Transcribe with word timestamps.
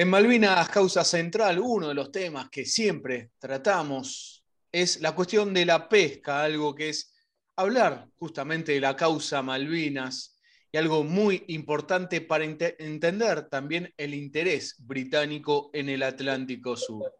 En 0.00 0.10
Malvinas 0.10 0.68
Causa 0.68 1.02
Central, 1.02 1.58
uno 1.58 1.88
de 1.88 1.94
los 1.94 2.12
temas 2.12 2.48
que 2.50 2.64
siempre 2.64 3.32
tratamos 3.36 4.44
es 4.70 5.00
la 5.00 5.12
cuestión 5.12 5.52
de 5.52 5.66
la 5.66 5.88
pesca, 5.88 6.44
algo 6.44 6.72
que 6.72 6.90
es 6.90 7.12
hablar 7.56 8.06
justamente 8.16 8.70
de 8.70 8.80
la 8.80 8.94
causa 8.94 9.42
Malvinas 9.42 10.38
y 10.70 10.76
algo 10.76 11.02
muy 11.02 11.42
importante 11.48 12.20
para 12.20 12.44
entender 12.44 13.48
también 13.48 13.92
el 13.96 14.14
interés 14.14 14.76
británico 14.78 15.68
en 15.72 15.88
el 15.88 16.04
Atlántico 16.04 16.76
Sur. 16.76 17.12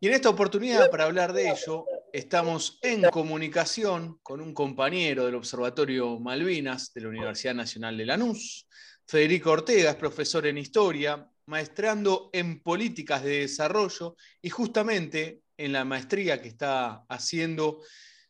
Y 0.00 0.06
en 0.06 0.14
esta 0.14 0.30
oportunidad, 0.30 0.90
para 0.90 1.04
hablar 1.04 1.34
de 1.34 1.50
ello, 1.50 1.84
estamos 2.10 2.78
en 2.80 3.02
comunicación 3.10 4.18
con 4.22 4.40
un 4.40 4.54
compañero 4.54 5.26
del 5.26 5.34
Observatorio 5.34 6.18
Malvinas 6.18 6.94
de 6.94 7.02
la 7.02 7.08
Universidad 7.08 7.54
Nacional 7.54 7.98
de 7.98 8.06
Lanús, 8.06 8.66
Federico 9.04 9.50
Ortega, 9.50 9.90
es 9.90 9.96
profesor 9.96 10.46
en 10.46 10.56
historia, 10.56 11.28
maestrando 11.46 12.30
en 12.32 12.60
políticas 12.60 13.22
de 13.22 13.40
desarrollo 13.40 14.16
y 14.40 14.50
justamente 14.50 15.42
en 15.56 15.72
la 15.72 15.84
maestría 15.84 16.40
que 16.40 16.48
está 16.48 17.04
haciendo 17.08 17.80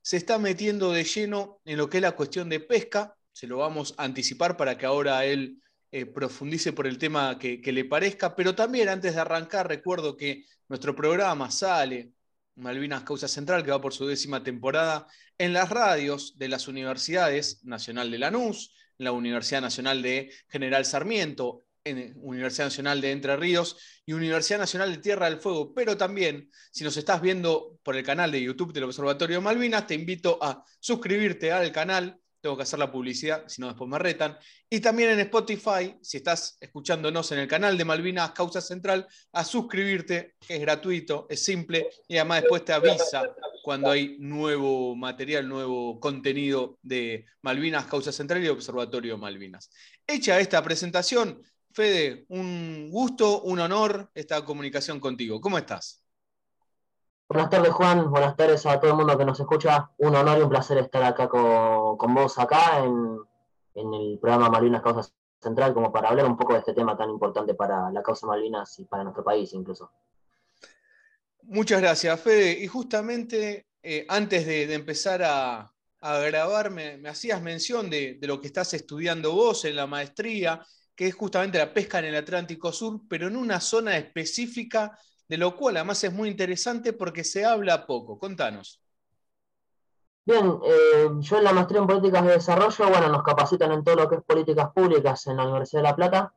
se 0.03 0.17
está 0.17 0.39
metiendo 0.39 0.93
de 0.93 1.05
lleno 1.05 1.61
en 1.65 1.79
lo 1.79 1.89
que 1.89 1.99
es 1.99 2.03
la 2.03 2.13
cuestión 2.17 2.49
de 2.49 2.61
pesca. 2.61 3.15
Se 3.33 3.47
lo 3.47 3.59
vamos 3.59 3.95
a 3.97 4.05
anticipar 4.05 4.57
para 4.57 4.77
que 4.77 4.85
ahora 4.85 5.25
él 5.25 5.63
eh, 5.93 6.07
profundice 6.07 6.73
por 6.73 6.87
el 6.87 6.99
tema 6.99 7.39
que, 7.39 7.61
le 7.65 7.85
parezca, 7.85 8.35
pero 8.35 8.55
también 8.55 8.89
antes 8.89 9.15
de 9.15 9.21
arrancar 9.21 9.69
recuerdo 9.69 10.17
que 10.17 10.45
nuestro 10.69 10.97
programa 10.97 11.51
sale, 11.51 12.13
Malvinas 12.57 13.05
Causa 13.05 13.29
Central, 13.29 13.63
que 13.63 13.71
va 13.71 13.81
por 13.81 13.95
su 13.95 14.07
décima 14.07 14.43
temporada, 14.43 15.07
en 15.39 15.53
las 15.53 15.71
radios 15.71 16.37
de 16.39 16.49
las 16.49 16.67
universidades 16.67 17.65
Nacional 17.65 18.11
de 18.11 18.19
Lanús, 18.19 18.75
la 18.99 19.13
Universidad 19.13 19.61
Nacional 19.61 20.03
de 20.03 20.33
General 20.49 20.85
Sarmiento, 20.85 21.63
en 21.85 22.15
Universidad 22.17 22.67
Nacional 22.67 23.01
de 23.01 23.11
Entre 23.11 23.37
Ríos 23.37 23.77
y 24.07 24.13
Universidad 24.13 24.59
Nacional 24.59 24.93
de 24.93 24.99
Tierra 24.99 25.29
del 25.29 25.41
Fuego. 25.41 25.73
Pero 25.75 25.97
también, 25.97 26.51
si 26.71 26.85
nos 26.85 26.97
estás 26.97 27.21
viendo 27.21 27.79
por 27.83 27.97
el 27.97 28.05
canal 28.05 28.31
de 28.31 28.43
YouTube 28.43 28.73
del 28.73 28.85
Observatorio 28.85 29.41
Malvinas, 29.41 29.87
te 29.87 29.95
invito 29.95 30.39
a 30.41 30.65
suscribirte 30.81 31.53
al 31.53 31.73
canal. 31.73 32.19
Tengo 32.41 32.57
que 32.57 32.65
hacer 32.65 32.81
la 32.81 32.91
publicidad, 32.91 33.45
si 33.47 33.61
no 33.61 33.69
después 33.69 33.89
me 33.89 34.01
retan. 34.01 34.37
Y 34.69 34.81
también 34.81 35.11
en 35.11 35.21
Spotify, 35.21 35.97
si 36.03 36.17
estás 36.17 36.57
escuchándonos 36.61 37.31
en 37.31 37.39
el 37.39 37.47
canal 37.47 37.79
de 37.79 37.85
Malvinas 37.85 38.33
Causa 38.33 38.61
Central, 38.61 39.07
a 39.33 39.45
suscribirte, 39.45 40.35
que 40.45 40.57
es 40.57 40.61
gratuito, 40.61 41.27
es 41.31 41.45
simple 41.45 41.89
y 42.09 42.17
además 42.17 42.43
después 42.43 42.65
te 42.65 42.73
avisa 42.73 43.33
cuando 43.63 43.93
hay 43.93 44.17
nuevo 44.19 44.97
material, 44.97 45.49
nuevo 45.49 46.01
contenido 46.01 46.79
de 46.83 47.27
Malvinas 47.43 47.87
Causa 47.87 48.11
Central 48.11 48.45
y 48.45 48.49
Observatorio 48.49 49.17
Malvinas. 49.19 49.71
Hecha 50.05 50.41
esta 50.41 50.61
presentación, 50.65 51.41
Fede, 51.73 52.27
un 52.29 52.91
gusto, 52.91 53.43
un 53.43 53.59
honor 53.61 54.11
esta 54.15 54.45
comunicación 54.45 55.01
contigo. 55.01 55.41
¿Cómo 55.41 55.57
estás? 55.57 56.03
Buenas 57.29 57.49
tardes, 57.49 57.73
Juan. 57.73 58.11
Buenas 58.11 58.37
tardes 58.37 58.67
a 58.67 58.79
todo 58.79 58.91
el 58.91 58.97
mundo 58.99 59.17
que 59.17 59.25
nos 59.25 59.41
escucha. 59.41 59.91
Un 59.97 60.15
honor 60.15 60.39
y 60.39 60.43
un 60.43 60.51
placer 60.51 60.77
estar 60.77 61.03
acá 61.03 61.29
con, 61.29 62.15
vos 62.15 62.39
acá 62.39 62.85
en, 62.85 63.19
el 63.75 64.19
programa 64.21 64.51
Malvinas 64.51 64.83
Causa 64.83 65.11
Central, 65.41 65.73
como 65.73 65.91
para 65.91 66.11
hablar 66.11 66.27
un 66.27 66.37
poco 66.37 66.53
de 66.53 66.59
este 66.59 66.75
tema 66.75 66.95
tan 66.95 67.09
importante 67.09 67.55
para 67.55 67.91
la 67.91 68.03
causa 68.03 68.27
Malvinas 68.27 68.79
y 68.79 68.85
para 68.85 69.03
nuestro 69.03 69.25
país 69.25 69.51
incluso. 69.55 69.91
Muchas 71.45 71.81
gracias, 71.81 72.21
Fede. 72.21 72.53
Y 72.63 72.67
justamente 72.67 73.67
eh, 73.83 74.05
antes 74.11 74.45
de, 74.45 74.75
empezar 74.75 75.23
a, 75.25 75.73
grabar, 76.03 76.71
me, 76.71 77.01
hacías 77.09 77.41
mención 77.41 77.89
de, 77.89 78.19
de, 78.21 78.27
lo 78.27 78.43
que 78.43 78.49
estás 78.49 78.75
estudiando 78.75 79.33
vos 79.33 79.65
en 79.65 79.77
la 79.77 79.87
maestría 79.87 80.61
que 80.95 81.09
es 81.09 81.15
justamente 81.15 81.59
la 81.59 81.73
pesca 81.73 81.99
en 81.99 82.07
el 82.07 82.17
Atlántico 82.17 82.73
Sur, 82.73 83.01
pero 83.09 83.29
en 83.29 83.37
una 83.37 83.61
zona 83.61 83.97
específica, 83.97 84.99
de 85.29 85.39
lo 85.39 85.57
cual 85.57 85.77
además 85.77 86.03
es 86.05 86.13
muy 86.13 86.29
interesante 86.29 86.93
porque 86.93 87.25
se 87.25 87.45
habla 87.45 87.87
poco. 87.87 88.19
Contanos. 88.19 88.81
Bien, 90.25 90.59
eh, 90.65 91.09
yo 91.19 91.39
en 91.39 91.45
la 91.45 91.53
maestría 91.53 91.81
en 91.81 91.87
políticas 91.87 92.25
de 92.25 92.33
desarrollo, 92.33 92.89
bueno, 92.89 93.09
nos 93.09 93.25
capacitan 93.25 93.73
en 93.73 93.83
todo 93.83 93.97
lo 93.97 94.09
que 94.09 94.17
es 94.17 94.23
políticas 94.23 94.71
públicas 94.73 95.27
en 95.27 95.37
la 95.37 95.45
Universidad 95.45 95.83
de 95.83 95.89
La 95.89 95.97
Plata. 95.97 96.35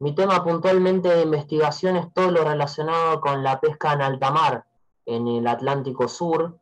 Mi 0.00 0.14
tema 0.14 0.42
puntualmente 0.42 1.08
de 1.08 1.22
investigación 1.22 1.96
es 1.96 2.12
todo 2.12 2.30
lo 2.30 2.42
relacionado 2.42 3.20
con 3.20 3.44
la 3.44 3.60
pesca 3.60 3.92
en 3.92 4.02
alta 4.02 4.30
mar 4.30 4.64
en 5.06 5.28
el 5.28 5.46
Atlántico 5.46 6.08
Sur, 6.08 6.58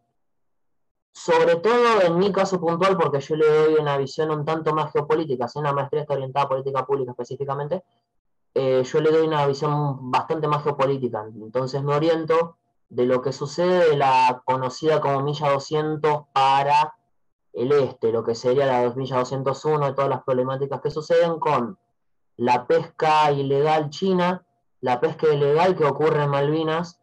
sobre 1.18 1.56
todo 1.56 2.02
en 2.02 2.16
mi 2.16 2.30
caso 2.30 2.60
puntual, 2.60 2.96
porque 2.96 3.20
yo 3.20 3.34
le 3.34 3.46
doy 3.46 3.74
una 3.74 3.96
visión 3.96 4.30
un 4.30 4.44
tanto 4.44 4.72
más 4.72 4.92
geopolítica, 4.92 5.48
si 5.48 5.58
una 5.58 5.72
maestría 5.72 6.02
está 6.02 6.14
orientada 6.14 6.44
a 6.46 6.48
política 6.48 6.86
pública 6.86 7.10
específicamente, 7.10 7.82
eh, 8.54 8.84
yo 8.84 9.00
le 9.00 9.10
doy 9.10 9.26
una 9.26 9.44
visión 9.46 10.12
bastante 10.12 10.46
más 10.46 10.62
geopolítica. 10.62 11.26
Entonces 11.26 11.82
me 11.82 11.94
oriento 11.94 12.56
de 12.88 13.04
lo 13.04 13.20
que 13.20 13.32
sucede 13.32 13.90
de 13.90 13.96
la 13.96 14.42
conocida 14.44 15.00
como 15.00 15.20
milla 15.22 15.50
200 15.50 16.26
para 16.32 16.94
el 17.52 17.72
este, 17.72 18.12
lo 18.12 18.22
que 18.22 18.36
sería 18.36 18.66
la 18.66 18.94
milla 18.94 19.16
201, 19.18 19.86
de 19.86 19.92
todas 19.94 20.10
las 20.10 20.22
problemáticas 20.22 20.80
que 20.80 20.90
suceden 20.90 21.40
con 21.40 21.78
la 22.36 22.68
pesca 22.68 23.32
ilegal 23.32 23.90
china, 23.90 24.46
la 24.80 25.00
pesca 25.00 25.26
ilegal 25.26 25.74
que 25.74 25.84
ocurre 25.84 26.22
en 26.22 26.30
Malvinas, 26.30 27.00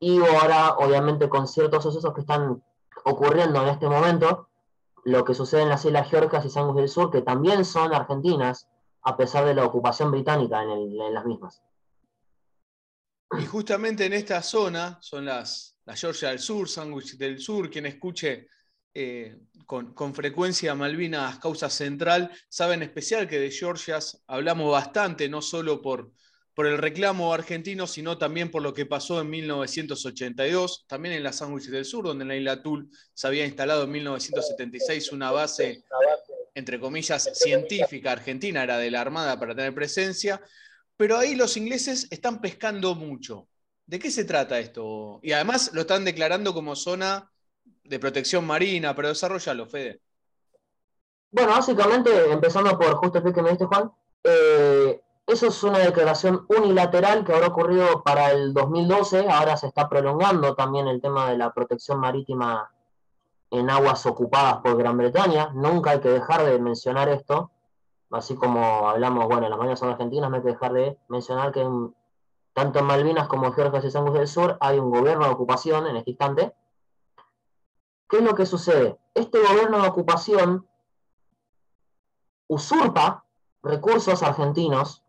y 0.00 0.18
ahora 0.20 0.76
obviamente 0.78 1.28
con 1.28 1.46
ciertos 1.46 1.82
sucesos 1.82 2.14
que 2.14 2.22
están 2.22 2.62
ocurriendo 3.04 3.62
en 3.62 3.68
este 3.68 3.88
momento 3.88 4.48
lo 5.04 5.24
que 5.24 5.34
sucede 5.34 5.62
en 5.62 5.68
las 5.68 5.84
Islas 5.84 6.10
Georgias 6.10 6.44
y 6.44 6.50
Sangus 6.50 6.76
del 6.76 6.88
Sur, 6.88 7.10
que 7.10 7.22
también 7.22 7.64
son 7.64 7.94
argentinas, 7.94 8.68
a 9.02 9.16
pesar 9.16 9.44
de 9.44 9.54
la 9.54 9.64
ocupación 9.64 10.10
británica 10.10 10.62
en, 10.62 11.14
las 11.14 11.24
mismas. 11.26 11.62
Y 13.38 13.44
justamente 13.44 14.06
en 14.06 14.14
esta 14.14 14.42
zona 14.42 14.98
son 15.02 15.26
las, 15.26 15.76
las 15.84 16.00
Georgia 16.00 16.30
del 16.30 16.38
Sur, 16.38 16.68
Sandwich 16.68 17.18
del 17.18 17.38
Sur, 17.38 17.70
quien 17.70 17.84
escuche 17.84 18.48
eh, 18.94 19.38
con, 19.66 19.92
con, 19.92 20.14
frecuencia 20.14 20.74
Malvinas 20.74 21.38
Causa 21.38 21.68
Central, 21.68 22.30
sabe 22.48 22.74
en 22.74 22.84
especial 22.84 23.28
que 23.28 23.40
de 23.40 23.50
Georgias 23.50 24.22
hablamos 24.26 24.70
bastante, 24.70 25.28
no 25.28 25.42
solo 25.42 25.82
por, 25.82 26.12
por 26.54 26.66
el 26.66 26.78
reclamo 26.78 27.34
argentino, 27.34 27.86
sino 27.86 28.16
también 28.16 28.50
por 28.50 28.62
lo 28.62 28.72
que 28.72 28.86
pasó 28.86 29.20
en 29.20 29.28
1982, 29.28 30.86
también 30.86 31.16
en 31.16 31.24
la 31.24 31.32
Sandwich 31.32 31.66
del 31.66 31.84
Sur, 31.84 32.04
donde 32.04 32.22
en 32.22 32.28
la 32.28 32.36
isla 32.36 32.62
Tul 32.62 32.88
se 33.12 33.26
había 33.26 33.44
instalado 33.44 33.84
en 33.84 33.90
1976 33.90 35.12
una 35.12 35.32
base, 35.32 35.82
entre 36.54 36.78
comillas, 36.78 37.28
científica 37.34 38.12
argentina, 38.12 38.62
era 38.62 38.78
de 38.78 38.90
la 38.90 39.00
Armada 39.00 39.38
para 39.38 39.54
tener 39.54 39.74
presencia, 39.74 40.40
pero 40.96 41.18
ahí 41.18 41.34
los 41.34 41.56
ingleses 41.56 42.06
están 42.10 42.40
pescando 42.40 42.94
mucho. 42.94 43.48
¿De 43.86 43.98
qué 43.98 44.10
se 44.10 44.24
trata 44.24 44.58
esto? 44.60 45.18
Y 45.22 45.32
además 45.32 45.72
lo 45.74 45.82
están 45.82 46.04
declarando 46.04 46.54
como 46.54 46.76
zona 46.76 47.30
de 47.82 47.98
protección 47.98 48.46
marina, 48.46 48.94
pero 48.94 49.08
desarrollalo, 49.08 49.66
Fede. 49.66 50.00
Bueno, 51.32 51.50
básicamente, 51.50 52.10
empezando 52.30 52.78
por 52.78 52.94
justo 52.94 53.18
el 53.18 53.34
que 53.34 53.42
me 53.42 53.50
diste, 53.50 53.64
Juan, 53.64 53.90
eh, 54.22 55.00
eso 55.26 55.46
es 55.46 55.62
una 55.62 55.78
declaración 55.78 56.44
unilateral 56.48 57.24
que 57.24 57.32
habrá 57.32 57.48
ocurrido 57.48 58.02
para 58.02 58.32
el 58.32 58.52
2012, 58.52 59.28
ahora 59.30 59.56
se 59.56 59.68
está 59.68 59.88
prolongando 59.88 60.54
también 60.54 60.86
el 60.86 61.00
tema 61.00 61.30
de 61.30 61.38
la 61.38 61.52
protección 61.52 61.98
marítima 61.98 62.70
en 63.50 63.70
aguas 63.70 64.04
ocupadas 64.04 64.58
por 64.58 64.76
Gran 64.76 64.98
Bretaña. 64.98 65.50
Nunca 65.54 65.92
hay 65.92 66.00
que 66.00 66.10
dejar 66.10 66.44
de 66.44 66.58
mencionar 66.58 67.08
esto, 67.08 67.50
así 68.10 68.34
como 68.36 68.88
hablamos, 68.88 69.26
bueno, 69.26 69.48
las 69.48 69.58
mañanas 69.58 69.78
son 69.78 69.90
argentinas, 69.90 70.28
no 70.28 70.36
hay 70.36 70.42
que 70.42 70.48
dejar 70.48 70.72
de 70.74 70.98
mencionar 71.08 71.52
que 71.52 71.66
tanto 72.52 72.78
en 72.78 72.84
Malvinas 72.84 73.26
como 73.26 73.46
en 73.46 73.54
Georgia 73.54 73.80
y 73.82 73.90
Sangus 73.90 74.14
del 74.14 74.28
Sur 74.28 74.58
hay 74.60 74.78
un 74.78 74.90
gobierno 74.90 75.24
de 75.24 75.32
ocupación 75.32 75.86
en 75.86 75.96
este 75.96 76.10
instante. 76.10 76.54
¿Qué 78.08 78.18
es 78.18 78.22
lo 78.22 78.34
que 78.34 78.44
sucede? 78.44 78.98
Este 79.14 79.40
gobierno 79.40 79.80
de 79.80 79.88
ocupación 79.88 80.68
usurpa 82.46 83.24
recursos 83.62 84.22
argentinos 84.22 85.03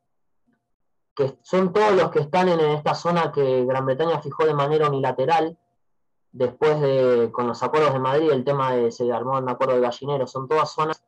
que 1.15 1.37
son 1.41 1.71
todos 1.71 1.93
los 1.93 2.11
que 2.11 2.19
están 2.19 2.49
en 2.49 2.59
esta 2.59 2.93
zona 2.93 3.31
que 3.31 3.65
Gran 3.65 3.85
Bretaña 3.85 4.19
fijó 4.19 4.45
de 4.45 4.53
manera 4.53 4.87
unilateral, 4.87 5.57
después 6.31 6.81
de, 6.81 7.29
con 7.31 7.47
los 7.47 7.63
acuerdos 7.63 7.93
de 7.93 7.99
Madrid, 7.99 8.31
el 8.31 8.43
tema 8.43 8.73
de, 8.73 8.91
se 8.91 9.11
armó 9.11 9.37
un 9.37 9.47
acuerdo 9.47 9.75
de 9.75 9.81
gallinero, 9.81 10.27
son 10.27 10.49
todas 10.49 10.71
zonas 10.71 11.01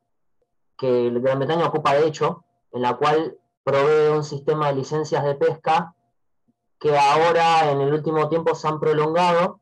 que 0.78 1.10
Gran 1.10 1.38
Bretaña 1.38 1.66
ocupa 1.66 1.94
de 1.94 2.06
hecho, 2.06 2.44
en 2.72 2.82
la 2.82 2.94
cual 2.94 3.36
provee 3.62 4.16
un 4.16 4.24
sistema 4.24 4.68
de 4.68 4.76
licencias 4.76 5.22
de 5.24 5.34
pesca 5.34 5.94
que 6.78 6.96
ahora 6.96 7.70
en 7.70 7.80
el 7.82 7.92
último 7.92 8.28
tiempo 8.28 8.54
se 8.54 8.68
han 8.68 8.80
prolongado 8.80 9.60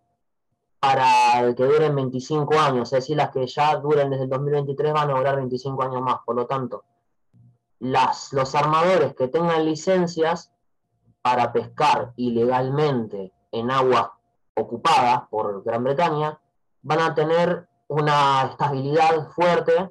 para 0.78 1.54
que 1.54 1.64
duren 1.64 1.96
25 1.96 2.54
años, 2.58 2.92
es 2.92 3.00
decir, 3.00 3.16
las 3.16 3.30
que 3.30 3.46
ya 3.46 3.76
duren 3.76 4.10
desde 4.10 4.24
el 4.24 4.30
2023 4.30 4.92
van 4.92 5.10
a 5.10 5.14
durar 5.14 5.36
25 5.36 5.82
años 5.82 6.02
más, 6.02 6.18
por 6.24 6.36
lo 6.36 6.46
tanto, 6.46 6.84
los 7.80 8.54
armadores 8.54 9.14
que 9.14 9.28
tengan 9.28 9.64
licencias 9.64 10.52
para 11.22 11.52
pescar 11.52 12.12
ilegalmente 12.16 13.32
en 13.52 13.70
aguas 13.70 14.08
ocupadas 14.54 15.22
por 15.28 15.62
Gran 15.64 15.84
Bretaña 15.84 16.40
van 16.82 17.00
a 17.00 17.14
tener 17.14 17.68
una 17.88 18.48
estabilidad 18.50 19.30
fuerte 19.30 19.90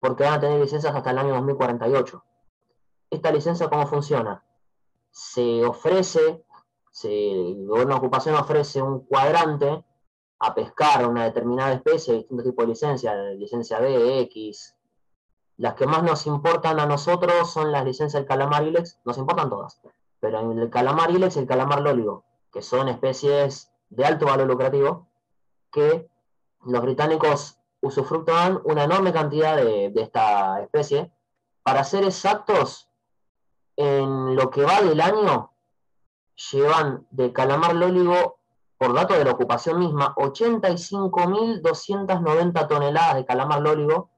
porque 0.00 0.24
van 0.24 0.34
a 0.34 0.40
tener 0.40 0.60
licencias 0.60 0.94
hasta 0.94 1.10
el 1.10 1.18
año 1.18 1.34
2048. 1.34 2.24
¿Esta 3.10 3.32
licencia 3.32 3.68
cómo 3.68 3.86
funciona? 3.86 4.44
se 5.10 5.64
ofrece, 5.64 6.44
el 7.04 7.66
gobierno 7.66 7.94
de 7.94 7.98
ocupación 7.98 8.34
ofrece 8.36 8.80
un 8.80 9.00
cuadrante 9.00 9.84
a 10.40 10.54
pescar 10.54 11.08
una 11.08 11.24
determinada 11.24 11.72
especie, 11.72 12.14
distintos 12.14 12.46
tipos 12.46 12.64
de 12.64 12.68
licencia, 12.68 13.14
licencia 13.32 13.80
B, 13.80 14.20
X. 14.20 14.76
Las 15.58 15.74
que 15.74 15.86
más 15.86 16.02
nos 16.04 16.26
importan 16.26 16.78
a 16.78 16.86
nosotros 16.86 17.52
son 17.52 17.72
las 17.72 17.84
licencias 17.84 18.20
del 18.20 18.28
calamar 18.28 18.62
ilex, 18.62 19.00
nos 19.04 19.18
importan 19.18 19.50
todas, 19.50 19.80
pero 20.20 20.52
el 20.52 20.70
calamar 20.70 21.10
ilex 21.10 21.34
y 21.34 21.40
el 21.40 21.48
calamar 21.48 21.80
lóligo, 21.80 22.22
que 22.52 22.62
son 22.62 22.88
especies 22.88 23.72
de 23.90 24.06
alto 24.06 24.26
valor 24.26 24.46
lucrativo, 24.46 25.08
que 25.72 26.08
los 26.64 26.80
británicos 26.80 27.58
usufructan 27.80 28.60
una 28.64 28.84
enorme 28.84 29.12
cantidad 29.12 29.56
de, 29.56 29.90
de 29.90 30.00
esta 30.00 30.62
especie. 30.62 31.10
Para 31.64 31.82
ser 31.82 32.04
exactos, 32.04 32.88
en 33.74 34.36
lo 34.36 34.50
que 34.50 34.62
va 34.62 34.80
del 34.80 35.00
año, 35.00 35.50
llevan 36.52 37.04
de 37.10 37.32
calamar 37.32 37.74
lóligo, 37.74 38.38
por 38.78 38.94
datos 38.94 39.18
de 39.18 39.24
la 39.24 39.32
ocupación 39.32 39.80
misma, 39.80 40.14
85.290 40.14 42.68
toneladas 42.68 43.16
de 43.16 43.26
calamar 43.26 43.60
lóligo 43.60 44.10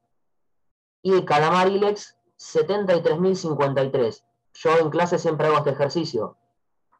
y 1.03 1.13
de 1.13 1.25
calamar 1.25 1.69
ilex 1.69 2.17
73.053. 2.39 4.25
Yo 4.55 4.79
en 4.79 4.91
clase 4.91 5.19
siempre 5.19 5.47
hago 5.47 5.59
este 5.59 5.71
ejercicio. 5.71 6.37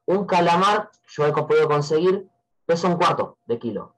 Un 0.07 0.27
calamar, 0.27 0.91
yo 1.09 1.27
he 1.27 1.33
podido 1.33 1.69
conseguir, 1.69 2.29
pesa 2.67 2.89
un 2.89 2.97
cuarto 2.97 3.39
de 3.47 3.59
kilo. 3.59 3.95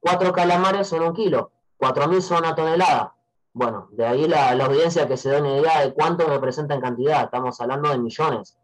Cuatro 0.00 0.32
calamares 0.32 0.88
son 0.88 1.02
un 1.02 1.12
kilo. 1.12 1.52
4.000 1.78 2.20
son 2.20 2.38
una 2.38 2.54
tonelada. 2.54 3.14
Bueno, 3.52 3.88
de 3.92 4.06
ahí 4.06 4.28
la, 4.28 4.50
audiencia 4.50 5.08
que 5.08 5.16
se 5.16 5.30
da 5.30 5.38
una 5.38 5.56
idea 5.58 5.80
de 5.80 5.92
cuánto 5.92 6.26
representa 6.26 6.74
en 6.74 6.80
cantidad. 6.80 7.24
Estamos 7.24 7.60
hablando 7.60 7.90
de 7.90 7.98
millones, 7.98 8.58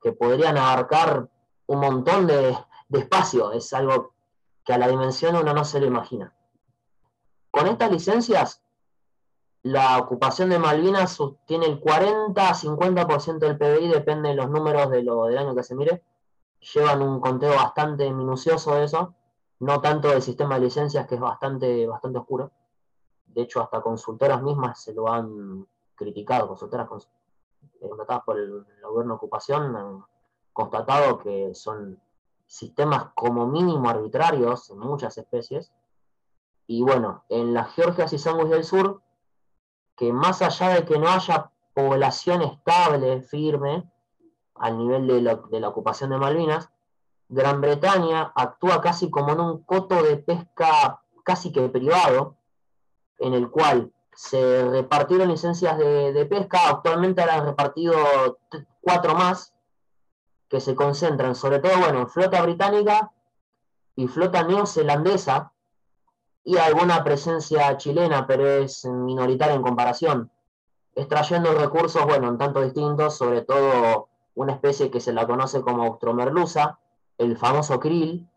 que 0.00 0.12
podrían 0.12 0.56
abarcar 0.56 1.28
un 1.66 1.80
montón 1.80 2.26
de, 2.26 2.56
espacio. 2.90 3.52
Es 3.52 3.72
algo 3.72 4.14
que 4.64 4.72
a 4.72 4.78
la 4.78 4.88
dimensión 4.88 5.36
uno 5.36 5.52
no 5.52 5.64
se 5.64 5.80
lo 5.80 5.86
imagina. 5.86 6.32
Con 7.50 7.66
estas 7.66 7.90
licencias, 7.90 8.62
la 9.64 9.98
ocupación 9.98 10.50
de 10.50 10.58
Malvinas 10.58 11.18
tiene 11.46 11.66
el 11.66 11.80
40-50% 11.80 13.38
del 13.38 13.58
PBI, 13.58 13.88
depende 13.88 14.28
de 14.28 14.36
los 14.36 14.48
números 14.48 14.90
de 14.90 15.02
lo, 15.02 15.24
del 15.24 15.38
año 15.38 15.54
que 15.54 15.64
se 15.64 15.74
mire. 15.74 16.04
Llevan 16.72 17.02
un 17.02 17.20
conteo 17.20 17.54
bastante 17.54 18.10
minucioso 18.10 18.76
de 18.76 18.84
eso, 18.84 19.14
no 19.58 19.80
tanto 19.80 20.08
del 20.08 20.22
sistema 20.22 20.54
de 20.54 20.62
licencias, 20.62 21.06
que 21.06 21.16
es 21.16 21.20
bastante, 21.20 21.86
bastante 21.86 22.18
oscuro 22.18 22.52
de 23.34 23.42
hecho 23.42 23.60
hasta 23.60 23.82
consultoras 23.82 24.42
mismas 24.42 24.80
se 24.82 24.94
lo 24.94 25.08
han 25.08 25.66
criticado, 25.94 26.48
consultoras 26.48 26.88
eh, 27.80 27.88
contratadas 27.88 28.24
por 28.24 28.38
el, 28.38 28.64
gobierno 28.82 29.14
de 29.14 29.16
ocupación 29.16 29.76
han 29.76 30.04
constatado 30.52 31.18
que 31.18 31.54
son 31.54 32.00
sistemas 32.46 33.08
como 33.14 33.46
mínimo 33.46 33.88
arbitrarios 33.88 34.70
en 34.70 34.78
muchas 34.78 35.18
especies. 35.18 35.72
Y 36.66 36.82
bueno, 36.82 37.24
en 37.28 37.52
las 37.52 37.74
Georgias 37.74 38.12
y 38.12 38.18
Sanguis 38.18 38.50
del 38.50 38.64
Sur, 38.64 39.02
que 39.96 40.12
más 40.12 40.42
allá 40.42 40.70
de 40.70 40.84
que 40.84 40.98
no 40.98 41.08
haya 41.08 41.50
población 41.74 42.42
estable, 42.42 43.22
firme, 43.22 43.88
al 44.54 44.78
nivel 44.78 45.06
de 45.06 45.60
la, 45.60 45.68
ocupación 45.68 46.10
de 46.10 46.18
Malvinas, 46.18 46.70
Gran 47.28 47.60
Bretaña 47.60 48.32
actúa 48.34 48.80
casi 48.80 49.10
como 49.10 49.32
en 49.32 49.40
un 49.40 49.64
coto 49.64 50.02
de 50.02 50.16
pesca 50.18 51.00
casi 51.24 51.52
que 51.52 51.68
privado, 51.68 52.36
en 53.18 53.34
el 53.34 53.50
cual 53.50 53.92
se 54.14 54.68
repartieron 54.68 55.28
licencias 55.28 55.76
de, 55.78 56.26
pesca, 56.26 56.68
actualmente 56.68 57.22
han 57.22 57.46
repartido 57.46 58.38
cuatro 58.80 59.14
más, 59.14 59.54
que 60.48 60.60
se 60.60 60.74
concentran 60.74 61.34
sobre 61.34 61.58
todo 61.58 61.78
bueno, 61.78 62.00
en 62.00 62.08
flota 62.08 62.40
británica 62.42 63.10
y 63.96 64.06
flota 64.06 64.44
neozelandesa, 64.44 65.52
y 66.44 66.58
alguna 66.58 67.02
presencia 67.02 67.76
chilena, 67.78 68.26
pero 68.26 68.46
es 68.46 68.84
minoritaria 68.84 69.54
en 69.54 69.62
comparación, 69.62 70.30
extrayendo 70.94 71.54
recursos, 71.54 72.04
bueno, 72.04 72.28
en 72.28 72.38
tanto 72.38 72.60
distintos, 72.60 73.16
sobre 73.16 73.42
todo 73.42 74.08
una 74.34 74.52
especie 74.52 74.90
que 74.90 75.00
se 75.00 75.12
la 75.12 75.26
conoce 75.26 75.62
como 75.62 75.84
Austromerluza, 75.84 76.78
el 77.18 77.36
famoso 77.36 77.80
krill, 77.80 78.28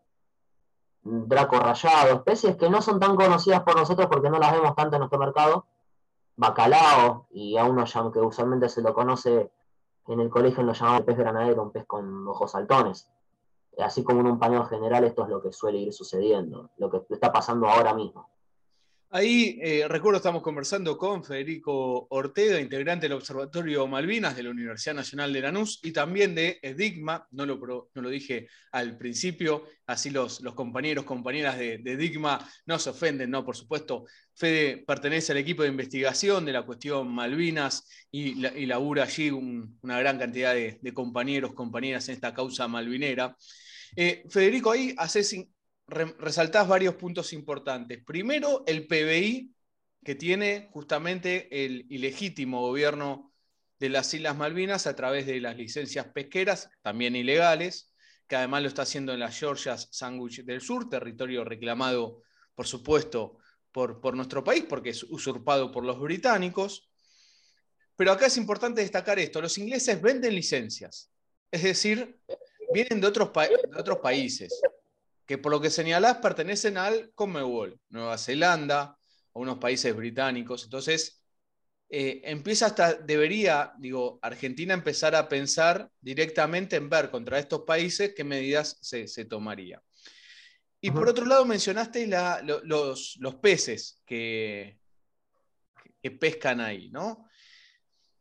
draco 1.03 1.59
rayado, 1.59 2.15
especies 2.15 2.55
que 2.55 2.69
no 2.69 2.81
son 2.81 2.99
tan 2.99 3.15
conocidas 3.15 3.61
por 3.63 3.75
nosotros 3.75 4.07
porque 4.07 4.29
no 4.29 4.39
las 4.39 4.53
vemos 4.53 4.75
tanto 4.75 4.95
en 4.95 5.01
nuestro 5.01 5.19
mercado, 5.19 5.65
bacalao, 6.35 7.27
y 7.31 7.57
a 7.57 7.65
uno 7.65 7.83
que 8.11 8.19
usualmente 8.19 8.69
se 8.69 8.81
lo 8.81 8.93
conoce 8.93 9.51
en 10.07 10.19
el 10.21 10.29
colegio 10.29 10.63
lo 10.63 10.73
llaman 10.73 11.03
pez 11.03 11.17
granadero, 11.17 11.63
un 11.63 11.71
pez 11.71 11.85
con 11.85 12.27
ojos 12.27 12.51
saltones. 12.51 13.09
Así 13.79 14.03
como 14.03 14.21
en 14.21 14.27
un 14.27 14.39
paño 14.39 14.65
general 14.65 15.03
esto 15.03 15.23
es 15.23 15.29
lo 15.29 15.41
que 15.41 15.51
suele 15.51 15.79
ir 15.79 15.93
sucediendo, 15.93 16.71
lo 16.77 16.89
que 16.89 17.01
está 17.13 17.31
pasando 17.31 17.67
ahora 17.67 17.93
mismo. 17.93 18.29
Ahí 19.09 19.57
eh, 19.61 19.85
recuerdo 19.87 20.17
estamos 20.17 20.41
conversando 20.41 20.97
con 20.97 21.23
Federico 21.23 22.07
Ortega, 22.09 22.59
integrante 22.59 23.05
del 23.05 23.13
Observatorio 23.13 23.87
Malvinas 23.87 24.35
de 24.35 24.43
la 24.43 24.49
Universidad 24.49 24.95
Nacional 24.95 25.31
de 25.31 25.39
Lanús 25.39 25.79
y 25.81 25.93
también 25.93 26.35
de 26.35 26.59
EDIGMA, 26.61 27.25
no 27.31 27.45
lo, 27.45 28.09
dije 28.09 28.49
al 28.73 28.97
principio, 28.97 29.63
así 29.85 30.09
los, 30.09 30.41
compañeros, 30.53 31.05
compañeras 31.05 31.57
de, 31.57 31.77
de, 31.77 31.93
EDIGMA 31.93 32.45
no 32.65 32.77
se 32.79 32.89
ofenden, 32.89 33.31
¿no? 33.31 33.45
Por 33.45 33.55
supuesto, 33.55 34.03
Fede 34.37 34.83
pertenece 34.85 35.31
al 35.31 35.39
equipo 35.39 35.63
de 35.63 35.69
investigación 35.69 36.45
de 36.45 36.53
la 36.53 36.63
cuestión 36.63 37.07
Malvinas 37.07 37.89
y, 38.11 38.35
labura 38.67 39.03
allí 39.03 39.31
una 39.31 39.99
gran 39.99 40.19
cantidad 40.19 40.53
de, 40.53 40.93
compañeros, 40.93 41.53
compañeras 41.53 42.07
en 42.09 42.15
esta 42.15 42.35
causa 42.35 42.67
malvinera. 42.67 43.35
Eh, 43.95 44.25
Federico, 44.29 44.71
ahí 44.71 44.93
haces 44.97 45.35
resaltás 45.87 46.67
varios 46.67 46.95
puntos 46.95 47.31
importantes. 47.33 48.03
Primero, 48.03 48.63
el 48.67 48.87
PBI 48.87 49.53
que 50.03 50.15
tiene 50.15 50.69
justamente 50.71 51.65
el 51.65 51.85
ilegítimo 51.89 52.61
gobierno 52.61 53.33
de 53.79 53.89
las 53.89 54.13
Islas 54.13 54.37
Malvinas 54.37 54.87
a 54.87 54.95
través 54.95 55.25
de 55.25 55.39
las 55.39 55.57
licencias 55.57 56.07
pesqueras, 56.07 56.69
también 56.81 57.15
ilegales, 57.15 57.93
que 58.27 58.35
además 58.35 58.61
lo 58.61 58.67
está 58.67 58.83
haciendo 58.83 59.13
en 59.13 59.19
las 59.19 59.37
Georgias 59.37 59.87
Sandwich 59.91 60.43
del 60.43 60.61
Sur, 60.61 60.89
territorio 60.89 61.43
reclamado, 61.43 62.23
por 62.55 62.67
supuesto, 62.67 63.37
por, 63.71 64.01
por 64.01 64.15
nuestro 64.15 64.43
país, 64.43 64.65
porque 64.67 64.89
es 64.89 65.03
usurpado 65.03 65.71
por 65.71 65.85
los 65.85 65.99
británicos. 65.99 66.89
Pero 67.95 68.11
acá 68.11 68.27
es 68.27 68.37
importante 68.37 68.81
destacar 68.81 69.19
esto, 69.19 69.41
los 69.41 69.57
ingleses 69.57 70.01
venden 70.01 70.35
licencias, 70.35 71.11
es 71.51 71.63
decir, 71.63 72.19
vienen 72.73 73.01
de 73.01 73.07
otros, 73.07 73.31
de 73.33 73.79
otros 73.79 73.99
países 73.99 74.61
que 75.27 75.37
por 75.37 75.51
lo 75.51 75.59
que 75.59 75.69
señalás 75.69 76.17
pertenecen 76.17 76.77
al 76.77 77.11
Commonwealth, 77.13 77.77
Nueva 77.89 78.17
Zelanda, 78.17 78.97
o 79.33 79.41
unos 79.41 79.57
países 79.57 79.93
británicos. 79.93 80.63
Entonces, 80.63 81.21
eh, 81.89 82.21
empieza 82.23 82.67
hasta, 82.67 82.93
debería, 82.93 83.73
digo, 83.77 84.19
Argentina 84.21 84.73
empezar 84.73 85.15
a 85.15 85.27
pensar 85.27 85.91
directamente 85.99 86.77
en 86.77 86.89
ver 86.89 87.11
contra 87.11 87.39
estos 87.39 87.63
países 87.63 88.13
qué 88.15 88.23
medidas 88.23 88.77
se, 88.81 89.25
tomaría. 89.25 89.83
Y 90.79 90.91
por 90.91 91.09
otro 91.09 91.25
lado, 91.25 91.43
mencionaste 91.43 92.07
los, 92.63 93.17
peces 93.41 94.01
que, 94.05 94.79
que, 96.01 96.11
pescan 96.11 96.61
ahí, 96.61 96.89
¿no? 96.89 97.26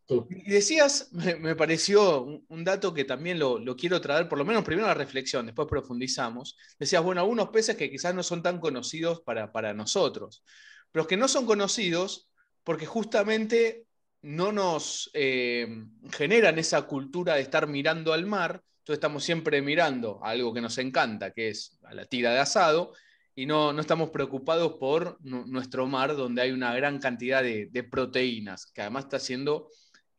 Y 0.08 0.50
decías, 0.50 1.08
me, 1.12 1.56
pareció 1.56 2.22
un, 2.22 2.64
dato 2.64 2.94
que 2.94 3.04
también 3.04 3.40
lo, 3.40 3.76
quiero 3.76 4.00
traer, 4.00 4.28
por 4.28 4.38
lo 4.38 4.44
menos 4.44 4.62
primero 4.62 4.86
la 4.86 4.94
reflexión, 4.94 5.46
después 5.46 5.66
profundizamos. 5.68 6.56
Decías, 6.78 7.02
bueno, 7.02 7.20
algunos 7.20 7.48
peces 7.48 7.76
que 7.76 7.90
quizás 7.90 8.14
no 8.14 8.22
son 8.22 8.42
tan 8.42 8.60
conocidos 8.60 9.20
para, 9.22 9.50
para 9.50 9.75
nosotros, 9.75 10.44
pero 10.92 11.06
que 11.06 11.16
no 11.16 11.26
son 11.26 11.44
conocidos 11.44 12.28
porque 12.62 12.86
justamente 12.86 13.86
no 14.22 14.52
nos 14.52 15.10
eh, 15.12 15.66
generan 16.12 16.58
esa 16.58 16.82
cultura 16.82 17.34
de 17.34 17.42
estar 17.42 17.66
mirando 17.66 18.12
al 18.12 18.26
mar, 18.26 18.62
entonces 18.78 18.98
estamos 18.98 19.25
siempre 19.25 19.60
mirando 19.60 20.20
a 20.22 20.30
algo 20.30 20.54
que 20.54 20.60
nos 20.60 20.78
encanta, 20.78 21.32
que 21.32 21.48
es 21.48 21.78
a 21.82 21.94
la 21.94 22.06
tira 22.06 22.32
de 22.32 22.38
asado, 22.38 22.92
y 23.34 23.46
no, 23.46 23.72
no 23.72 23.80
estamos 23.80 24.10
preocupados 24.10 24.75
por 24.78 25.18
nuestro 25.22 25.86
mar, 25.86 26.16
donde 26.16 26.42
hay 26.42 26.52
una 26.52 26.75
gran 26.75 26.98
cantidad 26.98 27.42
de, 27.42 27.66
de 27.66 27.82
proteínas, 27.82 28.66
que 28.66 28.80
además 28.80 29.04
está 29.04 29.18
siendo 29.18 29.68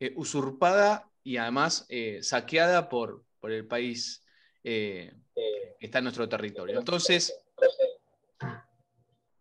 eh, 0.00 0.12
usurpada 0.16 1.10
y 1.22 1.36
además 1.36 1.86
eh, 1.88 2.20
saqueada 2.22 2.88
por, 2.88 3.24
por, 3.40 3.52
el 3.52 3.66
país 3.66 4.24
eh, 4.64 5.12
que 5.34 5.86
está 5.86 5.98
en 5.98 6.04
nuestro 6.04 6.28
territorio. 6.28 6.78
Entonces, 6.78 7.34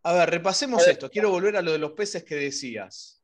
a 0.03 0.13
ver, 0.13 0.29
repasemos 0.29 0.87
esto. 0.87 1.09
Quiero 1.09 1.29
volver 1.29 1.57
a 1.57 1.61
lo 1.61 1.71
de 1.71 1.77
los 1.77 1.91
peces 1.91 2.23
que 2.23 2.35
decías. 2.35 3.21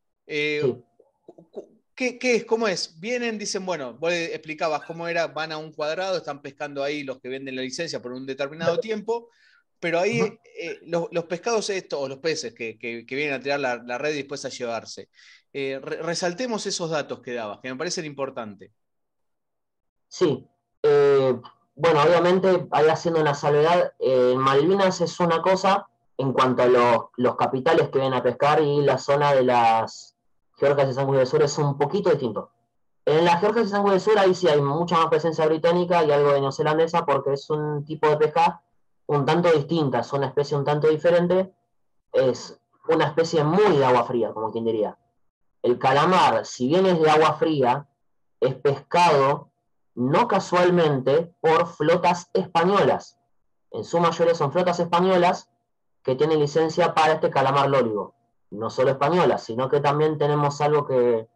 ¿qué, 1.96 2.20
es? 2.22 2.46
¿Cómo 2.46 2.68
es? 2.68 3.00
Vienen, 3.00 3.38
dicen, 3.38 3.66
bueno, 3.66 3.94
vos 3.96 4.14
explicabas 4.14 4.84
cómo 4.84 5.08
era, 5.08 5.28
van 5.28 5.52
a 5.52 5.58
un 5.58 5.72
cuadrado, 5.72 6.18
están 6.18 6.42
pescando 6.42 6.84
ahí 6.84 7.04
los 7.04 7.20
que 7.20 7.30
venden 7.30 7.56
la 7.56 7.62
licencia 7.62 8.02
por 8.02 8.14
un 8.14 8.26
determinado 8.26 8.80
tiempo, 8.80 9.30
pero 9.84 10.00
ahí 10.00 10.40
los, 10.86 11.26
pescados 11.26 11.70
estos, 11.70 12.00
o 12.00 12.08
los 12.08 12.20
peces 12.20 12.54
que, 12.54 12.78
vienen 13.06 13.34
a 13.34 13.40
tirar 13.42 13.60
la, 13.60 13.76
la, 13.84 13.98
red 13.98 14.14
y 14.14 14.20
después 14.20 14.46
a 14.46 14.50
llevarse, 14.50 15.10
eh, 15.52 15.78
resaltemos 15.84 16.66
esos 16.66 16.90
datos 16.90 17.20
que 17.20 17.34
dabas, 17.34 17.60
que 17.60 17.70
me 17.70 17.76
parecen 17.76 18.06
importantes. 18.06 18.72
Sí, 20.08 20.48
Eh, 20.84 21.38
bueno, 21.76 22.02
obviamente, 22.02 22.66
ahí 22.72 22.88
haciendo 22.88 23.20
una 23.20 23.34
salvedad, 23.34 23.92
en 24.00 24.38
Malvinas 24.38 25.02
es 25.02 25.20
una 25.20 25.42
cosa 25.42 25.86
en 26.18 26.32
cuanto 26.32 26.64
a 26.64 26.68
los, 27.18 27.36
capitales 27.36 27.90
que 27.90 28.00
vienen 28.00 28.18
a 28.18 28.24
pescar 28.24 28.62
y 28.62 28.82
la 28.84 28.98
zona 28.98 29.34
de 29.34 29.44
las 29.44 30.16
Georgias 30.56 30.92
y 30.92 30.94
Sangre 30.94 31.18
del 31.18 31.28
Sur 31.28 31.44
es 31.44 31.58
un 31.58 31.78
poquito 31.78 32.10
distinto. 32.10 32.52
En 33.06 33.26
las 33.26 33.42
Georgias 33.42 33.66
y 33.66 33.70
Sangre 33.70 33.92
del 33.92 34.00
Sur 34.00 34.18
ahí 34.18 34.34
sí 34.34 34.48
hay 34.48 34.62
mucha 34.62 34.96
más 34.96 35.08
presencia 35.08 35.46
británica 35.46 36.06
y 36.06 36.12
algo 36.12 36.32
de 36.32 36.40
neozelandesa 36.40 37.06
porque 37.06 37.34
es 37.34 37.50
un 37.50 37.84
tipo 37.84 38.08
de 38.08 38.16
pesca 38.16 38.64
un 39.08 39.26
tanto 39.26 39.52
distinta, 39.52 40.00
es 40.00 40.14
una 40.14 40.28
especie 40.28 40.58
un 40.58 40.66
tanto 40.66 40.88
diferente, 40.88 41.54
es 42.12 42.60
una 42.88 43.06
especie 43.06 43.44
muy 43.44 43.78
de 43.78 43.86
agua 43.86 44.04
fría, 44.04 44.32
como 44.34 44.52
quien 44.52 44.66
diría. 44.66 44.98
El 45.62 45.80
calamar, 45.80 46.46
si 46.46 46.68
bien 46.68 46.86
es 46.86 47.00
de 47.00 47.10
agua 47.10 47.34
fría, 47.34 47.88
es 48.40 48.56
pescado 48.56 49.50
no 49.96 50.28
casualmente 50.28 51.34
por 51.40 51.68
flotas 51.68 52.30
españolas. 52.34 53.18
En 53.72 53.84
su 53.84 54.00
mayoría 54.00 54.36
son 54.36 54.52
flotas 54.52 54.80
españolas 54.80 55.50
que 56.04 56.16
tienen 56.16 56.40
licencia 56.40 56.94
para 56.94 57.14
este 57.14 57.30
calamar 57.30 57.70
lóligo. 57.70 58.14
No 58.52 58.70
solo 58.70 58.92
españolas, 58.92 59.44
sino 59.44 59.70
que 59.70 59.80
también 59.80 60.18
tenemos 60.18 60.62
algo 60.62 60.86
que 60.86 61.28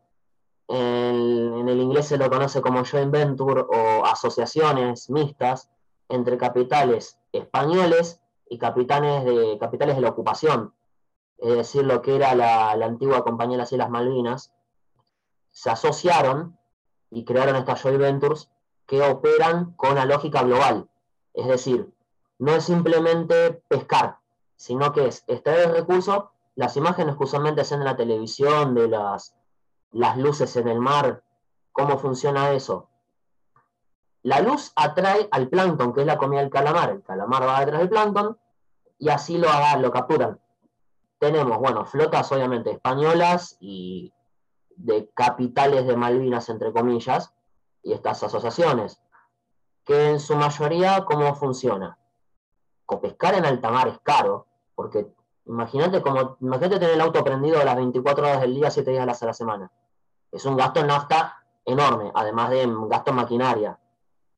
en, 0.67 1.67
el 1.67 1.79
inglés 1.79 2.07
se 2.07 2.17
lo 2.17 2.29
conoce 2.29 2.61
como 2.61 2.83
joint 2.83 3.11
venture 3.11 3.61
o 3.61 4.05
asociaciones 4.05 5.09
mixtas 5.09 5.69
entre 6.09 6.37
capitales 6.37 7.19
españoles 7.31 8.21
y 8.49 8.57
capitanes 8.57 9.25
de, 9.25 9.57
capitales 9.59 9.95
de 9.95 10.01
la 10.01 10.09
ocupación, 10.09 10.73
es 11.37 11.55
decir, 11.55 11.85
lo 11.85 12.01
que 12.01 12.15
era 12.15 12.33
la, 12.35 12.71
antigua 12.71 13.23
Compañía 13.23 13.57
de 13.57 13.63
las 13.63 13.71
Islas 13.71 13.89
Malvinas, 13.89 14.53
se 15.51 15.69
asociaron 15.69 16.57
y 17.09 17.25
crearon 17.25 17.55
estas 17.55 17.81
joint 17.81 17.99
ventures 17.99 18.49
que 18.85 19.01
operan 19.01 19.73
con 19.73 19.95
la 19.95 20.05
lógica 20.05 20.43
global. 20.43 20.89
Es 21.33 21.47
decir, 21.47 21.91
no 22.39 22.53
es 22.53 22.63
simplemente 22.63 23.61
pescar, 23.67 24.19
sino 24.55 24.91
que 24.91 25.07
es 25.07 25.23
extraer 25.27 25.69
el 25.69 25.75
recurso, 25.75 26.31
las 26.55 26.75
imágenes 26.77 27.15
que 27.15 27.23
usualmente 27.23 27.61
hacen 27.61 27.79
en 27.79 27.85
la 27.85 27.95
televisión 27.95 28.73
de 28.73 28.87
las, 28.87 29.35
las 29.91 30.17
luces 30.17 30.55
en 30.55 30.67
el 30.67 30.79
mar, 30.79 31.23
cómo 31.71 31.99
funciona 31.99 32.51
eso. 32.51 32.89
La 34.27 34.41
luz 34.41 34.73
atrae 34.75 35.29
al 35.31 35.47
plancton, 35.47 35.93
que 35.93 36.01
es 36.01 36.05
la 36.05 36.17
comida 36.17 36.41
del 36.41 36.49
calamar. 36.49 36.89
El 36.89 37.01
calamar 37.01 37.47
va 37.47 37.61
detrás 37.61 37.79
del 37.79 37.87
plancton 37.87 38.37
y 38.99 39.07
así 39.07 39.37
lo, 39.37 39.47
lo 39.79 39.89
capturan. 39.89 40.37
Tenemos, 41.17 41.57
bueno, 41.59 41.85
flotas 41.85 42.29
obviamente 42.33 42.71
españolas 42.71 43.55
y 43.61 44.11
de 44.75 45.09
capitales 45.13 45.87
de 45.87 45.95
Malvinas, 45.95 46.49
entre 46.49 46.73
comillas, 46.73 47.33
y 47.81 47.93
estas 47.93 48.21
asociaciones, 48.21 49.01
que 49.85 50.09
en 50.09 50.19
su 50.19 50.35
mayoría, 50.35 51.05
¿cómo 51.05 51.33
funciona? 51.35 51.97
Pescar 53.01 53.35
en 53.35 53.45
alta 53.45 53.71
mar 53.71 53.87
es 53.87 53.99
caro, 54.03 54.47
porque 54.75 55.07
imagínate 55.45 56.01
como, 56.01 56.35
imagínate 56.41 56.79
tener 56.79 56.95
el 56.95 57.01
auto 57.01 57.23
prendido 57.23 57.63
las 57.63 57.77
24 57.77 58.27
horas 58.27 58.41
del 58.41 58.55
día, 58.55 58.71
7 58.71 58.91
días 58.91 59.23
a 59.23 59.25
la 59.25 59.33
semana. 59.33 59.71
Es 60.33 60.43
un 60.43 60.57
gasto 60.57 60.81
en 60.81 60.87
nafta 60.87 61.45
enorme, 61.63 62.11
además 62.13 62.49
de 62.49 62.67
gasto 62.89 63.11
en 63.11 63.15
maquinaria. 63.15 63.79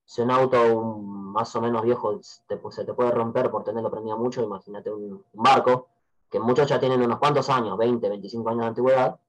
Si 0.09 0.23
un 0.23 0.31
auto 0.31 0.75
más 0.75 1.55
o 1.55 1.61
menos 1.61 1.83
viejo 1.83 2.19
se 2.23 2.41
te 2.83 2.93
puede 2.95 3.11
romper 3.11 3.51
por 3.51 3.63
tenerlo 3.63 3.91
prendido 3.91 4.17
mucho, 4.17 4.41
imagínate 4.41 4.91
un, 4.91 5.23
barco, 5.33 5.89
que 6.31 6.39
muchos 6.39 6.67
ya 6.67 6.79
tienen 6.79 7.03
unos 7.03 7.19
cuantos 7.19 7.47
años, 7.51 7.77
20, 7.77 8.09
25 8.09 8.49
años 8.49 8.61
de 8.61 8.67
antigüedad, 8.69 9.19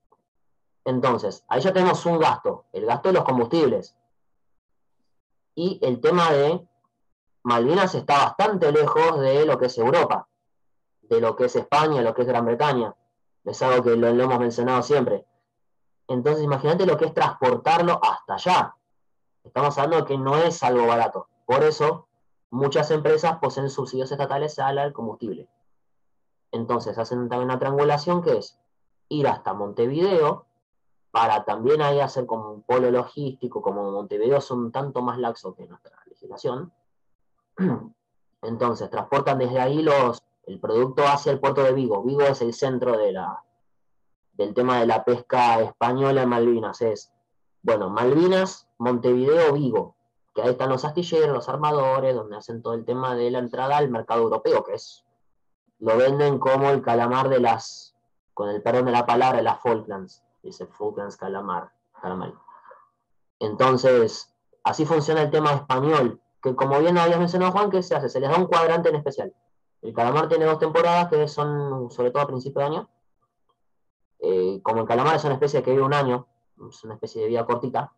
entonces, 0.86 1.44
ahí 1.48 1.60
ya 1.60 1.74
tenemos 1.74 2.06
un 2.06 2.18
gasto, 2.18 2.64
el 2.72 2.86
gasto 2.86 3.10
de 3.10 3.12
los 3.12 3.24
combustibles. 3.24 3.94
Y 5.54 5.78
el 5.82 6.00
tema 6.00 6.32
de 6.32 6.66
Malvinas 7.42 7.94
está 7.94 8.16
bastante 8.16 8.72
lejos 8.72 9.20
de 9.20 9.44
lo 9.44 9.58
que 9.58 9.66
es 9.66 9.76
Europa, 9.76 10.28
de 11.02 11.20
lo 11.20 11.36
que 11.36 11.44
es 11.44 11.56
España, 11.56 12.00
lo 12.00 12.14
que 12.14 12.22
es 12.22 12.28
Gran 12.28 12.46
Bretaña. 12.46 12.94
Es 13.44 13.60
algo 13.60 13.82
que 13.82 13.96
lo, 13.96 14.06
hemos 14.06 14.38
mencionado 14.38 14.82
siempre. 14.82 15.26
Entonces, 16.08 16.42
imagínate 16.42 16.86
lo 16.86 16.96
que 16.96 17.04
es 17.04 17.12
transportarlo 17.12 18.00
hasta 18.02 18.34
allá. 18.36 18.76
Estamos 19.44 19.78
hablando 19.78 20.04
que 20.04 20.18
no 20.18 20.36
es 20.36 20.62
algo 20.62 20.86
barato. 20.86 21.28
Por 21.46 21.64
eso, 21.64 22.06
muchas 22.50 22.90
empresas 22.90 23.38
poseen 23.38 23.70
subsidios 23.70 24.12
estatales 24.12 24.58
al 24.58 24.92
combustible. 24.92 25.48
Entonces, 26.52 26.98
hacen 26.98 27.28
también 27.28 27.50
una 27.50 27.58
triangulación 27.58 28.22
que 28.22 28.38
es 28.38 28.58
ir 29.08 29.26
hasta 29.26 29.54
Montevideo, 29.54 30.46
para 31.10 31.44
también 31.44 31.82
ahí 31.82 32.00
hacer 32.00 32.26
como 32.26 32.52
un 32.52 32.62
polo 32.62 32.90
logístico, 32.90 33.62
como 33.62 33.90
Montevideo 33.90 34.40
son 34.40 34.70
tanto 34.70 35.02
más 35.02 35.18
laxos 35.18 35.56
que 35.56 35.66
nuestra 35.66 35.96
legislación. 36.06 36.72
Entonces, 38.42 38.88
transportan 38.90 39.38
desde 39.38 39.60
ahí 39.60 39.84
el 40.46 40.60
producto 40.60 41.06
hacia 41.06 41.32
el 41.32 41.40
puerto 41.40 41.62
de 41.62 41.72
Vigo. 41.72 42.02
Vigo 42.02 42.22
es 42.22 42.40
el 42.42 42.54
centro 42.54 42.96
de 42.96 43.18
del 44.34 44.54
tema 44.54 44.80
de 44.80 44.86
la 44.86 45.04
pesca 45.04 45.60
española 45.60 46.22
en 46.22 46.28
Malvinas. 46.28 46.80
Es, 46.80 47.12
bueno, 47.62 47.90
Malvinas, 47.90 48.69
Montevideo, 48.80 49.52
Vigo, 49.52 49.94
que 50.34 50.40
ahí 50.40 50.50
están 50.50 50.70
los 50.70 50.86
astilleros, 50.86 51.34
los 51.34 51.48
armadores, 51.50 52.14
donde 52.14 52.36
hacen 52.36 52.62
todo 52.62 52.72
el 52.72 52.86
tema 52.86 53.14
de 53.14 53.30
la 53.30 53.38
entrada 53.38 53.76
al 53.76 53.90
mercado 53.90 54.22
europeo, 54.22 54.64
que 54.64 54.74
es, 54.74 55.04
lo 55.80 55.98
venden 55.98 56.38
como 56.38 56.70
el 56.70 56.80
calamar 56.80 57.28
de 57.28 57.40
las, 57.40 57.94
con 58.32 58.48
el 58.48 58.62
perdón 58.62 58.86
de 58.86 58.92
la 58.92 59.04
palabra, 59.04 59.42
las 59.42 59.60
Falklands 59.60 60.24
dice 60.42 60.66
Falklands 60.66 61.18
calamar, 61.18 61.70
calamar. 62.00 62.32
Entonces, 63.38 64.34
así 64.64 64.86
funciona 64.86 65.20
el 65.22 65.30
tema 65.30 65.52
español, 65.52 66.18
que 66.42 66.54
como 66.56 66.78
bien 66.80 66.96
habías 66.96 67.18
mencionado 67.18 67.52
Juan, 67.52 67.70
¿qué 67.70 67.82
se 67.82 67.94
hace? 67.94 68.08
Se 68.08 68.18
les 68.18 68.30
da 68.30 68.38
un 68.38 68.46
cuadrante 68.46 68.88
en 68.88 68.96
especial. 68.96 69.34
El 69.82 69.92
calamar 69.92 70.28
tiene 70.28 70.46
dos 70.46 70.58
temporadas 70.58 71.08
que 71.08 71.28
son 71.28 71.90
sobre 71.90 72.10
todo 72.10 72.22
a 72.22 72.26
principio 72.26 72.60
de 72.60 72.66
año. 72.66 72.88
Eh, 74.20 74.60
como 74.62 74.80
el 74.80 74.86
calamar 74.86 75.16
es 75.16 75.24
una 75.24 75.34
especie 75.34 75.62
que 75.62 75.70
vive 75.70 75.82
un 75.82 75.94
año, 75.94 76.26
es 76.68 76.82
una 76.84 76.94
especie 76.94 77.22
de 77.22 77.28
vida 77.28 77.44
cortita, 77.44 77.92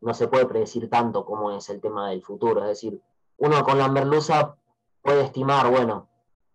no 0.00 0.14
se 0.14 0.28
puede 0.28 0.46
predecir 0.46 0.88
tanto 0.90 1.24
cómo 1.24 1.50
es 1.52 1.68
el 1.70 1.80
tema 1.80 2.10
del 2.10 2.22
futuro. 2.22 2.60
Es 2.62 2.68
decir, 2.68 3.00
uno 3.38 3.64
con 3.64 3.78
la 3.78 3.88
merluza 3.88 4.56
puede 5.02 5.22
estimar, 5.22 5.70
bueno, 5.70 6.08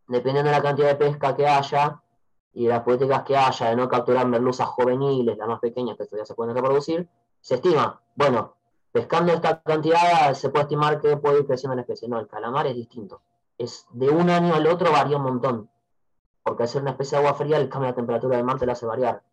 dependiendo 0.08 0.52
de 0.52 0.58
la 0.58 0.64
cantidad 0.64 0.88
de 0.88 0.96
pesca 0.96 1.36
que 1.36 1.48
haya, 1.48 2.02
y 2.54 2.68
las 2.68 2.82
políticas 2.82 3.24
que 3.24 3.38
haya 3.38 3.70
de 3.70 3.76
no 3.76 3.88
capturar 3.88 4.28
merluzas 4.28 4.68
juveniles, 4.68 5.38
las 5.38 5.48
más 5.48 5.60
pequeñas 5.60 5.98
que 5.98 6.06
todavía 6.06 6.26
se 6.26 6.36
pueden 6.36 6.56
reproducir, 6.56 7.08
se 7.40 7.56
estima, 7.56 8.02
bueno, 8.16 8.56
pescando 8.92 9.32
esta 9.34 9.62
cantidad 9.62 10.34
se 10.34 10.50
puede 10.50 10.64
estimar 10.64 11.00
que 11.00 11.18
puede 11.18 11.40
ir 11.40 11.48
creciendo 11.48 11.76
la 11.76 11.82
especie. 11.82 12.08
No, 12.08 12.20
el 12.20 12.28
calamar 12.28 12.68
es 12.68 12.76
distinto. 12.76 13.22
Es 13.58 13.88
de 13.92 14.10
un 14.10 14.30
año 14.30 14.54
al 14.56 14.68
otro 14.68 14.92
varía 14.92 15.18
un 15.18 15.24
montón. 15.24 15.70
Porque 16.44 16.64
al 16.64 16.70
ser 16.70 16.82
una 16.82 16.92
especie 16.92 17.18
de 17.18 17.26
agua 17.26 17.38
fría, 17.38 17.58
el 17.58 17.70
cambio 17.70 17.90
de 17.90 17.96
temperatura 17.96 18.38
del 18.38 18.46
mar 18.46 18.60
te 18.60 18.66
la 18.66 18.74
hace 18.74 18.86
variar. 18.86 19.24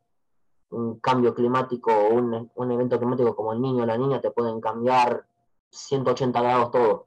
Un 0.71 1.01
cambio 1.01 1.35
climático 1.35 1.91
o 1.91 2.15
un, 2.15 2.51
un, 2.55 2.73
evento 2.73 2.99
climático 2.99 3.35
como 3.35 3.53
el 3.53 3.61
niño 3.61 3.85
o 3.85 3.87
la 3.87 3.97
niña 3.97 4.21
te 4.21 4.31
pueden 4.31 4.61
cambiar 4.61 5.27
180 5.71 6.41
grados 6.41 6.71
todo. 6.71 7.07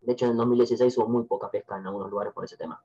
De 0.00 0.12
hecho, 0.12 0.24
en 0.24 0.32
el 0.32 0.36
2016 0.38 0.96
hubo 0.98 1.08
muy 1.08 1.24
poca 1.24 1.50
pesca 1.50 1.76
en 1.76 1.86
algunos 1.86 2.10
lugares 2.10 2.32
por 2.32 2.44
ese 2.44 2.56
tema. 2.56 2.82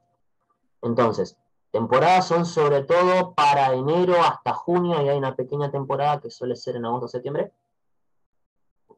Entonces, 0.82 1.38
Temporadas 1.72 2.28
son 2.28 2.46
sobre 2.46 2.84
todo 2.84 3.34
para 3.34 3.74
enero 3.74 4.16
hasta 4.22 4.54
junio 4.54 5.02
y 5.02 5.10
hay 5.10 5.18
una 5.18 5.36
pequeña 5.36 5.70
temporada 5.70 6.20
que 6.22 6.32
suele 6.32 6.56
ser 6.56 6.78
en 6.78 6.86
agosto 6.86 7.10
septiembre, 7.10 7.52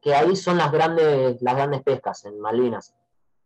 que 0.00 0.14
ahí 0.14 0.36
son 0.36 0.56
las 0.56 0.70
grandes, 0.70 1.42
las 1.42 1.56
grandes 1.56 1.82
pescas 1.82 2.24
en 2.24 2.40
Malvinas, 2.40 2.94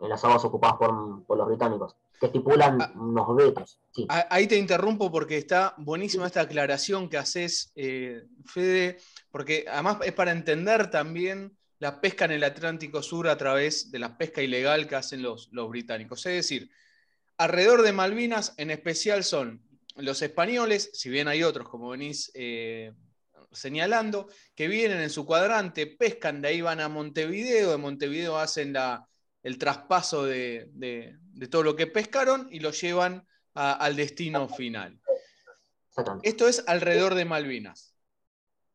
en 0.00 0.08
las 0.08 0.24
aguas 0.24 0.44
ocupadas 0.44 0.76
por, 0.76 1.36
los 1.36 1.46
británicos, 1.46 1.96
que 2.18 2.26
estipulan 2.26 2.80
ah, 2.80 2.92
unos 2.94 3.36
vetos. 3.36 3.80
Ahí 4.08 4.46
te 4.46 4.56
interrumpo 4.56 5.10
porque 5.10 5.38
está 5.38 5.74
buenísima 5.78 6.26
esta 6.26 6.42
aclaración 6.42 7.08
que 7.08 7.18
haces, 7.18 7.72
eh, 7.76 8.24
Fede, 8.44 8.98
porque 9.30 9.64
además 9.68 9.98
es 10.04 10.12
para 10.12 10.32
entender 10.32 10.90
también 10.90 11.56
la 11.78 12.00
pesca 12.00 12.24
en 12.24 12.32
el 12.32 12.44
Atlántico 12.44 13.02
Sur 13.02 13.28
a 13.28 13.36
través 13.36 13.90
de 13.90 13.98
la 13.98 14.16
pesca 14.16 14.42
ilegal 14.42 14.86
que 14.88 14.96
hacen 14.96 15.22
los, 15.22 15.48
los 15.52 15.68
británicos. 15.68 16.24
Es 16.26 16.34
decir, 16.34 16.70
alrededor 17.36 17.82
de 17.82 17.92
Malvinas, 17.92 18.54
en 18.56 18.70
especial 18.70 19.24
son 19.24 19.62
los 19.96 20.22
españoles, 20.22 20.90
si 20.92 21.08
bien 21.08 21.28
hay 21.28 21.42
otros, 21.42 21.68
como 21.68 21.90
venís 21.90 22.30
eh, 22.34 22.92
señalando, 23.52 24.28
que 24.54 24.66
vienen 24.68 25.00
en 25.00 25.10
su 25.10 25.24
cuadrante, 25.24 25.86
pescan, 25.86 26.42
de 26.42 26.48
ahí 26.48 26.60
van 26.60 26.80
a 26.80 26.88
Montevideo, 26.88 27.70
de 27.70 27.76
Montevideo 27.76 28.36
hacen 28.38 28.72
la, 28.72 29.06
el 29.44 29.58
traspaso 29.58 30.24
de, 30.24 31.16
todo 31.50 31.62
lo 31.62 31.76
que 31.76 31.86
pescaron 31.86 32.48
y 32.50 32.58
lo 32.58 32.72
llevan 32.72 33.24
al 33.52 33.94
destino 33.94 34.48
final. 34.48 34.98
Esto 36.22 36.48
es 36.48 36.64
alrededor 36.66 37.14
de 37.14 37.24
Malvinas, 37.24 37.94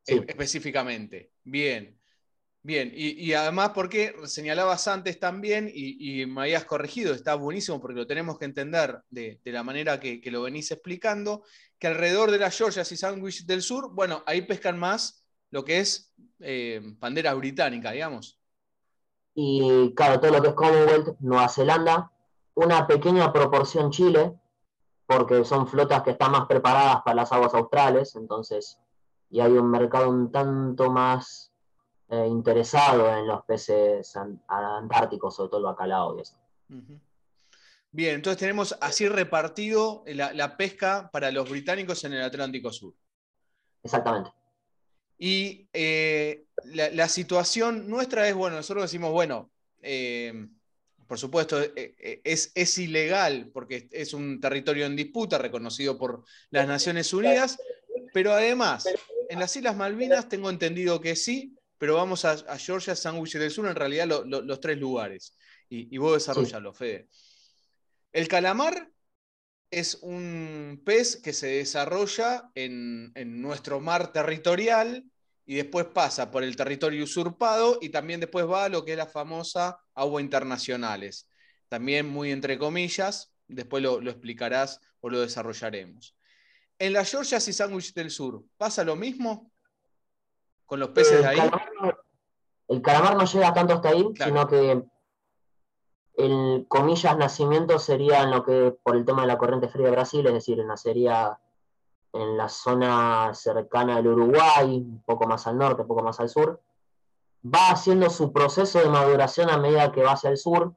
específicamente. 0.06 1.32
Bien. 1.44 1.98
Bien, 2.62 2.92
y, 2.94 3.32
además 3.34 3.72
porque 3.74 4.14
señalabas 4.26 4.88
antes 4.90 5.18
también, 5.18 5.72
y, 5.74 6.26
me 6.26 6.42
habías 6.42 6.66
corregido, 6.66 7.14
está 7.14 7.36
buenísimo 7.36 7.82
porque 7.82 8.00
lo 8.00 8.06
tenemos 8.06 8.38
que 8.38 8.46
entender 8.46 9.00
de, 9.10 9.40
la 9.46 9.64
manera 9.64 10.00
que, 10.00 10.22
lo 10.26 10.44
venís 10.44 10.70
explicando, 10.70 11.44
que 11.80 11.88
alrededor 11.88 12.32
de 12.32 12.38
las 12.38 12.56
Georgias 12.56 12.92
y 12.92 12.98
Sandwich 12.98 13.46
del 13.46 13.64
Sur, 13.64 13.94
bueno, 13.94 14.24
ahí 14.28 14.42
pescan 14.42 14.78
más 14.78 15.26
lo 15.52 15.64
que 15.64 15.80
es 15.80 16.14
eh, 16.42 16.82
bandera 17.00 17.34
británica, 17.34 17.92
digamos. 17.92 18.39
Y 19.42 19.94
claro, 19.96 20.20
todo 20.20 20.32
lo 20.32 20.42
que 20.42 20.50
es 20.50 20.54
Commonwealth, 20.54 21.16
Nueva 21.22 21.48
Zelanda, 21.48 22.12
una 22.56 22.86
pequeña 22.86 23.32
proporción 23.32 23.90
Chile, 23.90 24.34
porque 25.06 25.46
son 25.46 25.66
flotas 25.66 26.04
que 26.04 26.12
están 26.12 26.34
más 26.34 26.46
preparadas 26.46 27.04
para 27.04 27.16
las 27.16 27.32
aguas 27.32 27.54
australes, 27.54 28.18
entonces, 28.18 28.78
y 29.30 29.40
hay 29.40 29.54
un 29.54 29.72
mercado 29.72 30.10
un 30.10 30.30
tanto 30.30 30.92
más 30.92 31.54
eh, 32.10 32.28
interesado 32.28 33.16
en 33.16 33.28
los 33.28 33.46
peces 33.46 34.14
antárticos, 34.48 35.38
sobre 35.38 35.52
todo 35.52 35.60
el 35.62 35.66
bacalao 35.68 36.18
y 36.18 36.22
eso. 36.22 36.36
Bien, 37.92 38.16
entonces 38.16 38.40
tenemos 38.40 38.78
así 38.82 39.08
repartido 39.08 40.04
la, 40.06 40.58
pesca 40.58 41.10
para 41.14 41.32
los 41.32 41.50
británicos 41.50 42.04
en 42.04 42.12
el 42.12 42.24
Atlántico 42.24 42.74
Sur. 42.74 42.94
Exactamente. 43.84 44.32
Y 45.22 45.68
eh, 45.74 46.46
la, 46.64 47.10
situación 47.10 47.90
nuestra 47.90 48.28
es, 48.30 48.34
bueno, 48.34 48.56
nosotros 48.56 48.84
decimos, 48.86 49.12
bueno, 49.12 49.52
eh, 49.82 50.48
por 51.06 51.20
supuesto, 51.20 51.62
eh, 51.62 52.22
es, 52.24 52.54
es, 52.56 52.78
ilegal 52.78 53.50
porque 53.54 53.90
es 53.92 54.14
un 54.14 54.40
territorio 54.40 54.86
en 54.86 54.96
disputa 54.96 55.38
reconocido 55.38 55.98
por 55.98 56.24
las 56.52 56.68
Naciones 56.68 57.12
Unidas, 57.12 57.58
pero 58.14 58.32
además, 58.32 58.88
en 59.30 59.40
las 59.40 59.54
Islas 59.58 59.76
Malvinas 59.76 60.30
tengo 60.30 60.50
entendido 60.50 61.02
que 61.02 61.18
sí, 61.18 61.54
pero 61.78 61.96
vamos 61.96 62.24
a, 62.24 62.38
Georgia, 62.58 62.96
Sandwich 62.96 63.34
del 63.34 63.52
Sur, 63.52 63.68
en 63.68 63.76
realidad 63.76 64.08
los 64.26 64.60
tres 64.62 64.78
lugares. 64.78 65.36
Y, 65.68 65.98
vos 65.98 66.14
desarrollalo, 66.14 66.74
Fede. 66.74 67.10
El 68.12 68.28
calamar 68.28 68.90
es 69.72 70.00
un 70.02 70.82
pez 70.86 71.18
que 71.18 71.34
se 71.34 71.48
desarrolla 71.48 72.50
en, 72.56 73.12
nuestro 73.42 73.80
mar 73.80 74.12
territorial 74.12 75.06
y 75.46 75.56
después 75.56 75.86
pasa 75.86 76.32
por 76.32 76.44
el 76.44 76.56
territorio 76.56 77.04
usurpado 77.04 77.78
y 77.82 77.90
también 77.90 78.20
después 78.20 78.48
va 78.48 78.66
a 78.66 78.70
lo 78.70 78.86
que 78.86 78.92
es 78.92 78.98
la 78.98 79.08
famosa 79.08 79.80
agua 79.94 80.22
internacionales. 80.22 81.28
También 81.68 82.08
muy 82.08 82.32
entre 82.32 82.58
comillas, 82.58 83.32
después 83.48 83.84
lo, 83.84 84.00
explicarás 84.02 84.80
o 85.02 85.10
lo 85.10 85.22
desarrollaremos. 85.22 86.16
En 86.78 86.94
las 86.94 87.12
Georgias 87.12 87.48
y 87.48 87.54
Sandwich 87.54 87.94
del 87.94 88.10
Sur, 88.10 88.44
¿pasa 88.58 88.84
lo 88.84 88.96
mismo 88.96 89.52
con 90.66 90.80
los 90.80 90.90
peces 90.90 91.20
de 91.20 91.28
ahí? 91.28 91.40
el 92.70 92.82
calamar 92.84 93.18
no 93.18 93.26
llega 93.26 93.54
tanto 93.54 93.74
hasta 93.74 93.90
ahí, 93.90 94.06
sino 94.16 94.48
que 94.48 94.84
el 96.20 96.66
comillas 96.68 97.18
nacimiento 97.18 97.80
sería 97.80 98.24
en 98.24 98.32
lo 98.32 98.44
que 98.44 98.78
por 98.84 98.98
el 98.98 99.06
tema 99.06 99.22
de 99.22 99.28
la 99.28 99.38
corriente 99.38 99.70
fría 99.70 99.86
de 99.86 99.92
Brasil, 99.92 100.28
es 100.28 100.34
decir, 100.34 100.64
nacería 100.66 101.40
en 102.12 102.38
la 102.38 102.50
zona 102.50 103.34
cercana 103.34 103.96
del 103.96 104.08
Uruguay, 104.08 104.78
un 104.80 105.02
poco 105.06 105.28
más 105.28 105.48
al 105.48 105.58
norte, 105.58 105.84
un 105.84 105.88
poco 105.88 106.04
más 106.04 106.20
al 106.20 106.28
sur. 106.28 106.62
Va 107.46 107.72
haciendo 107.72 108.10
su 108.10 108.34
proceso 108.34 108.80
de 108.80 108.90
maduración 108.90 109.50
a 109.50 109.58
medida 109.58 109.94
que 109.94 110.04
va 110.04 110.12
hacia 110.12 110.30
el 110.30 110.38
sur, 110.38 110.74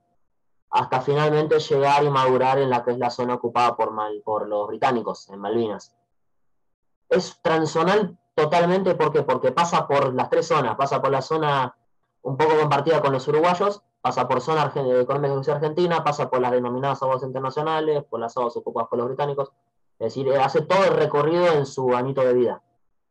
hasta 0.71 1.01
finalmente 1.01 1.59
llegar 1.59 2.05
y 2.05 2.11
madurar 2.11 2.59
en 2.59 2.71
la 2.71 2.85
que 2.85 2.93
es 2.93 2.99
la 2.99 3.11
zona 3.11 3.35
ocupada 3.35 3.77
por, 3.77 3.93
por 4.23 4.49
los 4.49 4.69
británicos, 4.69 5.29
en 5.29 5.41
Malvinas. 5.41 5.93
Es 7.09 7.41
transonal 7.43 8.17
totalmente, 8.37 8.95
¿por 8.95 9.13
qué? 9.13 9.23
Porque 9.23 9.51
pasa 9.51 9.89
por 9.89 10.15
las 10.15 10.31
tres 10.31 10.47
zonas, 10.47 10.77
pasa 10.77 11.03
por 11.03 11.11
la 11.11 11.21
zona 11.21 11.77
un 12.23 12.37
poco 12.37 12.57
compartida 12.61 13.03
con 13.03 13.13
los 13.13 13.27
uruguayos, 13.27 13.83
pasa 14.03 14.27
por 14.27 14.41
zona 14.41 14.69
de 14.69 15.01
economía 15.01 15.31
de 15.31 15.53
argentina, 15.53 16.03
pasa 16.03 16.29
por 16.29 16.41
las 16.41 16.51
denominadas 16.51 17.01
aguas 17.03 17.23
internacionales, 17.23 18.03
por 18.11 18.21
las 18.21 18.37
aguas 18.37 18.57
ocupadas 18.57 18.89
por 18.91 18.99
los 18.99 19.07
británicos. 19.09 19.53
Es 19.99 20.15
decir, 20.15 20.31
hace 20.35 20.63
todo 20.63 20.85
el 20.85 20.95
recorrido 20.95 21.47
en 21.53 21.65
su 21.65 21.95
anito 21.95 22.23
de 22.23 22.35
vida, 22.35 22.63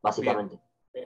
básicamente. 0.01 0.59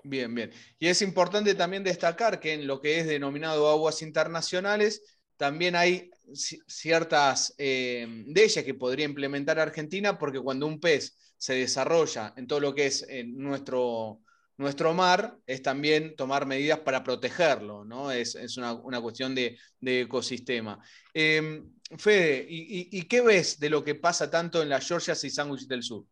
Bien, 0.04 0.34
bien. 0.34 0.51
Y 0.80 0.88
es 0.88 1.04
importante 1.04 1.54
también 1.54 1.84
destacar 1.84 2.39
que 2.39 2.54
en 2.54 2.65
lo 2.65 2.82
que 2.82 3.00
es 3.00 3.06
denominado 3.06 3.70
aguas 3.70 4.01
internacionales, 4.01 5.04
también 5.38 5.75
hay 5.75 6.10
ciertas 6.34 7.54
eh, 7.60 8.08
de 8.26 8.43
ellas 8.43 8.65
que 8.65 8.74
podría 8.74 9.06
implementar 9.06 9.60
Argentina, 9.60 10.17
porque 10.17 10.39
cuando 10.39 10.65
un 10.65 10.80
pez 10.80 11.15
se 11.38 11.54
desarrolla 11.54 12.34
en 12.38 12.48
todo 12.48 12.60
lo 12.60 12.74
que 12.74 12.88
es 12.88 13.06
nuestro 13.26 14.21
nuestro 14.58 14.94
mar 14.94 15.38
es 15.46 15.62
también 15.62 16.15
tomar 16.15 16.46
medidas 16.46 16.80
para 16.80 17.04
protegerlo, 17.04 17.84
¿no? 17.84 18.12
Es, 18.12 18.36
una, 18.58 19.02
cuestión 19.02 19.36
de, 19.36 19.58
ecosistema. 19.82 20.80
Em, 21.13 21.72
Fede, 21.98 22.46
¿y, 22.50 23.04
qué 23.08 23.22
ves 23.22 23.60
de 23.60 23.70
lo 23.70 23.84
que 23.84 23.96
pasa 23.96 24.30
tanto 24.30 24.62
en 24.62 24.70
las 24.70 24.88
Georgias 24.88 25.24
y 25.24 25.30
Sandwich 25.30 25.68
del 25.68 25.84
Sur? 25.84 26.04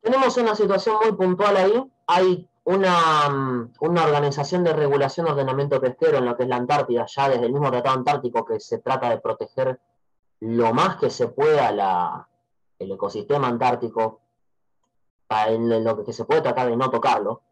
Tenemos 0.00 0.36
una 0.36 0.54
situación 0.54 0.96
muy 1.02 1.12
puntual 1.12 1.56
ahí. 1.56 1.84
Hay 2.06 2.48
una, 2.64 3.72
una, 3.80 4.04
organización 4.04 4.64
de 4.64 4.72
regulación 4.72 5.26
de 5.26 5.32
ordenamiento 5.32 5.80
pesquero 5.80 6.18
en 6.18 6.26
lo 6.26 6.36
que 6.36 6.44
es 6.44 6.48
la 6.48 6.56
Antártida, 6.56 7.04
ya 7.06 7.28
desde 7.28 7.46
el 7.46 7.52
mismo 7.52 7.70
Tratado 7.70 7.96
Antártico, 7.96 8.44
que 8.44 8.60
se 8.60 8.78
trata 8.78 9.10
de 9.10 9.20
proteger 9.20 9.78
lo 10.40 10.72
más 10.72 10.96
que 10.96 11.10
se 11.10 11.28
pueda 11.28 12.28
el 12.78 12.92
ecosistema 12.92 13.48
antártico 13.48 14.23
en 15.28 15.84
lo 15.84 16.04
que 16.04 16.12
se 16.12 16.24
puede 16.24 16.42
tratar 16.42 16.68
de 16.68 16.76
no 16.76 16.90
tocarlo, 16.90 17.42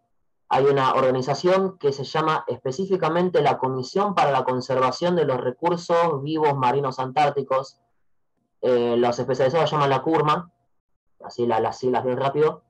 hay 0.55 0.67
una 0.67 0.93
organización 0.93 1.79
que 1.79 1.95
se 1.95 2.05
llama 2.05 2.45
específicamente 2.47 3.41
la 3.41 3.57
Comisión 3.57 4.15
para 4.15 4.31
la 4.31 4.45
Conservación 4.45 5.17
de 5.17 5.25
los 5.25 5.41
Recursos 5.41 6.23
Vivos 6.23 6.55
Marinos 6.55 6.99
Antárticos. 6.99 7.81
Eh, 8.61 8.97
los 8.99 9.19
especializados 9.19 9.71
llaman 9.71 9.89
la 9.89 10.03
CURMA, 10.03 10.53
así 11.25 11.47
las 11.47 11.79
siglas 11.79 12.05
bien 12.05 12.19
rápido, 12.19 12.65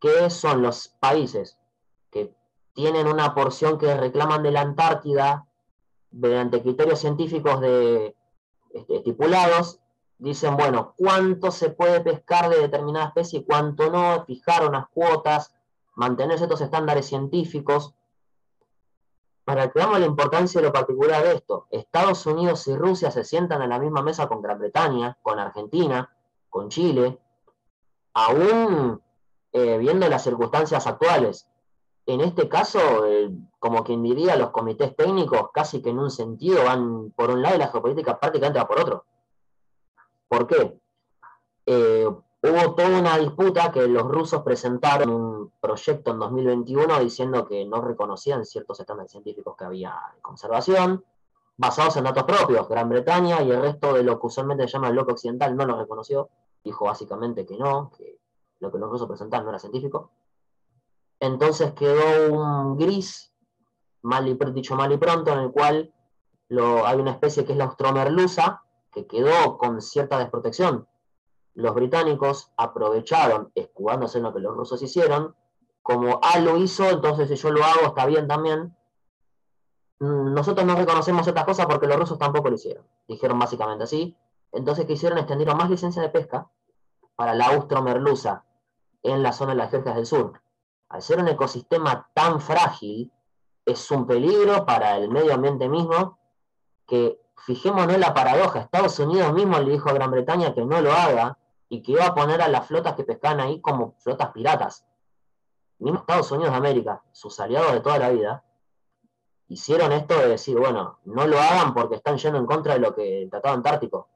que 0.00 0.30
son 0.30 0.62
los 0.62 0.88
países 1.00 1.58
que 2.10 2.34
tienen 2.72 3.06
una 3.06 3.34
porción 3.34 3.76
que 3.76 3.94
reclaman 3.94 4.42
de 4.42 4.52
la 4.52 4.62
Antártida 4.62 5.46
mediante 6.12 6.62
criterios 6.62 7.00
científicos 7.00 7.60
de, 7.60 8.16
este, 8.70 8.96
estipulados 8.96 9.81
dicen, 10.22 10.56
bueno, 10.56 10.94
cuánto 10.96 11.50
se 11.50 11.70
puede 11.70 12.00
pescar 12.00 12.48
de 12.48 12.60
determinada 12.60 13.06
especie 13.06 13.40
y 13.40 13.44
cuánto 13.44 13.90
no, 13.90 14.24
fijar 14.24 14.64
unas 14.66 14.88
cuotas, 14.88 15.52
mantener 15.96 16.38
ciertos 16.38 16.60
estándares 16.60 17.06
científicos. 17.06 17.92
Para 19.44 19.66
que 19.66 19.80
veamos 19.80 19.98
la 19.98 20.06
importancia 20.06 20.60
de 20.60 20.68
lo 20.68 20.72
particular 20.72 21.24
de 21.24 21.32
esto, 21.32 21.66
Estados 21.72 22.24
Unidos 22.26 22.68
y 22.68 22.76
Rusia 22.76 23.10
se 23.10 23.24
sientan 23.24 23.62
en 23.62 23.70
la 23.70 23.80
misma 23.80 24.00
mesa 24.02 24.28
con 24.28 24.40
Gran 24.40 24.60
Bretaña, 24.60 25.18
con 25.22 25.40
Argentina, 25.40 26.14
con 26.48 26.68
Chile, 26.68 27.18
aún 28.14 29.02
eh, 29.50 29.76
viendo 29.78 30.08
las 30.08 30.22
circunstancias 30.22 30.86
actuales. 30.86 31.48
En 32.06 32.20
este 32.20 32.48
caso, 32.48 32.78
eh, 33.06 33.28
como 33.58 33.82
quien 33.82 34.04
diría, 34.04 34.36
los 34.36 34.50
comités 34.50 34.94
técnicos 34.94 35.50
casi 35.52 35.82
que 35.82 35.90
en 35.90 35.98
un 35.98 36.12
sentido 36.12 36.62
van 36.62 37.10
por 37.10 37.30
un 37.30 37.42
lado 37.42 37.56
y 37.56 37.58
la 37.58 37.68
geopolítica 37.68 38.20
prácticamente 38.20 38.60
va 38.60 38.68
por 38.68 38.78
otro. 38.78 39.04
¿Por 40.32 40.46
qué? 40.46 40.80
Eh, 41.66 42.06
hubo 42.06 42.74
toda 42.74 42.98
una 43.00 43.18
disputa 43.18 43.70
que 43.70 43.86
los 43.86 44.04
rusos 44.04 44.42
presentaron 44.42 45.10
un 45.10 45.52
proyecto 45.60 46.12
en 46.12 46.20
2021 46.20 47.00
diciendo 47.00 47.46
que 47.46 47.66
no 47.66 47.82
reconocían 47.82 48.46
ciertos 48.46 48.80
estándares 48.80 49.12
científicos 49.12 49.54
que 49.58 49.66
había 49.66 49.94
en 50.16 50.22
conservación, 50.22 51.04
basados 51.58 51.98
en 51.98 52.04
datos 52.04 52.24
propios. 52.24 52.66
Gran 52.66 52.88
Bretaña 52.88 53.42
y 53.42 53.50
el 53.50 53.60
resto 53.60 53.92
de 53.92 54.04
lo 54.04 54.18
que 54.18 54.26
usualmente 54.28 54.66
se 54.66 54.72
llama 54.72 54.86
el 54.88 54.94
bloque 54.94 55.12
occidental 55.12 55.54
no 55.54 55.66
lo 55.66 55.78
reconoció, 55.78 56.30
dijo 56.64 56.86
básicamente 56.86 57.44
que 57.44 57.58
no, 57.58 57.90
que 57.94 58.18
lo 58.60 58.72
que 58.72 58.78
los 58.78 58.88
rusos 58.88 59.08
presentaron 59.08 59.44
no 59.44 59.50
era 59.50 59.58
científico. 59.58 60.12
Entonces 61.20 61.74
quedó 61.74 62.32
un 62.32 62.78
gris, 62.78 63.34
mal 64.00 64.26
y, 64.26 64.38
dicho 64.54 64.76
mal 64.76 64.92
y 64.92 64.96
pronto, 64.96 65.30
en 65.30 65.40
el 65.40 65.50
cual 65.50 65.92
hay 66.48 66.98
una 66.98 67.10
especie 67.10 67.44
que 67.44 67.52
es 67.52 67.58
la 67.58 67.66
Ostromerluza, 67.66 68.62
que 68.92 69.06
quedó 69.06 69.58
con 69.58 69.80
cierta 69.80 70.18
desprotección. 70.18 70.86
Los 71.54 71.74
británicos 71.74 72.52
aprovecharon, 72.56 73.50
escudándose 73.54 74.18
en 74.18 74.24
lo 74.24 74.32
que 74.32 74.40
los 74.40 74.56
rusos 74.56 74.82
hicieron, 74.82 75.34
como 75.82 76.20
A 76.22 76.38
lo 76.38 76.56
hizo, 76.58 76.88
entonces 76.88 77.28
si 77.28 77.34
yo 77.34 77.50
lo 77.50 77.64
hago 77.64 77.86
está 77.86 78.06
bien 78.06 78.28
también. 78.28 78.76
Mm, 79.98 80.32
nosotros 80.32 80.64
no 80.64 80.76
reconocemos 80.76 81.26
estas 81.26 81.44
cosas 81.44 81.66
porque 81.66 81.86
los 81.86 81.98
rusos 81.98 82.18
tampoco 82.18 82.48
lo 82.48 82.54
hicieron. 82.54 82.86
Dijeron 83.08 83.38
básicamente 83.38 83.84
así. 83.84 84.16
Entonces, 84.52 84.86
¿qué 84.86 84.92
hicieron? 84.92 85.18
Extendieron 85.18 85.56
más 85.56 85.70
licencias 85.70 86.04
de 86.04 86.10
pesca 86.10 86.48
para 87.16 87.34
la 87.34 87.46
austro-merluza 87.48 88.44
en 89.02 89.22
la 89.22 89.32
zona 89.32 89.52
de 89.52 89.58
las 89.58 89.70
Georgias 89.70 89.96
del 89.96 90.06
Sur. 90.06 90.40
Al 90.88 91.02
ser 91.02 91.18
un 91.18 91.28
ecosistema 91.28 92.08
tan 92.14 92.40
frágil, 92.40 93.10
es 93.64 93.90
un 93.90 94.06
peligro 94.06 94.66
para 94.66 94.96
el 94.96 95.08
medio 95.08 95.34
ambiente 95.34 95.68
mismo 95.68 96.18
que 96.86 97.18
fijémonos 97.44 97.94
en 97.94 98.00
la 98.00 98.14
paradoja, 98.14 98.60
Estados 98.60 98.98
Unidos 98.98 99.32
mismo 99.32 99.58
le 99.58 99.72
dijo 99.72 99.90
a 99.90 99.92
Gran 99.92 100.10
Bretaña 100.10 100.54
que 100.54 100.64
no 100.64 100.80
lo 100.80 100.92
haga 100.92 101.38
y 101.68 101.82
que 101.82 101.92
iba 101.92 102.06
a 102.06 102.14
poner 102.14 102.40
a 102.40 102.48
las 102.48 102.66
flotas 102.66 102.94
que 102.94 103.04
pescan 103.04 103.40
ahí 103.40 103.60
como 103.60 103.94
flotas 103.98 104.30
piratas. 104.32 104.84
Mismo 105.78 106.00
Estados 106.00 106.30
Unidos 106.30 106.52
de 106.52 106.58
América, 106.58 107.02
sus 107.12 107.40
aliados 107.40 107.72
de 107.72 107.80
toda 107.80 107.98
la 107.98 108.10
vida, 108.10 108.44
hicieron 109.48 109.92
esto 109.92 110.18
de 110.18 110.28
decir, 110.28 110.58
bueno, 110.58 111.00
no 111.04 111.26
lo 111.26 111.38
hagan 111.38 111.74
porque 111.74 111.96
están 111.96 112.16
yendo 112.16 112.38
en 112.38 112.46
contra 112.46 112.74
de 112.74 112.80
lo 112.80 112.94
que 112.94 113.22
el 113.22 113.30
Tratado 113.30 113.54
Antártico. 113.54 114.08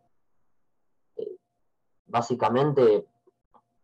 Eh, 1.16 1.36
básicamente 2.06 3.06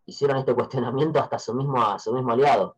hicieron 0.06 0.36
este 0.36 0.54
cuestionamiento 0.54 1.18
hasta 1.18 1.38
su 1.38 1.52
mismo, 1.54 1.82
a 1.82 1.98
su 1.98 2.12
mismo 2.12 2.32
aliado. 2.32 2.76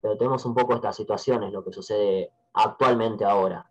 Pero 0.00 0.16
tenemos 0.16 0.44
un 0.44 0.54
poco 0.54 0.74
estas 0.74 0.94
situaciones, 0.94 1.52
lo 1.52 1.64
que 1.64 1.72
sucede 1.72 2.32
actualmente 2.52 3.24
ahora. 3.24 3.67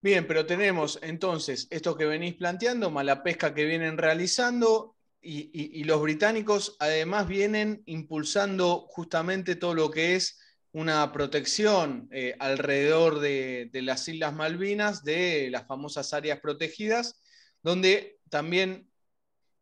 Bien, 0.00 0.26
pero 0.26 0.46
tenemos 0.46 0.98
entonces 1.02 1.66
esto 1.70 1.96
que 1.96 2.04
venís 2.04 2.34
planteando, 2.34 2.90
más 2.90 3.04
la 3.04 3.22
pesca 3.22 3.54
que 3.54 3.64
vienen 3.64 3.98
realizando, 3.98 4.96
y, 5.20 5.82
los 5.84 6.00
británicos 6.00 6.76
además 6.78 7.26
vienen 7.26 7.82
impulsando 7.86 8.86
justamente 8.88 9.56
todo 9.56 9.74
lo 9.74 9.90
que 9.90 10.14
es 10.14 10.38
una 10.70 11.10
protección 11.10 12.08
eh, 12.12 12.36
alrededor 12.38 13.18
de, 13.18 13.68
las 13.72 14.06
Islas 14.06 14.34
Malvinas, 14.34 15.02
de 15.02 15.48
las 15.50 15.66
famosas 15.66 16.12
áreas 16.12 16.38
protegidas, 16.40 17.20
donde 17.62 18.20
también, 18.30 18.88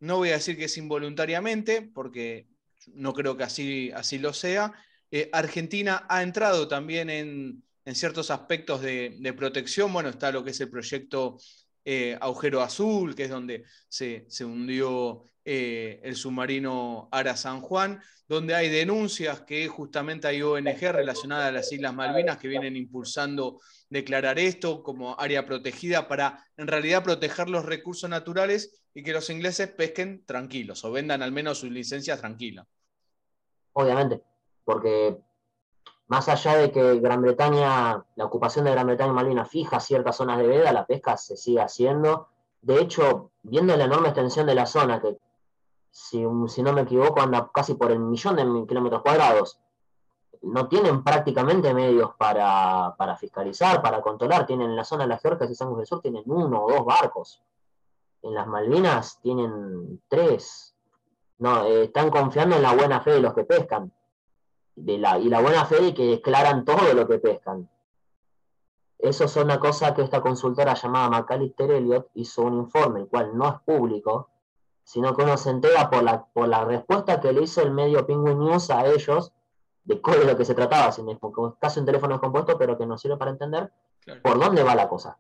no 0.01 0.19
voy 0.19 0.31
a 0.31 0.35
decir 0.35 0.59
que 0.59 0.65
es 0.65 0.77
involuntariamente, 0.77 1.81
porque 1.81 2.47
no 2.89 3.15
creo 3.15 3.37
que 3.37 3.45
así, 3.45 3.91
así 3.95 4.19
lo 4.19 4.35
sea, 4.35 4.73
eh, 5.11 5.31
Argentina 5.33 6.05
ha 6.11 6.23
entrado 6.23 6.69
también 6.69 7.09
en, 7.09 7.65
ciertos 7.95 8.31
aspectos 8.31 8.81
de, 8.81 9.35
protección. 9.37 9.93
Bueno, 9.93 10.09
está 10.09 10.33
lo 10.33 10.43
que 10.43 10.51
es 10.51 10.61
el 10.61 10.71
proyecto 10.71 11.37
eh, 11.85 12.17
Agujero 12.21 12.63
Azul, 12.63 13.15
que 13.15 13.25
es 13.25 13.31
donde 13.31 13.65
se, 13.89 14.27
hundió 14.45 15.25
eh, 15.45 16.01
el 16.03 16.17
submarino 16.17 17.09
Ara 17.13 17.37
San 17.37 17.61
Juan, 17.61 18.01
donde 18.27 18.55
hay 18.55 18.71
denuncias 18.71 19.43
que 19.43 19.69
justamente 19.69 20.27
hay 20.27 20.41
ONG 20.41 20.81
relacionadas 20.81 21.49
a 21.49 21.53
las 21.53 21.71
Islas 21.73 21.93
Malvinas 21.93 22.39
que 22.39 22.49
vienen 22.49 22.77
impulsando 22.77 23.61
declarar 23.91 24.39
esto 24.39 24.83
como 24.83 25.19
área 25.21 25.45
protegida 25.45 26.09
para 26.09 26.43
en 26.57 26.67
realidad 26.67 27.05
proteger 27.05 27.51
los 27.51 27.67
recursos 27.67 28.09
naturales 28.09 28.83
y 28.95 29.03
que 29.03 29.13
los 29.13 29.29
ingleses 29.29 29.69
pesquen 29.69 30.25
tranquilos 30.25 30.85
o 30.85 30.93
vendan 30.93 31.23
al 31.23 31.33
menos 31.33 31.59
sus 31.59 31.71
licencias 31.71 32.21
tranquilas. 32.21 32.67
Obviamente, 33.75 34.23
porque 34.65 35.19
más 36.07 36.29
allá 36.29 36.57
de 36.57 36.71
que 36.71 37.01
Gran 37.01 37.23
Bretaña, 37.23 38.05
la 38.15 38.25
ocupación 38.25 38.65
de 38.65 38.73
Gran 38.73 38.87
Bretaña 38.87 39.11
y 39.11 39.15
Malvinas 39.15 39.49
fija 39.49 39.81
ciertas 39.81 40.17
zonas 40.17 40.39
de 40.39 40.47
veda, 40.47 40.73
la 40.73 40.87
pesca 40.87 41.17
se 41.17 41.37
sigue 41.37 41.61
haciendo. 41.61 42.29
De 42.61 42.81
hecho, 42.81 43.31
viendo 43.43 43.77
la 43.77 43.85
enorme 43.85 44.09
extensión 44.09 44.47
de 44.47 44.55
la 44.55 44.67
zona, 44.67 45.01
que 45.01 45.17
si, 45.91 46.23
no 46.23 46.73
me 46.73 46.83
equivoco 46.83 47.21
anda 47.21 47.51
casi 47.53 47.75
por 47.75 47.91
el 47.91 48.01
millón 48.01 48.37
de 48.37 48.67
kilómetros 48.67 49.03
cuadrados, 49.03 49.61
no 50.43 50.69
tienen 50.69 51.03
prácticamente 51.03 51.73
medios 51.73 52.11
para, 52.19 53.17
fiscalizar, 53.19 53.81
para 53.81 54.03
controlar. 54.03 54.45
Tienen 54.45 54.71
en 54.71 54.77
la 54.77 54.85
zona 54.85 55.05
de 55.05 55.09
las 55.09 55.23
Georgias 55.23 55.51
y 55.51 55.55
San 55.55 55.75
del 55.75 55.87
Sur 55.87 56.03
tienen 56.03 56.23
uno 56.27 56.65
o 56.65 56.71
dos 56.71 56.85
barcos. 56.85 57.43
En 58.21 58.35
las 58.35 58.47
Malvinas 58.47 59.21
tienen 59.23 60.03
tres. 60.09 60.75
No, 61.39 61.65
eh, 61.65 61.85
están 61.85 62.11
confiando 62.11 62.57
en 62.57 62.63
la 62.63 62.75
buena 62.75 63.01
fe 63.01 63.13
de 63.13 63.21
los 63.21 63.33
que 63.33 63.45
pescan 63.45 63.91
la, 64.77 65.19
y 65.19 65.29
la 65.29 65.41
buena 65.41 65.65
fe 65.65 65.81
de 65.81 65.95
que 65.95 66.07
declaran 66.07 66.65
todo 66.65 66.93
lo 66.95 67.07
que 67.07 67.19
pescan. 67.19 67.69
Eso 68.99 69.25
es 69.25 69.37
una 69.37 69.61
cosa 69.61 69.95
que 69.95 70.03
esta 70.03 70.23
consultora 70.23 70.75
llamada 70.75 71.11
McAllister 71.11 71.71
Elliott 71.71 72.09
hizo 72.15 72.43
un 72.43 72.55
informe, 72.55 73.01
el 73.01 73.09
cual 73.09 73.37
no 73.37 73.49
es 73.49 73.55
público, 73.65 74.31
sino 74.83 75.15
que 75.15 75.23
uno 75.23 75.37
se 75.37 75.51
entera 75.51 75.91
por 75.91 76.03
la, 76.03 76.25
por 76.25 76.49
la 76.49 76.65
respuesta 76.65 77.21
que 77.21 77.33
le 77.33 77.43
hizo 77.43 77.63
el 77.63 77.71
medio 77.71 78.07
Penguin 78.07 78.39
News 78.39 78.71
a 78.71 78.87
ellos 78.87 79.33
de, 79.85 79.97
de 79.97 80.25
lo 80.25 80.37
que 80.37 80.45
se 80.45 80.55
trataba, 80.55 80.89
es 80.89 81.01
casi 81.59 81.81
un 81.81 81.87
teléfono 81.87 82.15
descompuesto, 82.15 82.57
pero 82.57 82.79
que 82.79 82.87
nos 82.87 83.01
sirve 83.01 83.17
para 83.17 83.31
entender 83.31 83.71
por 84.23 84.39
dónde 84.39 84.63
va 84.63 84.75
la 84.75 84.89
cosa. 84.89 85.19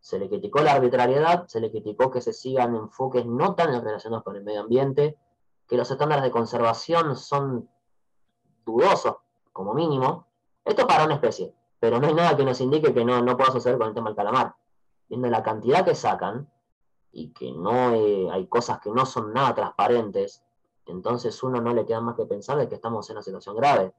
Se 0.00 0.18
le 0.18 0.28
criticó 0.28 0.60
la 0.60 0.72
arbitrariedad, 0.72 1.46
se 1.46 1.60
le 1.60 1.70
criticó 1.70 2.10
que 2.10 2.22
se 2.22 2.32
sigan 2.32 2.74
enfoques 2.74 3.26
no 3.26 3.54
tan 3.54 3.68
relacionados 3.84 4.24
con 4.24 4.36
el 4.36 4.44
medio 4.44 4.62
ambiente, 4.62 5.16
que 5.68 5.76
los 5.76 5.90
estándares 5.90 6.24
de 6.24 6.30
conservación 6.30 7.16
son 7.16 7.68
dudosos, 8.70 9.16
como 9.52 9.74
mínimo. 9.74 10.26
Esto 10.64 10.86
para 10.86 11.04
una 11.04 11.14
especie, 11.14 11.54
pero 11.78 11.98
no 11.98 12.06
hay 12.06 12.14
nada 12.14 12.36
que 12.36 12.44
nos 12.44 12.60
indique 12.60 12.92
que 12.92 13.04
no, 13.04 13.22
no 13.22 13.36
pueda 13.36 13.52
suceder 13.52 13.78
con 13.78 13.88
el 13.88 13.94
tema 13.94 14.10
del 14.10 14.16
calamar. 14.16 14.54
Viendo 15.08 15.28
la 15.28 15.42
cantidad 15.42 15.84
que 15.84 15.94
sacan 15.94 16.48
y 17.12 17.32
que 17.32 17.52
no 17.52 17.94
eh, 17.94 18.28
hay 18.30 18.46
cosas 18.46 18.80
que 18.80 18.90
no 18.90 19.04
son 19.06 19.32
nada 19.32 19.54
transparentes, 19.54 20.44
entonces 20.86 21.42
uno 21.42 21.60
no 21.60 21.72
le 21.72 21.84
queda 21.84 22.00
más 22.00 22.16
que 22.16 22.26
pensar 22.26 22.58
de 22.58 22.68
que 22.68 22.74
estamos 22.76 23.08
en 23.08 23.16
una 23.16 23.22
situación 23.22 23.56
grave. 23.56 23.92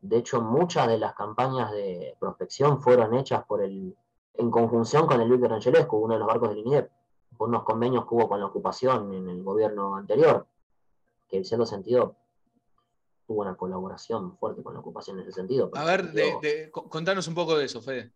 De 0.00 0.18
hecho, 0.18 0.40
muchas 0.40 0.88
de 0.88 0.98
las 0.98 1.14
campañas 1.14 1.72
de 1.72 2.16
prospección 2.18 2.80
fueron 2.80 3.14
hechas 3.14 3.44
por 3.44 3.62
el, 3.62 3.96
en 4.34 4.50
conjunción 4.50 5.06
con 5.06 5.20
el 5.20 5.30
Víctor 5.30 5.54
Angelescu, 5.54 5.96
uno 5.96 6.14
de 6.14 6.20
los 6.20 6.28
barcos 6.28 6.50
del 6.50 6.58
INIDEP, 6.58 6.90
por 7.36 7.48
unos 7.48 7.64
convenios 7.64 8.06
que 8.06 8.14
hubo 8.14 8.28
con 8.28 8.40
la 8.40 8.46
ocupación 8.46 9.12
en 9.12 9.28
el 9.28 9.42
gobierno 9.42 9.96
anterior, 9.96 10.46
que 11.28 11.38
en 11.38 11.44
cierto 11.44 11.66
sentido 11.66 12.14
tuvo 13.26 13.42
una 13.42 13.56
colaboración 13.56 14.36
fuerte 14.38 14.62
con 14.62 14.74
la 14.74 14.80
ocupación 14.80 15.18
en 15.18 15.24
ese 15.24 15.32
sentido. 15.32 15.70
A 15.74 15.84
ver, 15.84 16.12
contanos 16.72 17.26
un 17.28 17.34
poco 17.34 17.56
de 17.56 17.64
eso, 17.64 17.82
Fede. 17.82 18.12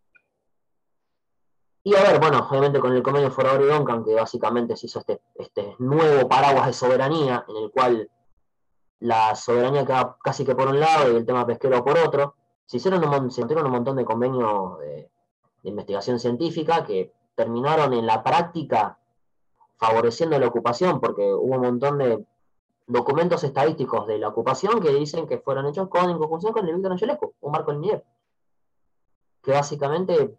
Y 1.83 1.95
a 1.95 2.03
ver, 2.03 2.19
bueno, 2.19 2.47
obviamente 2.49 2.79
con 2.79 2.93
el 2.93 3.01
convenio 3.01 3.31
Forador 3.31 3.61
y 3.63 3.65
Duncan, 3.65 4.05
que 4.05 4.13
básicamente 4.13 4.75
se 4.77 4.85
hizo 4.85 4.99
este, 4.99 5.21
este 5.35 5.75
nuevo 5.79 6.29
paraguas 6.29 6.67
de 6.67 6.73
soberanía, 6.73 7.43
en 7.47 7.57
el 7.57 7.71
cual 7.71 8.09
la 8.99 9.35
soberanía 9.35 9.83
queda 9.83 10.15
casi 10.23 10.45
que 10.45 10.55
por 10.55 10.67
un 10.67 10.79
lado 10.79 11.11
y 11.11 11.15
el 11.15 11.25
tema 11.25 11.45
pesquero 11.45 11.83
por 11.83 11.97
otro, 11.97 12.35
se 12.65 12.77
hicieron 12.77 13.03
un, 13.03 13.31
se 13.31 13.41
un 13.43 13.71
montón 13.71 13.95
de 13.97 14.05
convenios 14.05 14.79
de, 14.79 15.09
de 15.63 15.69
investigación 15.69 16.19
científica 16.19 16.85
que 16.85 17.11
terminaron 17.35 17.93
en 17.93 18.05
la 18.05 18.23
práctica 18.23 18.99
favoreciendo 19.77 20.37
la 20.37 20.47
ocupación, 20.47 21.01
porque 21.01 21.23
hubo 21.23 21.55
un 21.55 21.61
montón 21.61 21.97
de 21.97 22.23
documentos 22.87 23.43
estadísticos 23.43 24.07
de 24.07 24.17
la 24.17 24.29
ocupación 24.29 24.81
que 24.81 24.93
dicen 24.93 25.27
que 25.27 25.39
fueron 25.39 25.65
hechos 25.67 25.87
con, 25.89 26.09
en 26.09 26.17
conjunción 26.17 26.53
con 26.53 26.67
el 26.67 26.75
Víctor 26.75 26.91
Angelescu, 26.93 27.33
un 27.41 27.51
marco 27.51 27.71
lineal, 27.71 28.03
que 29.41 29.51
básicamente 29.51 30.37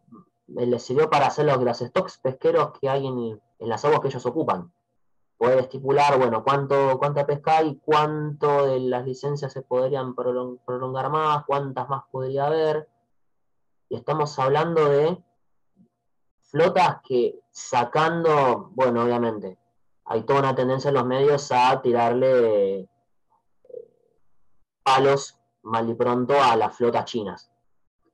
eh, 0.57 0.67
les 0.67 0.83
sirvió 0.83 1.09
para 1.09 1.27
hacer 1.27 1.47
los, 1.47 1.63
los 1.63 1.79
stocks 1.79 2.19
pesqueros 2.19 2.73
que 2.79 2.89
hay 2.89 3.07
en, 3.07 3.41
las 3.59 3.85
aguas 3.85 4.01
que 4.01 4.09
ellos 4.09 4.27
ocupan. 4.27 4.73
Poder 5.39 5.59
estipular, 5.59 6.19
bueno, 6.19 6.45
cuánto, 6.45 6.99
cuánta 6.99 7.27
pesca 7.27 7.59
hay, 7.59 7.77
cuánto 7.85 8.67
de 8.67 8.81
las 8.81 9.05
licencias 9.05 9.53
se 9.53 9.63
podrían 9.63 10.15
prolongar 10.15 11.11
más, 11.11 11.45
cuántas 11.47 11.89
más 11.89 12.05
podría 12.11 12.47
haber. 12.47 12.89
Y 13.89 13.97
estamos 13.97 14.39
hablando 14.39 14.89
de 14.89 15.23
flotas 16.41 17.01
que 17.03 17.41
sacando, 17.51 18.71
bueno, 18.75 19.03
obviamente, 19.03 19.59
hay 20.13 20.25
toda 20.25 20.41
una 20.41 20.55
tendencia 20.55 20.89
en 20.89 20.95
los 20.95 21.07
medios 21.07 21.51
a 21.53 21.81
tirarle 21.81 22.81
eh, 22.81 22.89
palos 24.83 25.39
mal 25.63 25.89
y 25.89 25.95
pronto 25.95 26.35
a 26.39 26.55
las 26.55 26.77
flotas 26.77 27.07
chinas. 27.07 27.51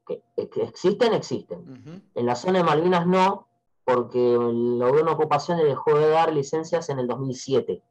Que, 0.07 0.23
existen, 0.37 1.13
existen. 1.13 2.09
En 2.15 2.25
la 2.25 2.37
zona 2.37 2.59
de 2.59 2.65
Malvinas 2.65 3.05
no, 3.05 3.49
porque 3.85 4.17
logró 4.17 5.03
una 5.03 5.13
ocupación 5.13 5.59
y 5.59 5.65
dejó 5.65 5.99
de 5.99 6.09
dar 6.11 6.33
licencias 6.33 6.89
en 6.89 7.01
el 7.01 7.09
2007. 7.09 7.83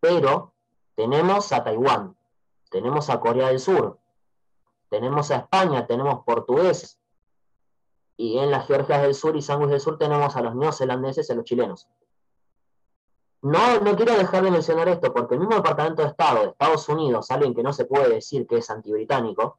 Pero 0.00 0.52
tenemos 0.94 1.52
a 1.52 1.64
Taiwán, 1.64 2.14
tenemos 2.70 3.08
a 3.08 3.18
Corea 3.18 3.48
del 3.48 3.60
Sur, 3.60 3.98
tenemos 4.90 5.30
a 5.30 5.36
España, 5.36 5.86
tenemos 5.86 6.22
portugueses. 6.24 7.00
Y 8.18 8.36
en 8.36 8.50
las 8.50 8.66
Georgias 8.66 9.00
del 9.00 9.14
Sur 9.14 9.36
y 9.36 9.40
Sanguis 9.40 9.70
del 9.70 9.80
Sur 9.80 9.96
tenemos 9.96 10.36
a 10.36 10.42
los 10.42 10.54
neozelandeses 10.54 11.30
y 11.30 11.32
a 11.32 11.36
los 11.36 11.46
chilenos. 11.46 11.88
No, 13.42 13.80
no 13.80 13.96
quiero 13.96 14.14
dejar 14.16 14.42
de 14.44 14.50
mencionar 14.50 14.88
esto, 14.88 15.12
porque 15.12 15.34
el 15.34 15.40
mismo 15.40 15.56
Departamento 15.56 16.02
de 16.02 16.08
Estado 16.08 16.40
de 16.42 16.48
Estados 16.48 16.88
Unidos, 16.88 17.30
alguien 17.30 17.54
que 17.54 17.62
no 17.62 17.72
se 17.72 17.86
puede 17.86 18.08
decir 18.10 18.46
que 18.46 18.58
es 18.58 18.70
antibritánico, 18.70 19.58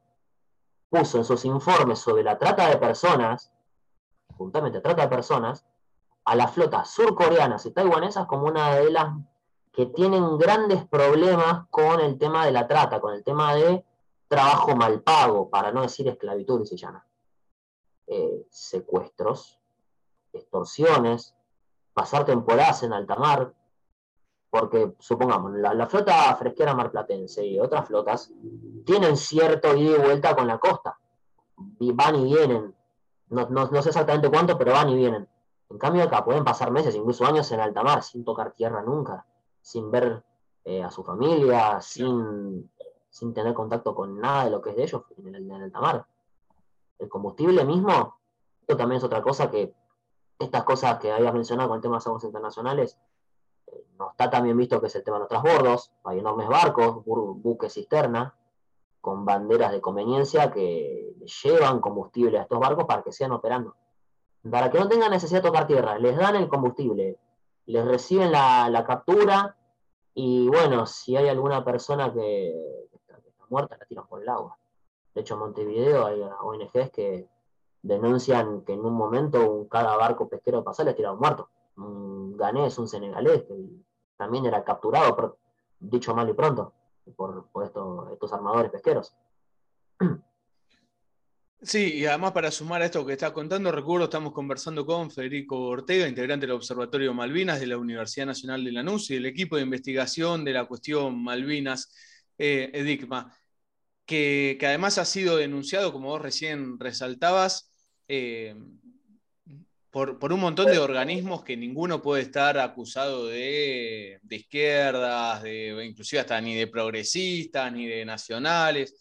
puso 0.88 1.18
en 1.18 1.24
sus 1.24 1.44
informes 1.44 1.98
sobre 1.98 2.22
la 2.22 2.38
trata 2.38 2.68
de 2.68 2.76
personas, 2.76 3.50
juntamente 4.36 4.80
trata 4.80 5.02
de 5.02 5.08
personas, 5.08 5.66
a 6.24 6.36
las 6.36 6.52
flotas 6.52 6.90
surcoreanas 6.90 7.66
y 7.66 7.72
taiwanesas 7.72 8.26
como 8.26 8.46
una 8.46 8.76
de 8.76 8.90
las 8.90 9.16
que 9.72 9.86
tienen 9.86 10.38
grandes 10.38 10.86
problemas 10.86 11.66
con 11.70 11.98
el 11.98 12.18
tema 12.18 12.44
de 12.44 12.52
la 12.52 12.68
trata, 12.68 13.00
con 13.00 13.14
el 13.14 13.24
tema 13.24 13.54
de 13.54 13.84
trabajo 14.28 14.76
mal 14.76 15.02
pago, 15.02 15.50
para 15.50 15.72
no 15.72 15.82
decir 15.82 16.06
esclavitud 16.06 16.64
se 16.64 16.76
llama. 16.76 17.04
Eh, 18.06 18.46
secuestros, 18.50 19.58
extorsiones, 20.32 21.34
pasar 21.94 22.24
temporadas 22.24 22.82
en 22.82 22.92
alta 22.92 23.16
mar, 23.16 23.54
porque 24.52 24.92
supongamos, 24.98 25.54
la, 25.54 25.86
flota 25.86 26.36
fresquera 26.36 26.74
marplatense 26.74 27.42
y 27.42 27.58
otras 27.58 27.88
flotas 27.88 28.30
tienen 28.84 29.16
cierto 29.16 29.74
ida 29.74 29.96
y 29.96 29.98
vuelta 29.98 30.36
con 30.36 30.46
la 30.46 30.58
costa. 30.58 31.00
van 31.94 32.16
y 32.16 32.34
vienen. 32.34 32.74
No, 33.30 33.82
sé 33.82 33.88
exactamente 33.88 34.28
cuánto, 34.28 34.58
pero 34.58 34.72
van 34.72 34.90
y 34.90 34.96
vienen. 34.96 35.26
En 35.70 35.78
cambio 35.78 36.02
acá 36.02 36.22
pueden 36.22 36.44
pasar 36.44 36.70
meses, 36.70 36.94
incluso 36.94 37.24
años 37.24 37.50
en 37.50 37.60
alta 37.60 37.82
mar, 37.82 38.02
sin 38.02 38.26
tocar 38.26 38.52
tierra 38.52 38.82
nunca, 38.82 39.24
sin 39.62 39.90
ver 39.90 40.22
eh, 40.64 40.82
a 40.82 40.90
su 40.90 41.02
familia, 41.02 41.80
sin, 41.80 42.70
sin 43.08 43.32
tener 43.32 43.54
contacto 43.54 43.94
con 43.94 44.20
nada 44.20 44.44
de 44.44 44.50
lo 44.50 44.60
que 44.60 44.68
es 44.68 44.76
de 44.76 44.82
ellos 44.82 45.02
en 45.16 45.34
el, 45.34 45.50
alta 45.50 45.80
mar. 45.80 46.06
El 46.98 47.08
combustible 47.08 47.64
mismo, 47.64 48.18
esto 48.60 48.76
también 48.76 48.98
es 48.98 49.04
otra 49.04 49.22
cosa 49.22 49.50
que 49.50 49.74
estas 50.38 50.62
cosas 50.64 50.98
que 50.98 51.10
habías 51.10 51.32
mencionado 51.32 51.70
con 51.70 51.76
el 51.76 51.82
tema 51.82 51.96
de 51.96 52.04
aguas 52.04 52.24
internacionales, 52.24 52.98
está 54.10 54.30
también 54.30 54.56
visto 54.56 54.80
que 54.80 54.88
es 54.88 54.94
el 54.96 55.04
tema 55.04 55.16
de 55.16 55.20
los 55.20 55.28
transbordos, 55.28 55.92
hay 56.04 56.18
enormes 56.18 56.48
barcos, 56.48 57.04
buques 57.04 57.72
cisterna, 57.72 58.34
con 59.02 59.24
banderas 59.24 59.72
de 59.72 59.80
conveniencia 59.80 60.50
que 60.52 61.14
llevan 61.42 61.80
combustible 61.80 62.38
a 62.38 62.42
estos 62.42 62.60
barcos 62.60 62.84
para 62.84 63.02
que 63.02 63.12
sigan 63.12 63.32
operando. 63.32 63.74
Para 64.48 64.70
que 64.70 64.78
no 64.78 64.88
tengan 64.88 65.10
necesidad 65.10 65.42
de 65.42 65.48
tocar 65.48 65.66
tierra, 65.66 65.98
les 65.98 66.16
dan 66.16 66.36
el 66.36 66.48
combustible, 66.48 67.18
les 67.66 67.84
reciben 67.84 68.30
la, 68.30 68.84
captura 68.86 69.56
y 70.14 70.48
bueno, 70.48 70.86
si 70.86 71.16
hay 71.16 71.28
alguna 71.28 71.64
persona 71.64 72.12
que, 72.12 72.54
está, 72.92 73.18
muerta, 73.48 73.76
la 73.78 73.86
tiran 73.86 74.06
por 74.06 74.22
el 74.22 74.28
agua. 74.28 74.56
De 75.14 75.20
hecho, 75.20 75.34
en 75.34 75.40
Montevideo 75.40 76.06
hay 76.06 76.22
ONGs 76.22 76.90
que 76.90 77.28
denuncian 77.82 78.62
que 78.62 78.72
en 78.72 78.84
un 78.84 78.94
momento 78.94 79.66
cada 79.68 79.96
barco 79.96 80.28
pesquero 80.28 80.62
pasado 80.62 80.88
le 80.88 80.94
tirado 80.94 81.16
muerto. 81.16 81.48
Un 81.76 82.36
ganés, 82.36 82.78
un 82.78 82.88
senegalés, 82.88 83.44
también 84.22 84.46
era 84.46 84.62
capturado, 84.62 85.36
dicho 85.80 86.14
mal 86.14 86.28
y 86.28 86.32
pronto, 86.32 86.72
por, 87.16 87.48
estos 87.64 88.32
armadores 88.32 88.70
pesqueros. 88.70 89.14
Sí, 91.64 91.94
y 91.94 92.06
además 92.06 92.32
para 92.32 92.50
sumar 92.50 92.82
a 92.82 92.86
esto 92.86 93.06
que 93.06 93.12
estás 93.12 93.30
contando, 93.30 93.70
recuerdo, 93.70 94.06
estamos 94.06 94.32
conversando 94.32 94.84
con 94.84 95.12
Federico 95.12 95.56
Ortega, 95.68 96.08
integrante 96.08 96.44
del 96.44 96.56
Observatorio 96.56 97.14
Malvinas 97.14 97.60
de 97.60 97.68
la 97.68 97.78
Universidad 97.78 98.26
Nacional 98.26 98.64
de 98.64 98.72
Lanús 98.72 99.08
y 99.10 99.14
del 99.14 99.26
equipo 99.26 99.54
de 99.54 99.62
investigación 99.62 100.44
de 100.44 100.54
la 100.54 100.64
cuestión 100.64 101.22
Malvinas, 101.22 101.94
eh, 102.36 102.68
EDICMA, 102.74 103.32
que, 104.04 104.58
además 104.60 104.98
ha 104.98 105.04
sido 105.04 105.36
denunciado, 105.36 105.92
como 105.92 106.08
vos 106.08 106.20
recién 106.20 106.80
resaltabas, 106.80 107.70
eh, 108.08 108.56
por, 109.92 110.32
un 110.32 110.40
montón 110.40 110.66
de 110.66 110.78
organismos 110.78 111.44
que 111.44 111.56
ninguno 111.56 112.02
puede 112.02 112.22
estar 112.22 112.58
acusado 112.58 113.28
de, 113.28 114.18
de 114.22 114.36
izquierdas, 114.36 115.44
de, 115.44 115.84
inclusive 115.86 116.20
hasta 116.20 116.40
ni 116.40 116.56
de 116.56 116.66
progresistas, 116.66 117.72
ni 117.72 117.86
de 117.86 118.04
nacionales 118.04 118.94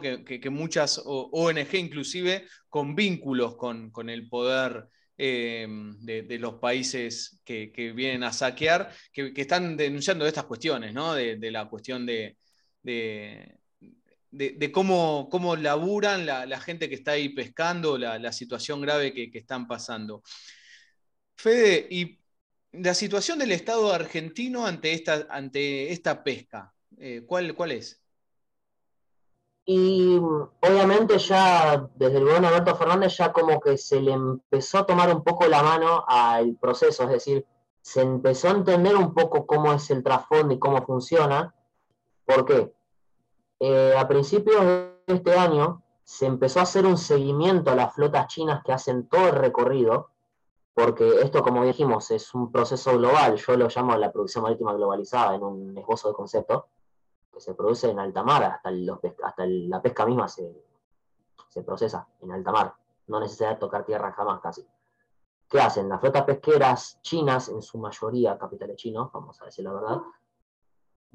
que, 0.00 0.50
muchas 0.50 1.00
ONG 1.04 1.74
inclusive 1.74 2.46
con 2.68 2.94
vínculos 2.94 3.56
con, 3.56 4.08
el 4.08 4.28
poder 4.28 4.88
eh, 5.18 5.66
de, 6.00 6.38
los 6.38 6.54
países 6.54 7.40
que, 7.44 7.92
vienen 7.94 8.24
a 8.24 8.32
saquear, 8.32 8.90
que, 9.12 9.32
están 9.36 9.76
denunciando 9.76 10.26
estas 10.26 10.44
cuestiones, 10.44 10.94
de, 10.94 11.50
la 11.50 11.68
cuestión 11.68 12.06
de, 12.06 12.36
cómo, 14.72 15.28
cómo 15.30 15.56
laburan 15.56 16.26
la, 16.26 16.60
gente 16.60 16.88
que 16.88 16.94
está 16.94 17.12
ahí 17.12 17.30
pescando, 17.30 17.98
la, 17.98 18.32
situación 18.32 18.80
grave 18.80 19.12
que, 19.12 19.30
están 19.38 19.66
pasando. 19.66 20.22
Fede, 21.36 21.86
y 21.90 22.18
la 22.72 22.94
situación 22.94 23.38
del 23.38 23.52
Estado 23.52 23.92
argentino 23.92 24.66
ante 24.66 24.92
esta, 24.92 25.26
ante 25.30 25.92
esta 25.92 26.22
pesca, 26.24 26.74
eh, 26.98 27.24
¿cuál, 27.26 27.54
¿cuál 27.54 27.72
es? 27.72 28.02
Y 29.68 30.16
obviamente 30.16 31.18
ya 31.18 31.88
desde 31.96 32.18
el 32.18 32.24
gobierno 32.24 32.48
de 32.48 32.54
Alberto 32.54 32.76
Fernández 32.76 33.16
ya 33.16 33.32
como 33.32 33.60
que 33.60 33.76
se 33.76 34.00
le 34.00 34.12
empezó 34.12 34.78
a 34.78 34.86
tomar 34.86 35.12
un 35.12 35.24
poco 35.24 35.48
la 35.48 35.60
mano 35.60 36.04
al 36.06 36.54
proceso, 36.54 37.02
es 37.02 37.10
decir, 37.10 37.44
se 37.82 38.00
empezó 38.00 38.48
a 38.48 38.52
entender 38.52 38.94
un 38.94 39.12
poco 39.12 39.44
cómo 39.44 39.72
es 39.72 39.90
el 39.90 40.04
trasfondo 40.04 40.54
y 40.54 40.58
cómo 40.58 40.84
funciona. 40.84 41.52
¿Por 42.24 42.44
qué? 42.44 42.75
Eh, 43.58 43.94
a 43.96 44.06
principios 44.06 44.60
de 44.60 44.96
este 45.06 45.34
año 45.34 45.82
se 46.04 46.26
empezó 46.26 46.60
a 46.60 46.64
hacer 46.64 46.84
un 46.86 46.98
seguimiento 46.98 47.70
a 47.70 47.74
las 47.74 47.94
flotas 47.94 48.26
chinas 48.28 48.62
que 48.62 48.72
hacen 48.72 49.08
todo 49.08 49.28
el 49.28 49.34
recorrido, 49.34 50.10
porque 50.74 51.20
esto, 51.22 51.42
como 51.42 51.64
dijimos, 51.64 52.10
es 52.10 52.34
un 52.34 52.52
proceso 52.52 52.96
global, 52.98 53.36
yo 53.36 53.56
lo 53.56 53.68
llamo 53.68 53.96
la 53.96 54.12
producción 54.12 54.44
marítima 54.44 54.74
globalizada 54.74 55.34
en 55.34 55.42
un 55.42 55.78
esbozo 55.78 56.08
de 56.08 56.14
concepto 56.14 56.68
que 57.32 57.40
se 57.40 57.54
produce 57.54 57.90
en 57.90 57.98
alta 57.98 58.22
mar, 58.22 58.44
hasta, 58.44 58.70
la 59.46 59.80
pesca 59.82 60.04
misma 60.06 60.28
se, 60.28 60.54
procesa 61.64 62.06
en 62.20 62.30
alta 62.30 62.52
mar, 62.52 62.74
no 63.06 63.18
necesita 63.18 63.58
tocar 63.58 63.84
tierra 63.84 64.12
jamás 64.12 64.40
casi. 64.40 64.66
¿Qué 65.48 65.60
hacen? 65.60 65.88
Las 65.88 66.00
flotas 66.00 66.24
pesqueras 66.24 67.00
chinas, 67.00 67.48
en 67.48 67.62
su 67.62 67.78
mayoría 67.78 68.36
capitales 68.36 68.76
chinos, 68.76 69.10
vamos 69.12 69.40
a 69.40 69.46
decir 69.46 69.64
la 69.64 69.72
verdad, 69.72 70.02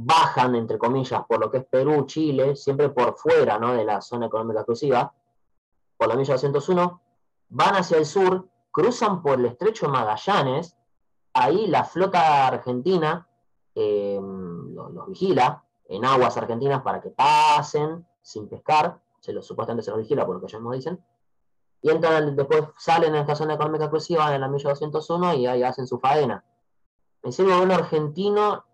bajan, 0.06 0.56
entre 0.56 0.78
comillas, 0.78 1.24
por 1.28 1.40
lo 1.40 1.52
que 1.52 1.60
es 1.60 1.66
Perú, 1.66 2.06
Chile, 2.06 2.56
siempre 2.56 2.90
por 2.90 3.16
fuera 3.16 3.60
¿no? 3.60 3.74
de 3.74 3.86
la 3.86 4.02
zona 4.02 4.28
económica 4.28 4.62
exclusiva, 4.62 5.14
por 5.98 6.08
la 6.08 6.16
milla 6.16 6.34
201, 6.34 7.02
van 7.50 7.76
hacia 7.76 7.98
el 7.98 8.06
sur, 8.06 8.48
cruzan 8.72 9.22
por 9.22 9.40
el 9.40 9.46
estrecho 9.46 9.90
Magallanes, 9.90 10.76
ahí 11.34 11.68
la 11.68 11.84
flota 11.84 12.48
argentina 12.48 13.28
eh, 13.76 14.20
los 14.20 15.08
vigila, 15.08 15.64
en 15.88 16.06
aguas 16.06 16.38
argentinas 16.38 16.82
para 16.82 17.02
que 17.02 17.10
pasen 17.10 18.06
sin 18.22 18.48
pescar, 18.48 19.00
se 19.20 19.34
lo, 19.34 19.42
supuestamente 19.42 19.84
se 19.84 19.92
los 19.92 20.00
vigila 20.00 20.26
por 20.26 20.36
lo 20.36 20.42
que 20.42 20.48
ellos 20.48 20.62
nos 20.62 20.74
dicen, 20.74 21.04
y 21.82 21.90
entran, 21.90 22.36
después 22.36 22.64
salen 22.78 23.16
en 23.16 23.22
esta 23.22 23.36
zona 23.36 23.56
económica 23.56 23.86
exclusiva, 23.86 24.34
en 24.34 24.42
la 24.42 24.48
milla 24.48 24.70
201, 24.70 25.34
y 25.36 25.48
ahí 25.48 25.64
hacen 25.64 25.88
su 25.88 26.00
faena. 26.00 26.44
El 27.24 27.32
gobierno 27.32 27.74
argentino 27.74 28.66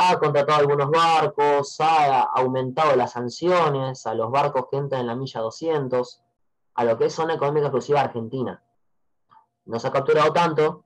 ha 0.00 0.16
contratado 0.20 0.60
algunos 0.60 0.90
barcos, 0.90 1.80
ha 1.80 2.22
aumentado 2.22 2.94
las 2.94 3.12
sanciones 3.12 4.06
a 4.06 4.14
los 4.14 4.30
barcos 4.30 4.66
que 4.70 4.76
entran 4.76 5.00
en 5.00 5.08
la 5.08 5.16
milla 5.16 5.40
200, 5.40 6.22
a 6.74 6.84
lo 6.84 6.96
que 6.96 7.06
es 7.06 7.12
zona 7.12 7.34
económica 7.34 7.66
exclusiva 7.66 8.02
argentina. 8.02 8.62
No 9.64 9.80
se 9.80 9.88
ha 9.88 9.90
capturado 9.90 10.32
tanto, 10.32 10.84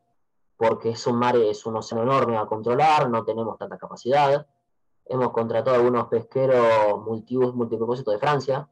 porque 0.56 0.90
es 0.90 1.06
un 1.06 1.16
mar, 1.16 1.36
es 1.36 1.66
un 1.66 1.76
océano 1.76 2.04
enorme 2.04 2.38
a 2.38 2.46
controlar, 2.46 3.10
no 3.10 3.22
tenemos 3.22 3.58
tanta 3.58 3.76
capacidad, 3.76 4.46
Hemos 5.04 5.32
contratado 5.32 5.76
algunos 5.76 6.06
pesqueros 6.06 7.04
multibus, 7.04 7.52
multipropósito 7.54 8.12
de 8.12 8.18
Francia, 8.18 8.68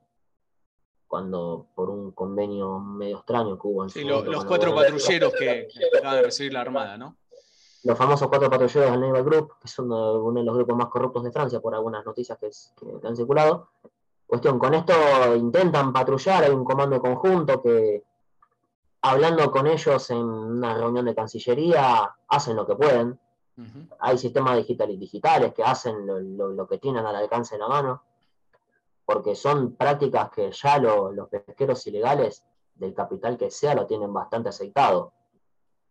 cuando 1.08 1.66
por 1.74 1.90
un 1.90 2.12
convenio 2.12 2.78
medio 2.78 3.18
extraño 3.18 3.58
que 3.58 3.66
hubo 3.66 3.82
en 3.82 3.90
sí, 3.90 4.04
los 4.04 4.44
cuatro 4.44 4.72
patrulleros 4.72 5.32
que, 5.34 5.68
acaban 5.98 6.16
de 6.18 6.22
recibir 6.22 6.52
la 6.52 6.60
Armada, 6.60 6.96
¿no? 6.96 7.16
Los 7.84 7.96
famosos 7.96 8.28
cuatro 8.28 8.50
patrulleros 8.50 8.90
del 8.90 9.00
Naval 9.00 9.24
Group, 9.24 9.54
que 9.60 9.68
son 9.68 9.90
uno 9.90 10.40
de 10.40 10.44
los 10.44 10.54
grupos 10.54 10.76
más 10.76 10.88
corruptos 10.88 11.24
de 11.24 11.32
Francia, 11.32 11.60
por 11.60 11.74
algunas 11.74 12.04
noticias 12.04 12.38
que, 12.38 12.50
que 13.00 13.06
han 13.06 13.16
circulado. 13.16 13.70
Cuestión, 14.26 14.58
con 14.58 14.74
esto 14.74 14.92
intentan 15.34 15.92
patrullar, 15.92 16.44
hay 16.44 16.50
un 16.50 16.64
comando 16.64 17.00
conjunto 17.00 17.60
que, 17.62 18.04
hablando 19.02 19.50
con 19.50 19.66
ellos 19.66 20.10
en 20.10 20.18
una 20.18 20.74
reunión 20.74 21.04
de 21.06 21.14
Cancillería, 21.14 22.14
hacen 22.28 22.56
lo 22.56 22.66
que 22.66 22.76
pueden, 22.76 23.18
hay 23.98 24.16
sistemas 24.16 24.56
digitales, 24.56 24.98
digitales 24.98 25.52
que 25.52 25.62
hacen 25.62 26.06
lo, 26.36 26.66
que 26.66 26.78
tienen 26.78 27.04
al 27.04 27.16
alcance 27.16 27.56
de 27.56 27.60
la 27.60 27.68
mano, 27.68 28.02
porque 29.04 29.34
son 29.34 29.74
prácticas 29.74 30.30
que 30.30 30.50
ya 30.50 30.78
los 30.78 31.28
pesqueros 31.28 31.86
ilegales, 31.86 32.44
del 32.74 32.94
capital 32.94 33.36
que 33.36 33.50
sea, 33.50 33.74
lo 33.74 33.86
tienen 33.86 34.12
bastante 34.12 34.48
aceitado. 34.48 35.12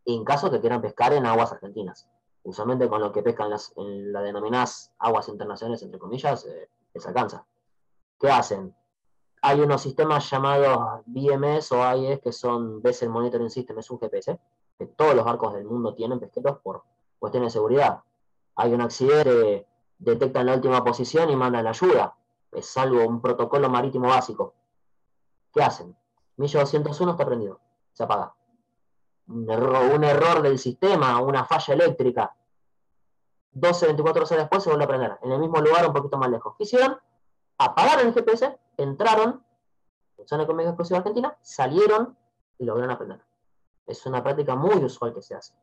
En 0.06 0.24
caso 0.24 0.50
que 0.50 0.60
quieran 0.60 0.82
pescar 0.82 1.14
en 1.14 1.26
aguas 1.26 1.52
argentinas. 1.52 2.08
Usualmente 2.44 2.88
con 2.90 3.02
lo 3.02 3.12
que 3.12 3.22
pescan 3.22 3.50
las, 3.50 3.74
en 3.78 4.12
las 4.12 4.24
denominadas 4.24 4.94
aguas 5.00 5.28
internacionales, 5.28 5.84
entre 5.84 6.00
comillas, 6.00 6.46
eh, 6.46 6.70
les 6.94 7.06
alcanza. 7.06 7.46
¿Qué 8.20 8.30
hacen? 8.30 8.76
Hay 9.42 9.62
unos 9.62 9.82
sistemas 9.82 10.30
llamados 10.30 11.02
BMS 11.06 11.72
o 11.72 11.84
AIS 11.84 12.20
que 12.20 12.32
son 12.32 12.82
Vessel 12.82 13.10
Monitoring 13.10 13.50
System, 13.50 13.80
es 13.80 13.90
un 13.90 14.00
GPS, 14.00 14.38
que 14.78 14.86
todos 14.88 15.16
los 15.16 15.24
barcos 15.24 15.54
del 15.54 15.66
mundo 15.66 15.94
tienen 15.94 16.20
pesqueros 16.20 16.60
por 16.60 16.84
cuestión 17.20 17.44
de 17.44 17.50
seguridad. 17.50 18.00
Hay 18.56 18.74
un 18.74 18.82
accidente, 18.82 19.68
detectan 19.98 20.46
la 20.46 20.56
última 20.56 20.84
posición 20.84 21.30
y 21.30 21.36
mandan 21.36 21.68
ayuda. 21.68 22.16
Es 22.52 22.76
algo, 22.78 23.06
un 23.06 23.22
protocolo 23.22 23.70
marítimo 23.70 24.08
básico. 24.08 24.54
¿Qué 25.54 25.62
hacen? 25.62 25.96
Milla 26.38 26.62
201 26.62 27.12
está 27.12 27.26
prendido, 27.26 27.60
se 27.94 28.04
apaga. 28.04 28.34
Un 29.30 30.04
error, 30.04 30.42
del 30.42 30.58
sistema, 30.58 31.22
una 31.22 31.46
falla 31.46 31.74
eléctrica. 31.74 32.36
12, 33.52 33.86
24 33.88 34.24
horas 34.24 34.38
después 34.38 34.64
se 34.64 34.70
vuelve 34.70 34.86
a 34.86 34.88
prender, 34.88 35.18
en 35.22 35.32
el 35.32 35.40
mismo 35.40 35.60
lugar, 35.60 35.86
un 35.88 35.94
poquito 35.94 36.18
más 36.18 36.30
lejos. 36.30 36.56
¿Qué 36.58 36.64
hicieron? 36.64 36.98
Apagaron 37.58 38.08
el 38.08 38.14
GPS, 38.14 38.58
entraron 38.78 39.44
en 40.18 40.28
zona 40.28 40.44
económica 40.44 40.70
exclusiva 40.70 41.00
argentina, 41.00 41.38
salieron 41.42 42.18
y 42.58 42.66
lograron 42.66 42.92
aprender. 42.92 43.22
Es 43.86 44.06
una 44.06 44.24
práctica 44.24 44.56
muy 44.56 44.84
usual 44.84 45.14
que 45.14 45.22
se 45.22 45.36
hace 45.36 45.54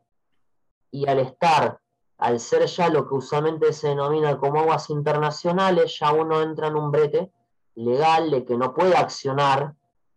y 0.91 1.09
al 1.09 1.19
estar, 1.19 1.81
al 2.19 2.41
ser 2.41 2.67
ya 2.67 2.89
lo 2.89 3.07
que 3.07 3.15
usualmente 3.15 3.73
se 3.73 3.89
denomina 3.89 4.39
como 4.39 4.61
aguas 4.61 4.89
internacionales, 4.91 5.99
ya 5.99 6.13
uno 6.13 6.41
entra 6.41 6.69
en 6.69 6.77
un 6.77 6.91
brete 6.91 7.31
legal 7.75 8.31
de 8.31 8.45
que 8.45 8.57
no 8.57 8.73
puede 8.73 8.97
accionar 8.97 9.75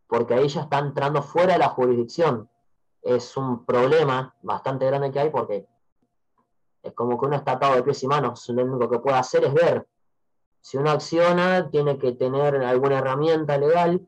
porque 0.08 0.34
ahí 0.34 0.48
ya 0.48 0.62
está 0.62 0.80
entrando 0.80 1.22
fuera 1.22 1.54
de 1.54 1.60
la 1.60 1.70
jurisdicción. 1.70 2.50
Es 3.02 3.38
un 3.38 3.66
problema 3.66 4.36
bastante 4.42 4.86
grande 4.86 5.12
que 5.12 5.20
hay 5.20 5.30
porque 5.30 5.68
es 6.84 6.94
como 6.94 7.20
que 7.20 7.26
uno 7.26 7.36
está 7.36 7.54
atado 7.54 7.76
de 7.76 7.84
pies 7.84 8.04
y 8.04 8.08
manos. 8.08 8.48
Lo 8.50 8.64
único 8.64 8.90
que 8.90 9.00
puede 9.00 9.18
hacer 9.18 9.44
es 9.44 9.54
ver. 9.54 9.88
Si 10.62 10.78
uno 10.78 10.92
acciona, 10.92 11.70
tiene 11.70 11.98
que 11.98 12.14
tener 12.14 12.56
alguna 12.64 13.00
herramienta 13.00 13.58
legal. 13.58 14.08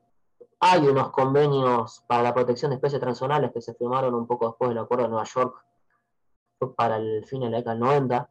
Hay 0.60 0.88
unos 0.88 1.10
convenios 1.10 2.04
para 2.08 2.23
la 2.23 2.34
protección 2.34 2.69
de 2.69 2.75
especies 2.75 3.01
transzonales 3.01 3.51
que 3.51 3.62
se 3.62 3.73
firmaron 3.73 4.13
un 4.13 4.27
poco 4.27 4.47
después 4.47 4.69
del 4.69 4.77
acuerdo 4.77 5.06
de 5.06 5.10
Nueva 5.10 5.25
York 5.25 5.65
para 6.75 6.97
el 6.97 7.25
fin 7.25 7.41
de 7.41 7.49
la 7.49 7.58
década 7.58 7.75
del 7.75 7.84
90, 7.84 8.30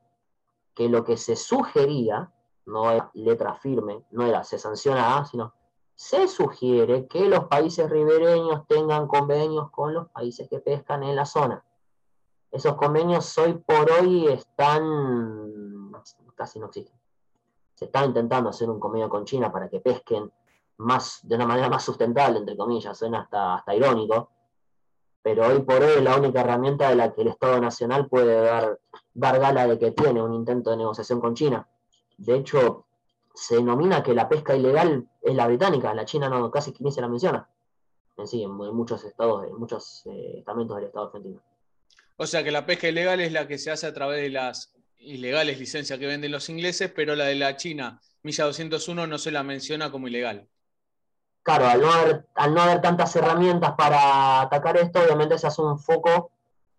que 0.75 0.89
lo 0.89 1.05
que 1.05 1.17
se 1.17 1.35
sugería, 1.35 2.31
no 2.67 2.91
era 2.91 3.11
letra 3.15 3.55
firme, 3.55 4.05
no 4.13 4.25
era 4.25 4.45
se 4.45 4.59
sanciona 4.59 5.19
A, 5.19 5.25
sino 5.25 5.53
se 6.01 6.29
sugiere 6.29 7.07
que 7.07 7.29
los 7.29 7.45
países 7.45 7.91
ribereños 7.91 8.67
tengan 8.67 9.07
convenios 9.07 9.71
con 9.71 9.93
los 9.93 10.09
países 10.09 10.49
que 10.49 10.59
pescan 10.59 11.03
en 11.03 11.15
la 11.15 11.27
zona. 11.27 11.63
Esos 12.51 12.75
convenios 12.77 13.37
hoy 13.37 13.53
por 13.53 13.91
hoy 13.91 14.27
están, 14.29 15.93
casi 16.35 16.59
no 16.59 16.69
existen. 16.69 16.99
Se 17.75 17.85
está 17.85 18.03
intentando 18.03 18.49
hacer 18.49 18.71
un 18.71 18.81
convenio 18.81 19.11
con 19.11 19.27
China 19.27 19.53
para 19.53 19.69
que 19.69 19.81
pesquen 19.81 20.33
más, 20.79 21.21
de 21.23 21.35
una 21.37 21.47
manera 21.47 21.69
más 21.69 21.85
sustentable, 21.85 22.39
entre 22.39 22.57
comillas, 22.57 22.97
suena 22.97 23.21
hasta, 23.21 23.57
hasta 23.57 23.75
irónico, 23.75 24.31
pero 25.21 25.49
hoy 25.49 25.61
por 25.61 25.83
hoy 25.83 25.99
es 25.99 26.03
la 26.03 26.17
única 26.17 26.41
herramienta 26.41 26.89
de 26.89 26.97
la 26.97 27.13
que 27.13 27.21
el 27.21 27.29
Estado 27.29 27.61
Nacional 27.61 28.09
puede 28.09 28.41
dar, 28.41 28.81
dar 29.13 29.39
gala 29.39 29.67
de 29.67 29.79
que 29.79 29.91
tiene 29.91 30.23
un 30.23 30.33
intento 30.33 30.71
de 30.71 30.79
negociación 30.79 31.21
con 31.21 31.35
China. 31.35 31.69
De 32.17 32.37
hecho, 32.37 32.87
se 33.35 33.57
denomina 33.57 34.03
que 34.03 34.15
la 34.15 34.29
pesca 34.29 34.55
ilegal 34.55 35.09
es 35.23 35.35
la 35.35 35.47
británica, 35.47 35.95
la 35.95 36.05
China 36.05 36.29
no 36.29 36.51
casi 36.51 36.75
ni 36.81 36.93
se 36.93 37.01
la 37.01 37.09
menciona. 37.09 37.49
En 38.17 38.27
sí, 38.27 38.43
en, 38.43 38.51
muchos 38.51 39.05
estados, 39.05 39.47
en 39.47 39.55
muchos 39.57 40.03
eh, 40.07 40.39
estamentos 40.39 40.77
del 40.77 40.87
Estado 40.87 41.07
argentino. 41.07 41.41
O 42.17 42.27
sea 42.27 42.45
que 42.45 42.51
la 42.51 42.67
pesca 42.67 42.89
ilegal 42.89 43.21
es 43.21 43.33
la 43.33 43.49
que 43.49 43.59
se 43.59 43.71
hace 43.71 43.87
a 43.87 43.95
través 43.95 44.21
de 44.21 44.31
las 44.31 44.75
ilegales 44.99 45.59
licencias 45.59 45.99
que 45.99 46.07
venden 46.07 46.33
los 46.33 46.49
ingleses, 46.51 46.93
pero 46.95 47.17
la 47.17 47.25
de 47.25 47.37
la 47.37 47.57
China, 47.57 48.01
Milla 48.23 48.45
201, 48.45 49.07
no 49.07 49.19
se 49.19 49.31
la 49.31 49.43
menciona 49.43 49.91
como 49.91 50.09
ilegal. 50.09 50.47
Claro, 51.43 51.67
al 51.69 51.81
no 51.81 51.91
haber, 51.91 52.27
al 52.35 52.53
no 52.53 52.61
haber 52.61 52.83
tantas 52.83 53.17
herramientas 53.17 53.73
para 53.73 54.43
atacar 54.43 54.77
esto, 54.77 55.01
obviamente 55.01 55.39
se 55.39 55.47
hace 55.47 55.63
un 55.63 55.79
foco, 55.79 56.33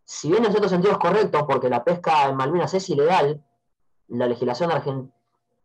si 0.04 0.30
bien 0.30 0.46
en 0.46 0.52
cierto 0.52 0.70
sentido 0.70 0.94
es 0.94 1.00
correcto, 1.00 1.48
porque 1.48 1.70
la 1.70 1.84
pesca 1.84 2.30
en 2.30 2.36
Malvinas 2.36 2.74
es 2.76 2.88
ilegal, 2.90 3.44
la 4.10 4.28
legislación 4.28 4.72
argentina 4.72 5.12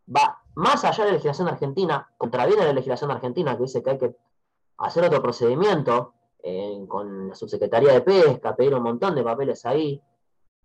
va 0.08 0.40
más 0.56 0.84
allá 0.84 1.04
de 1.04 1.10
la 1.10 1.16
legislación 1.16 1.48
argentina, 1.48 2.10
contraviene 2.16 2.64
la 2.64 2.72
legislación 2.72 3.10
argentina 3.10 3.56
que 3.56 3.64
dice 3.64 3.82
que 3.82 3.90
hay 3.90 3.98
que 3.98 4.16
hacer 4.78 5.04
otro 5.04 5.22
procedimiento 5.22 6.14
eh, 6.42 6.82
con 6.88 7.28
la 7.28 7.34
subsecretaría 7.34 7.92
de 7.92 8.00
pesca, 8.00 8.56
pedir 8.56 8.74
un 8.74 8.82
montón 8.82 9.14
de 9.14 9.22
papeles 9.22 9.66
ahí, 9.66 10.02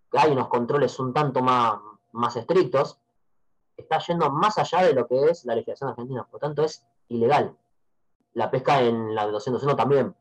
que 0.10 0.17
hay 0.17 0.32
unos 0.32 0.47
controles 0.47 0.97
un 0.99 1.13
tanto 1.13 1.41
más, 1.41 1.77
más 2.13 2.36
estrictos, 2.38 2.99
está 3.75 3.99
yendo 3.99 4.32
más 4.32 4.58
allá 4.58 4.84
de 4.84 4.93
lo 4.93 5.08
que 5.08 5.25
es 5.25 5.43
la 5.43 5.56
legislación 5.56 5.89
argentina, 5.89 6.25
por 6.30 6.39
tanto 6.39 6.63
es 6.63 6.86
ilegal. 7.10 7.58
La 8.34 8.49
pesca 8.49 8.82
en 8.82 9.13
la 9.13 9.27
201 9.27 9.75
también, 9.75 10.15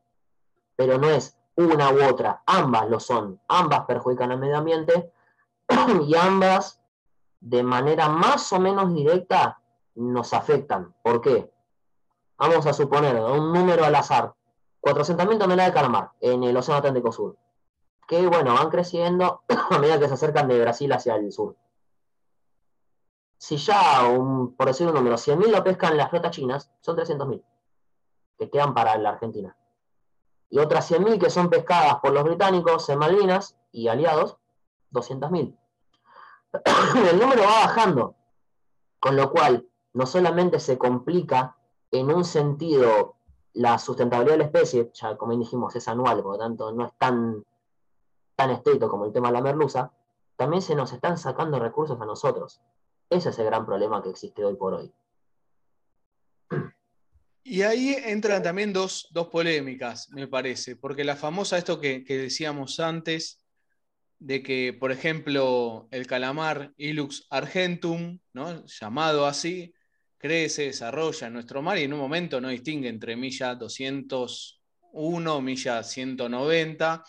pero 0.75 0.97
no 0.97 1.09
es 1.09 1.37
una 1.55 1.91
u 1.91 2.09
otra, 2.09 2.43
ambas 2.45 2.89
lo 2.89 2.99
son, 2.99 3.39
ambas 3.47 3.85
perjudican 3.85 4.33
al 4.33 4.39
medio 4.39 4.57
ambiente 4.57 5.13
y 6.05 6.15
ambas 6.15 6.81
de 7.39 7.63
manera 7.63 8.09
más 8.09 8.51
o 8.51 8.59
menos 8.59 8.93
directa 8.93 9.60
nos 9.95 10.33
afectan. 10.33 10.93
¿Por 11.01 11.21
qué? 11.21 11.51
Vamos 12.37 12.65
a 12.65 12.73
suponer 12.73 13.15
un 13.17 13.53
número 13.53 13.85
al 13.85 13.95
azar, 13.95 14.33
400.000 14.81 15.37
toneladas 15.37 15.71
de 15.71 15.73
calamar 15.73 16.11
en 16.21 16.43
el 16.43 16.57
Océano 16.57 16.79
Atlántico 16.79 17.11
Sur, 17.11 17.37
que 18.07 18.25
bueno, 18.27 18.55
van 18.55 18.69
creciendo 18.69 19.43
a 19.69 19.77
medida 19.77 19.99
que 19.99 20.07
se 20.07 20.15
acercan 20.15 20.47
de 20.47 20.59
Brasil 20.59 20.91
hacia 20.91 21.15
el 21.15 21.31
sur. 21.31 21.55
Si 23.37 23.57
ya, 23.57 24.03
por 24.57 24.67
decir 24.67 24.87
un 24.87 24.93
número, 24.93 25.15
100.000 25.17 25.47
lo 25.47 25.63
pescan 25.63 25.97
las 25.97 26.09
flotas 26.09 26.31
chinas, 26.31 26.71
son 26.81 26.95
300.000 26.95 27.43
que 28.37 28.49
quedan 28.49 28.73
para 28.73 28.97
la 28.97 29.09
Argentina. 29.09 29.55
Y 30.49 30.59
otras 30.59 30.91
100.000 30.91 31.19
que 31.19 31.29
son 31.29 31.49
pescadas 31.49 31.97
por 32.01 32.11
los 32.11 32.23
británicos 32.23 32.89
en 32.89 32.97
Malvinas 32.97 33.55
y 33.71 33.87
aliados, 33.87 34.37
200.000. 34.91 35.55
el 37.11 37.19
número 37.19 37.43
va 37.43 37.67
bajando, 37.67 38.15
con 38.99 39.15
lo 39.15 39.31
cual 39.31 39.67
no 39.93 40.05
solamente 40.05 40.59
se 40.59 40.77
complica 40.77 41.55
en 41.91 42.11
un 42.11 42.23
sentido 42.23 43.15
la 43.53 43.77
sustentabilidad 43.77 44.33
de 44.33 44.37
la 44.39 44.45
especie, 44.45 44.91
ya 44.93 45.17
como 45.17 45.37
dijimos 45.37 45.75
es 45.75 45.87
anual, 45.87 46.23
por 46.23 46.33
lo 46.33 46.39
tanto 46.39 46.71
no 46.71 46.85
es 46.85 46.93
tan, 46.97 47.43
tan 48.35 48.49
estricto 48.51 48.89
como 48.89 49.05
el 49.05 49.13
tema 49.13 49.27
de 49.27 49.33
la 49.33 49.41
merluza, 49.41 49.91
también 50.37 50.61
se 50.61 50.75
nos 50.75 50.93
están 50.93 51.17
sacando 51.17 51.59
recursos 51.59 51.99
a 51.99 52.05
nosotros. 52.05 52.61
Ese 53.09 53.29
es 53.29 53.39
el 53.39 53.45
gran 53.45 53.65
problema 53.65 54.01
que 54.01 54.09
existe 54.09 54.43
hoy 54.45 54.55
por 54.55 54.73
hoy. 54.73 54.93
Y 57.43 57.63
ahí 57.63 57.95
entran 58.05 58.41
también 58.41 58.71
dos, 58.71 59.09
polémicas, 59.31 60.09
me 60.11 60.27
parece, 60.27 60.75
porque 60.77 61.03
la 61.03 61.15
famosa, 61.15 61.57
esto 61.57 61.79
que, 61.81 62.05
que 62.05 62.17
decíamos 62.17 62.79
antes, 62.79 63.41
de 64.19 64.43
que, 64.43 64.77
por 64.79 64.91
ejemplo, 64.91 65.87
el 65.89 66.05
calamar 66.05 66.73
Ilux 66.77 67.25
argentum, 67.31 68.19
¿no? 68.33 68.63
llamado 68.67 69.25
así, 69.25 69.73
crece, 70.21 70.67
desarrolla 70.67 71.29
nuestro 71.29 71.61
mar 71.61 71.77
y 71.77 71.83
en 71.83 71.93
un 71.93 71.99
momento 71.99 72.39
no 72.39 72.49
distingue 72.49 72.89
entre 72.89 73.15
milla 73.15 73.55
201, 73.55 75.41
milla 75.41 75.83
190. 75.83 77.03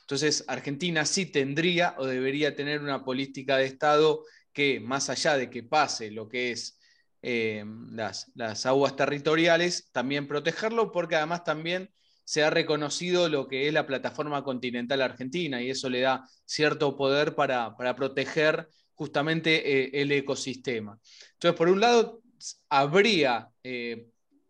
Entonces, 0.00 0.44
Argentina 0.48 1.04
sí 1.04 1.26
tendría 1.26 1.94
o 1.98 2.06
debería 2.06 2.54
tener 2.56 2.80
una 2.80 3.04
política 3.04 3.58
de 3.58 3.66
Estado 3.66 4.24
que, 4.52 4.80
más 4.80 5.10
allá 5.10 5.36
de 5.36 5.50
que 5.50 5.62
pase 5.62 6.10
lo 6.10 6.28
que 6.28 6.52
es 6.52 6.78
eh, 7.22 7.64
las, 7.90 8.32
las 8.34 8.64
aguas 8.66 8.96
territoriales, 8.96 9.90
también 9.92 10.26
protegerlo, 10.26 10.92
porque 10.92 11.16
además 11.16 11.44
también 11.44 11.90
se 12.26 12.42
ha 12.42 12.50
reconocido 12.50 13.28
lo 13.28 13.46
que 13.46 13.68
es 13.68 13.72
la 13.72 13.86
plataforma 13.86 14.42
continental 14.42 15.00
argentina 15.00 15.62
y 15.62 15.70
eso 15.70 15.88
le 15.88 16.00
da 16.00 16.28
cierto 16.44 16.96
poder 16.96 17.36
para, 17.36 17.76
proteger 17.96 18.68
justamente 18.94 19.84
eh, 19.84 19.90
el 20.02 20.10
ecosistema. 20.10 20.98
Entonces, 21.34 21.56
por 21.56 21.68
un 21.68 21.80
lado, 21.80 22.22
habría 22.68 23.48
eh, 23.62 24.08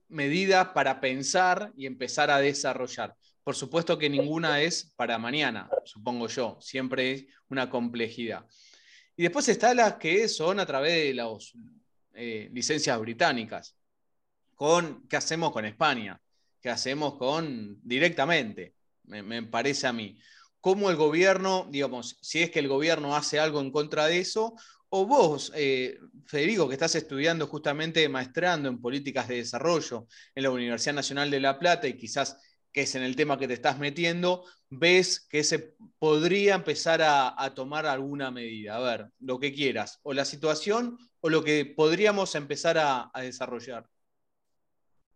medidas 0.09 0.69
para 0.69 1.01
pensar 1.01 1.73
y 1.77 1.87
empezar 1.87 2.31
a 2.31 2.39
desarrollar. 2.39 3.15
Por 3.43 3.55
supuesto 3.55 3.97
que 3.97 4.11
ninguna 4.11 4.61
es 4.61 4.93
para 4.97 5.19
mañana, 5.19 5.71
supongo 5.85 6.27
yo, 6.29 6.59
siempre 6.61 7.13
es 7.13 7.27
una 7.49 7.71
complejidad. 7.71 8.45
Y 9.17 9.23
después 9.23 9.49
están 9.49 9.77
las 9.77 9.95
que 9.95 10.29
son 10.29 10.61
a 10.61 10.67
través 10.67 10.93
de 10.93 11.15
las 11.15 11.53
eh, 12.13 12.51
licencias 12.53 12.99
británicas. 13.01 13.77
Con, 14.55 15.07
¿Qué 15.09 15.17
hacemos 15.17 15.53
con 15.53 15.65
España? 15.65 16.21
¿Qué 16.61 16.71
hacemos 16.71 17.17
con 17.17 17.79
directamente? 17.83 18.75
Me, 19.05 19.43
parece 19.45 19.87
a 19.87 19.93
mí. 19.93 20.19
¿Cómo 20.61 20.91
el 20.91 20.97
gobierno, 20.97 21.69
digamos, 21.71 22.19
si 22.21 22.43
es 22.43 22.51
que 22.51 22.59
el 22.59 22.69
gobierno 22.69 23.15
hace 23.15 23.39
algo 23.39 23.61
en 23.61 23.71
contra 23.71 24.07
de 24.07 24.19
eso, 24.19 24.55
o 24.99 25.07
vos, 25.07 25.53
eh, 25.55 25.99
Federico, 26.27 26.67
que 26.67 26.75
estás 26.75 26.95
estudiando 26.95 27.47
justamente 27.47 28.09
maestrando 28.09 28.69
en 28.69 28.81
políticas 28.81 29.29
de 29.29 29.37
desarrollo 29.37 30.07
en 30.35 30.43
la 30.43 30.51
Universidad 30.51 30.95
Nacional 30.95 31.31
de 31.31 31.41
La 31.41 31.59
Plata 31.59 31.87
y 31.87 31.99
quizás 31.99 32.39
que 32.73 32.83
es 32.83 32.95
en 32.95 33.03
el 33.03 33.15
tema 33.15 33.39
que 33.39 33.47
te 33.49 33.55
estás 33.55 33.79
metiendo, 33.79 34.45
ves 34.71 35.21
que 35.21 35.45
se 35.45 35.77
podría 35.99 36.55
empezar 36.55 37.01
a, 37.03 37.53
tomar 37.55 37.87
alguna 37.87 38.31
medida. 38.31 38.77
A 38.77 38.81
ver, 38.81 39.11
lo 39.21 39.39
que 39.39 39.53
quieras, 39.53 40.01
o 40.03 40.13
la 40.13 40.25
situación 40.25 40.99
o 41.21 41.29
lo 41.29 41.43
que 41.45 41.65
podríamos 41.65 42.35
empezar 42.35 42.77
a, 42.79 43.11
a 43.13 43.21
desarrollar. 43.23 43.89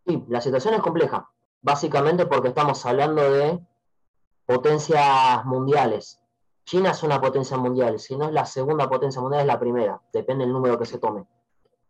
Sí, 0.07 0.25
la 0.29 0.40
situación 0.40 0.75
es 0.75 0.81
compleja, 0.81 1.31
básicamente 1.61 2.27
porque 2.27 2.49
estamos 2.49 2.85
hablando 2.87 3.31
de 3.31 3.59
potencias 4.47 5.45
mundiales. 5.45 6.19
China 6.70 6.92
es 6.92 7.02
una 7.02 7.20
potencia 7.20 7.56
mundial, 7.56 7.98
si 7.98 8.16
no 8.16 8.26
es 8.26 8.33
la 8.33 8.46
segunda 8.46 8.88
potencia 8.88 9.20
mundial, 9.20 9.40
es 9.40 9.46
la 9.48 9.59
primera, 9.59 10.00
depende 10.12 10.44
del 10.44 10.52
número 10.52 10.78
que 10.78 10.87
se 10.87 10.98
tome. 10.98 11.26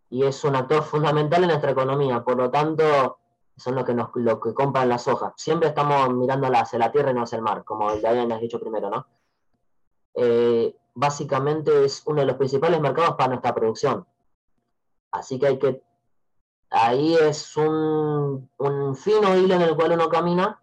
Y 0.09 0.25
es 0.25 0.43
un 0.43 0.57
actor 0.57 0.83
fundamental 0.83 1.43
en 1.43 1.51
nuestra 1.51 1.73
economía, 1.73 2.25
por 2.25 2.39
lo 2.39 2.51
tanto, 2.51 3.19
son 3.59 3.75
los 3.75 3.85
que, 3.85 3.93
nos, 3.93 4.09
que 4.11 4.55
compran 4.55 4.89
la 4.89 4.97
soja. 4.97 5.35
Siempre 5.37 5.69
estamos 5.69 6.09
mirando 6.15 6.47
hacia 6.47 6.79
la 6.79 6.91
tierra 6.91 7.11
y 7.11 7.15
no 7.15 7.25
hacia 7.25 7.37
el 7.37 7.43
mar, 7.43 7.63
como 7.63 7.95
ya 7.97 8.09
habían 8.09 8.41
dicho 8.41 8.59
primero, 8.59 8.89
¿no? 8.89 9.07
Eh, 10.15 10.75
básicamente 10.95 11.85
es 11.85 12.03
uno 12.07 12.23
de 12.23 12.29
los 12.29 12.37
principales 12.37 12.81
mercados 12.81 13.17
para 13.17 13.29
nuestra 13.29 13.55
producción. 13.55 14.07
Así 15.11 15.39
que 15.39 15.47
hay 15.47 15.59
que. 15.59 15.83
Ahí 16.71 17.17
es 17.17 17.55
un, 17.59 18.49
un 18.57 18.97
fino 18.97 19.37
hilo 19.37 19.57
en 19.57 19.61
el 19.61 19.77
cual 19.77 19.93
uno 19.93 20.09
camina 20.09 20.59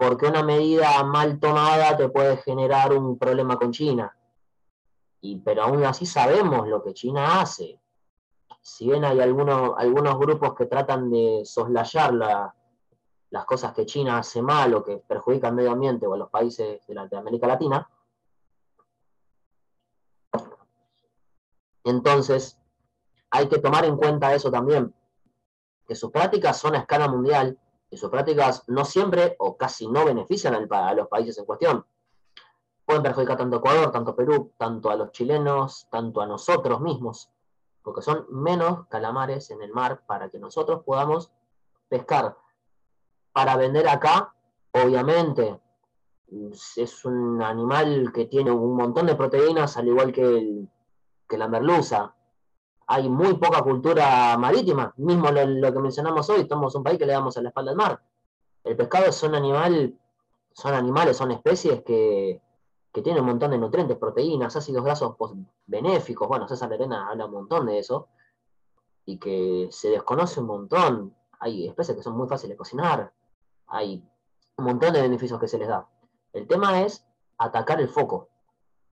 porque 0.00 0.24
una 0.24 0.42
medida 0.42 1.04
mal 1.04 1.38
tomada 1.38 1.94
te 1.94 2.08
puede 2.08 2.38
generar 2.38 2.90
un 2.94 3.18
problema 3.18 3.58
con 3.58 3.70
China. 3.70 4.16
Y, 5.20 5.36
pero 5.40 5.64
aún 5.64 5.84
así 5.84 6.06
sabemos 6.06 6.66
lo 6.66 6.82
que 6.82 6.94
China 6.94 7.38
hace. 7.38 7.78
Si 8.62 8.86
bien 8.86 9.04
hay 9.04 9.20
algunos, 9.20 9.74
algunos 9.76 10.18
grupos 10.18 10.54
que 10.54 10.64
tratan 10.64 11.10
de 11.10 11.42
soslayar 11.44 12.14
las 12.14 13.44
cosas 13.44 13.74
que 13.74 13.84
China 13.84 14.16
hace 14.16 14.40
mal 14.40 14.72
o 14.72 14.82
que 14.82 14.96
perjudican 14.96 15.50
al 15.50 15.56
medio 15.56 15.72
ambiente 15.72 16.06
o 16.06 16.14
a 16.14 16.16
los 16.18 16.30
países 16.30 16.80
de, 16.86 16.94
de 16.94 17.16
América 17.18 17.46
Latina, 17.46 17.86
entonces 21.84 22.58
hay 23.30 23.50
que 23.50 23.58
tomar 23.58 23.84
en 23.84 23.98
cuenta 23.98 24.32
eso 24.32 24.50
también, 24.50 24.94
que 25.86 25.94
sus 25.94 26.10
prácticas 26.10 26.56
son 26.58 26.74
a 26.74 26.78
escala 26.78 27.06
mundial 27.06 27.58
y 27.90 27.96
sus 27.96 28.10
prácticas 28.10 28.64
no 28.68 28.84
siempre 28.84 29.36
o 29.38 29.56
casi 29.56 29.88
no 29.88 30.04
benefician 30.04 30.54
a 30.54 30.94
los 30.94 31.08
países 31.08 31.36
en 31.38 31.44
cuestión. 31.44 31.84
Pueden 32.84 33.02
perjudicar 33.02 33.36
tanto 33.36 33.56
a 33.56 33.58
Ecuador, 33.58 33.90
tanto 33.92 34.12
a 34.12 34.16
Perú, 34.16 34.52
tanto 34.56 34.90
a 34.90 34.96
los 34.96 35.12
chilenos, 35.12 35.86
tanto 35.90 36.20
a 36.20 36.26
nosotros 36.26 36.80
mismos, 36.80 37.30
porque 37.82 38.02
son 38.02 38.26
menos 38.30 38.86
calamares 38.88 39.50
en 39.50 39.62
el 39.62 39.72
mar 39.72 40.02
para 40.06 40.28
que 40.28 40.38
nosotros 40.38 40.82
podamos 40.84 41.30
pescar 41.88 42.36
para 43.32 43.56
vender 43.56 43.88
acá, 43.88 44.34
obviamente 44.72 45.60
es 46.76 47.04
un 47.04 47.42
animal 47.42 48.12
que 48.12 48.26
tiene 48.26 48.50
un 48.50 48.76
montón 48.76 49.06
de 49.06 49.16
proteínas, 49.16 49.76
al 49.76 49.88
igual 49.88 50.12
que, 50.12 50.66
la 51.36 51.48
merluza. 51.48 52.14
Hay 52.92 53.08
muy 53.08 53.34
poca 53.34 53.62
cultura 53.62 54.36
marítima, 54.36 54.92
mismo 54.96 55.30
lo, 55.30 55.72
que 55.72 55.78
mencionamos 55.78 56.28
hoy, 56.28 56.44
somos 56.48 56.74
un 56.74 56.82
país 56.82 56.98
que 56.98 57.06
le 57.06 57.12
damos 57.12 57.36
a 57.36 57.40
la 57.40 57.50
espalda 57.50 57.70
al 57.70 57.76
mar. 57.76 58.02
El 58.64 58.76
pescado 58.76 59.06
es 59.06 59.22
un 59.22 59.36
animal, 59.36 59.96
son 60.52 60.74
animales, 60.74 61.16
son 61.16 61.30
especies 61.30 61.84
que, 61.84 62.42
que 62.92 63.00
tienen 63.00 63.22
un 63.22 63.28
montón 63.28 63.52
de 63.52 63.58
nutrientes, 63.58 63.96
proteínas, 63.96 64.56
ácidos 64.56 64.82
grasos 64.82 65.14
benéficos. 65.66 66.26
Bueno, 66.26 66.48
César 66.48 66.72
Arena 66.72 67.08
habla 67.08 67.26
un 67.26 67.32
montón 67.32 67.66
de 67.66 67.78
eso. 67.78 68.08
Y 69.04 69.18
que 69.18 69.68
se 69.70 69.90
desconoce 69.90 70.40
un 70.40 70.46
montón. 70.46 71.14
Hay 71.38 71.68
especies 71.68 71.96
que 71.96 72.02
son 72.02 72.16
muy 72.16 72.26
fáciles 72.26 72.54
de 72.54 72.58
cocinar. 72.58 73.12
Hay 73.68 74.04
un 74.56 74.64
montón 74.64 74.92
de 74.92 75.02
beneficios 75.02 75.38
que 75.38 75.46
se 75.46 75.58
les 75.58 75.68
da. 75.68 75.86
El 76.32 76.48
tema 76.48 76.82
es 76.82 77.06
atacar 77.38 77.80
el 77.80 77.88
foco. 77.88 78.30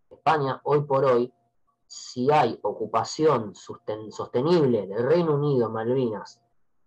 España, 0.08 0.60
hoy 0.62 0.82
por 0.82 1.04
hoy, 1.04 1.32
si 1.88 2.30
hay 2.30 2.58
ocupación 2.62 3.54
sostenible 3.54 4.86
del 4.86 5.02
Reino 5.02 5.34
Unido, 5.34 5.70
Malvinas, 5.70 6.38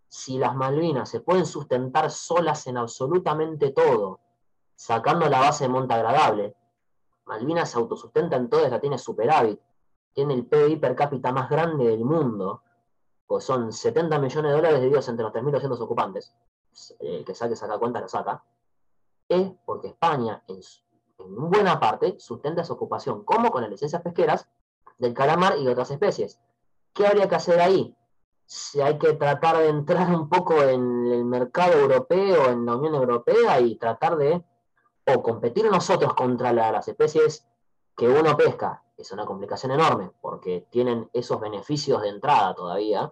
si 0.08 0.38
las 0.38 0.56
Malvinas 0.56 1.10
se 1.10 1.22
pueden 1.22 1.48
sustentar 1.48 2.12
solas 2.12 2.68
en 2.68 2.78
absolutamente 2.78 3.72
todo, 3.72 4.20
sacando 4.76 5.28
la 5.28 5.40
base 5.40 5.64
de 5.64 5.70
monta 5.70 5.96
agradable, 5.96 6.56
Malvinas 7.26 7.72
se 7.72 7.80
autosustenta 7.80 8.36
en 8.36 8.48
todo, 8.48 8.68
la 8.70 8.80
tiene 8.80 9.00
superávit, 9.00 9.60
tiene 10.14 10.36
el 10.36 10.46
PIB 10.46 10.80
per 10.80 10.96
cápita 10.96 11.32
más 11.32 11.50
grande 11.50 11.88
del 11.88 12.06
mundo, 12.06 12.62
pues 13.26 13.44
son 13.44 13.74
70 13.74 14.20
millones 14.20 14.52
de 14.52 14.56
dólares 14.56 14.80
divididos 14.82 15.10
entre 15.10 15.24
los 15.24 15.34
3.200 15.34 15.82
ocupantes, 15.82 16.36
el 17.00 17.26
que 17.26 17.34
saque 17.34 17.56
saca 17.56 17.80
cuenta 17.80 18.02
lo 18.02 18.08
saca, 18.08 18.44
es 19.28 19.52
porque 19.66 19.88
España, 19.88 20.44
en, 20.48 20.60
buena 21.50 21.80
parte, 21.80 22.20
sustenta 22.20 22.64
su 22.64 22.74
ocupación, 22.74 23.24
como 23.24 23.50
con 23.50 23.64
las 23.64 23.72
licencias 23.72 24.04
pesqueras 24.04 24.48
del 25.02 25.14
calamar 25.14 25.58
y 25.58 25.68
otras 25.68 25.92
especies. 25.92 26.40
¿Qué 26.94 27.06
habría 27.06 27.28
que 27.28 27.36
hacer 27.36 27.60
ahí? 27.60 27.96
Si 28.46 28.82
hay 28.82 28.98
que 28.98 29.14
tratar 29.14 29.58
de 29.58 29.70
entrar 29.70 30.10
un 30.14 30.30
poco 30.30 30.62
en 30.62 31.08
el 31.08 31.26
mercado 31.26 31.80
europeo, 31.80 32.50
en 32.50 32.66
la 32.66 32.76
Unión 32.76 32.96
Europea 32.96 33.60
y 33.60 33.76
tratar 33.78 34.18
de 34.18 34.44
o 35.08 35.24
competir 35.24 35.70
nosotros 35.70 36.14
contra 36.14 36.54
las 36.54 36.88
especies 36.88 37.48
que 37.98 38.08
uno 38.08 38.38
pesca. 38.38 38.84
Es 38.98 39.12
una 39.12 39.26
complicación 39.26 39.72
enorme 39.72 40.12
porque 40.22 40.68
tienen 40.70 41.10
esos 41.14 41.40
beneficios 41.40 42.02
de 42.02 42.10
entrada 42.10 42.54
todavía 42.54 43.12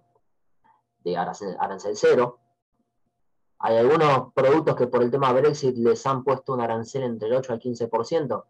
de 1.04 1.18
arancel 1.18 1.96
cero, 1.96 2.40
hay 3.62 3.76
algunos 3.76 4.34
productos 4.34 4.76
que 4.76 4.88
por 4.88 5.04
el 5.04 5.12
tema 5.12 5.34
Brexit 5.34 5.76
les 5.76 6.06
han 6.08 6.24
puesto 6.24 6.54
un 6.54 6.62
arancel 6.62 7.04
entre 7.04 7.28
el 7.28 7.36
8 7.36 7.54
al 7.54 7.60
15%. 7.60 8.46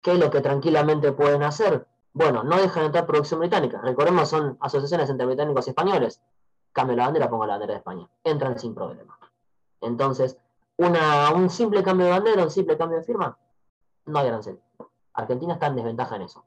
¿Qué 0.00 0.12
es 0.12 0.18
lo 0.18 0.30
que 0.30 0.40
tranquilamente 0.40 1.12
pueden 1.12 1.42
hacer? 1.42 1.86
Bueno, 2.14 2.44
no 2.44 2.56
dejan 2.58 2.84
entrar 2.84 3.06
producción 3.06 3.40
británica. 3.40 3.80
Recordemos, 3.82 4.28
son 4.28 4.56
asociaciones 4.60 5.10
entre 5.10 5.26
británicos 5.26 5.66
y 5.66 5.70
españoles. 5.70 6.22
Cambio 6.72 6.96
la 6.96 7.06
bandera, 7.06 7.28
pongo 7.28 7.44
la 7.44 7.54
bandera 7.54 7.72
de 7.72 7.78
España. 7.78 8.08
Entran 8.22 8.56
sin 8.58 8.72
problema. 8.72 9.18
Entonces, 9.80 10.38
un 10.76 11.50
simple 11.50 11.82
cambio 11.82 12.06
de 12.06 12.12
bandera, 12.12 12.44
un 12.44 12.50
simple 12.50 12.78
cambio 12.78 12.98
de 12.98 13.04
firma, 13.04 13.36
no 14.06 14.18
hay 14.18 14.28
arancel. 14.28 14.60
Argentina 15.12 15.54
está 15.54 15.66
en 15.66 15.76
desventaja 15.76 16.14
en 16.14 16.22
eso. 16.22 16.44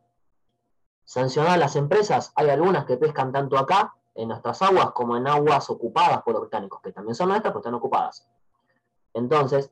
Sancionar 1.03 1.51
a 1.51 1.57
las 1.57 1.75
empresas, 1.75 2.31
hay 2.35 2.49
algunas 2.49 2.85
que 2.85 2.97
pescan 2.97 3.33
tanto 3.33 3.57
acá 3.57 3.93
en 4.15 4.29
nuestras 4.29 4.61
aguas 4.61 4.91
como 4.91 5.17
en 5.17 5.27
aguas 5.27 5.69
ocupadas 5.69 6.21
por 6.23 6.33
los 6.33 6.41
británicos, 6.43 6.81
que 6.81 6.93
también 6.93 7.15
son 7.15 7.27
nuestras, 7.27 7.51
pero 7.51 7.59
están 7.59 7.73
ocupadas. 7.73 8.25
Entonces, 9.13 9.69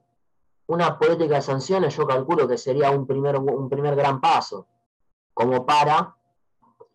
una 0.68 1.00
política 1.00 1.36
de 1.36 1.41
sanciones 1.41 1.96
yo 1.96 2.06
calculo 2.06 2.48
que 2.48 2.58
sería 2.58 2.91
un 2.91 3.08
primer, 3.08 3.38
un 3.38 3.70
primer 3.70 3.96
gran 3.96 4.20
paso, 4.20 4.68
como 5.36 5.68
para 5.68 6.16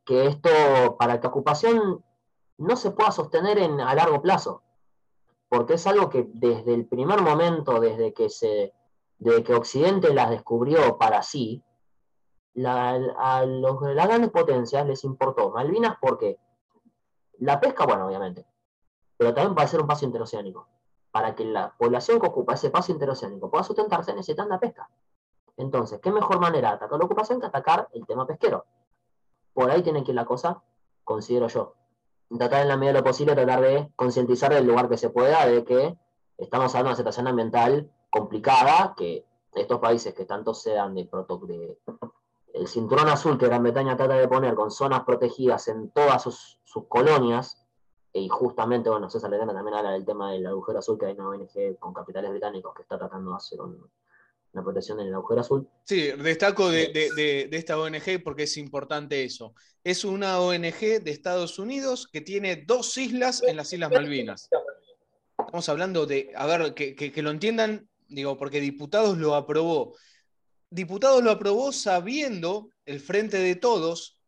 que 0.05 0.27
esto, 0.27 0.51
para 0.99 1.21
que 1.21 1.29
ocupación 1.29 2.05
no 2.59 2.77
se 2.77 2.91
pueda 2.91 3.13
sostener 3.13 3.59
en, 3.59 3.81
a 3.81 3.95
largo 3.95 4.21
plazo, 4.21 4.65
porque 5.49 5.75
es 5.75 5.87
algo 5.87 6.09
que 6.09 6.27
desde 6.33 6.75
el 6.75 6.87
primer 6.87 7.23
momento, 7.23 7.79
desde 7.79 8.13
que, 8.13 8.29
desde 9.19 9.43
que 9.45 9.55
Occidente 9.55 10.13
las 10.13 10.31
descubrió 10.31 10.99
para 10.99 11.23
sí, 11.23 11.63
a 12.65 13.45
las 13.47 14.09
grandes 14.09 14.31
potencias 14.31 14.85
les 14.85 15.05
importó 15.05 15.51
Malvinas 15.51 15.97
porque 16.01 16.41
la 17.39 17.61
pesca, 17.61 17.87
bueno, 17.87 18.07
obviamente, 18.07 18.47
pero 19.17 19.35
también 19.35 19.55
puede 19.55 19.69
ser 19.69 19.81
un 19.81 19.87
paso 19.87 20.07
interoceánico. 20.07 20.67
Para 21.11 21.35
que 21.35 21.45
la 21.45 21.77
población 21.77 22.21
que 22.21 22.27
ocupa 22.27 22.55
ese 22.55 22.71
paso 22.71 22.93
interoceánico 22.93 23.51
pueda 23.51 23.65
sustentarse, 23.65 24.13
necesitan 24.15 24.49
la 24.49 24.61
pesca. 24.61 24.89
Entonces, 25.61 26.01
¿qué 26.01 26.11
mejor 26.11 26.41
manera 26.41 26.71
de 26.71 26.75
atacar 26.77 26.99
la 26.99 27.05
ocupación 27.05 27.39
que 27.39 27.47
atacar 27.47 27.89
el 27.93 28.07
tema 28.07 28.27
pesquero? 28.27 28.65
Por 29.53 29.71
ahí 29.71 29.83
tiene 29.83 30.03
que 30.03 30.13
ir 30.13 30.15
la 30.15 30.25
cosa, 30.25 30.63
considero 31.05 31.49
yo. 31.49 31.75
Tratar 32.31 32.63
en 32.63 32.69
la 32.69 32.79
medida 32.79 32.95
de 32.95 32.99
lo 33.01 33.05
posible, 33.05 33.35
tratar 33.35 33.61
de 33.61 33.93
concientizar 33.95 34.55
del 34.55 34.67
lugar 34.67 34.89
que 34.89 34.97
se 34.97 35.11
pueda 35.11 35.47
de 35.47 35.65
que 35.65 35.99
estamos 36.39 36.75
hablando 36.75 36.89
de 36.89 36.93
una 36.93 36.97
situación 36.97 37.29
ambiental 37.29 37.91
complicada, 38.09 38.95
que 38.97 39.27
estos 39.53 39.81
países 39.81 40.15
que 40.15 40.25
tanto 40.25 40.55
se 40.55 40.73
dan 40.73 40.95
de, 40.95 41.05
de 41.05 41.79
el 42.55 42.67
cinturón 42.67 43.09
azul 43.09 43.37
que 43.37 43.47
Gran 43.47 43.63
Bretaña 43.63 43.97
trata 43.97 44.15
de 44.15 44.29
poner 44.29 44.55
con 44.55 44.71
zonas 44.71 45.05
protegidas 45.05 45.69
en 45.69 45.91
todas 45.91 46.23
sus, 46.23 46.59
colonias, 46.89 47.67
y 48.15 48.29
justamente, 48.29 48.89
bueno, 48.89 49.11
César 49.11 49.31
Ledena 49.31 49.53
también 49.53 49.77
habla 49.77 49.91
del 49.93 50.07
tema 50.07 50.33
del 50.33 50.47
agujero 50.47 50.79
azul, 50.79 50.99
que 50.99 51.07
hay 51.07 51.13
una 51.13 51.29
ONG 51.29 51.79
con 51.79 51.93
capitales 51.93 52.31
británicos 52.31 52.75
que 52.75 52.83
está 52.83 52.99
tratando 52.99 53.31
de 53.33 53.37
hacer 53.37 53.61
una 54.53 54.65
protección 54.65 55.01
en 55.01 55.09
el 55.09 55.15
agujero 55.15 55.41
azul. 55.41 55.69
Sí, 55.85 56.11
destaco 56.13 56.71
de, 56.71 56.89
de, 56.89 57.49
esta 57.53 57.79
ONG 57.79 58.23
porque 58.23 58.45
es 58.45 58.57
importante 58.57 59.25
eso. 59.25 59.55
Es 59.85 60.05
una 60.05 60.41
ONG 60.41 61.03
de 61.03 61.11
Estados 61.11 61.59
Unidos 61.59 62.09
que 62.11 62.21
tiene 62.21 62.57
dos 62.57 62.97
islas 62.99 63.43
en 63.43 63.57
las 63.57 63.73
Islas 63.73 63.91
Malvinas. 63.91 64.49
Estamos 65.39 65.69
hablando 65.69 66.07
de, 66.07 66.33
a 66.35 66.47
ver, 66.47 66.75
que, 66.75 66.95
que 66.95 67.23
lo 67.23 67.31
entiendan, 67.31 67.89
digo, 68.09 68.37
porque 68.37 68.61
diputados 68.61 69.19
lo 69.19 69.35
aprobó 69.35 69.95
diputados 70.71 71.23
lo 71.23 71.33
aprobó 71.33 71.73
sabiendo 71.73 72.71
el 72.87 73.01
Frente 73.01 73.39
de 73.39 73.57
Todos 73.57 74.19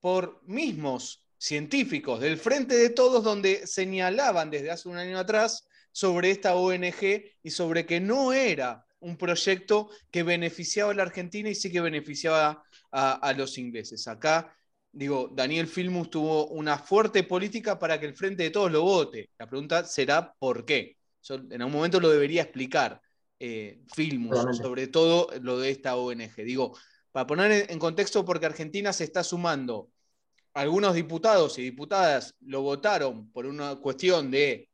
por 0.00 0.42
mismos 0.46 1.26
científicos 1.36 2.20
del 2.20 2.38
Frente 2.38 2.74
de 2.74 2.90
Todos 2.90 3.22
donde 3.22 3.66
señalaban 3.66 4.50
desde 4.50 4.70
hace 4.70 4.88
un 4.88 4.96
año 4.96 5.18
atrás 5.18 5.68
sobre 5.92 6.30
esta 6.30 6.54
ONG 6.54 7.22
y 7.42 7.50
sobre 7.50 7.84
que 7.84 8.00
no 8.00 8.32
era 8.32 8.86
un 9.00 9.16
proyecto 9.16 9.90
que 10.10 10.22
beneficiaba 10.22 10.92
a 10.92 10.94
la 10.94 11.02
Argentina 11.02 11.48
y 11.48 11.54
sí 11.54 11.70
que 11.70 11.80
beneficiaba 11.80 12.62
a, 12.92 13.32
los 13.36 13.58
ingleses. 13.58 14.08
Acá, 14.08 14.56
digo, 14.92 15.30
Daniel 15.32 15.66
Filmus 15.66 16.10
tuvo 16.10 16.48
una 16.48 16.78
fuerte 16.78 17.22
política 17.22 17.78
para 17.78 17.98
que 17.98 18.06
el 18.06 18.14
Frente 18.14 18.42
de 18.42 18.50
Todos 18.50 18.70
lo 18.70 18.82
vote. 18.82 19.30
La 19.38 19.48
pregunta 19.48 19.84
será 19.84 20.32
¿por 20.38 20.64
qué? 20.64 20.96
en 21.28 21.60
algún 21.60 21.74
momento 21.76 22.00
lo 22.00 22.10
debería 22.10 22.42
explicar 22.42 23.00
eh, 23.38 23.82
Filmus, 23.94 24.56
sobre 24.56 24.86
todo 24.86 25.28
lo 25.40 25.58
de 25.58 25.70
esta 25.70 25.96
ONG. 25.96 26.34
Digo, 26.36 26.76
para 27.12 27.26
poner 27.26 27.70
en 27.70 27.78
contexto, 27.78 28.24
porque 28.24 28.46
Argentina 28.46 28.92
se 28.92 29.04
está 29.04 29.22
sumando, 29.24 29.90
algunos 30.54 30.94
diputados 30.94 31.58
y 31.58 31.62
diputadas 31.62 32.34
lo 32.40 32.62
votaron 32.62 33.30
por 33.30 33.46
una 33.46 33.76
cuestión 33.76 34.30
de, 34.30 34.68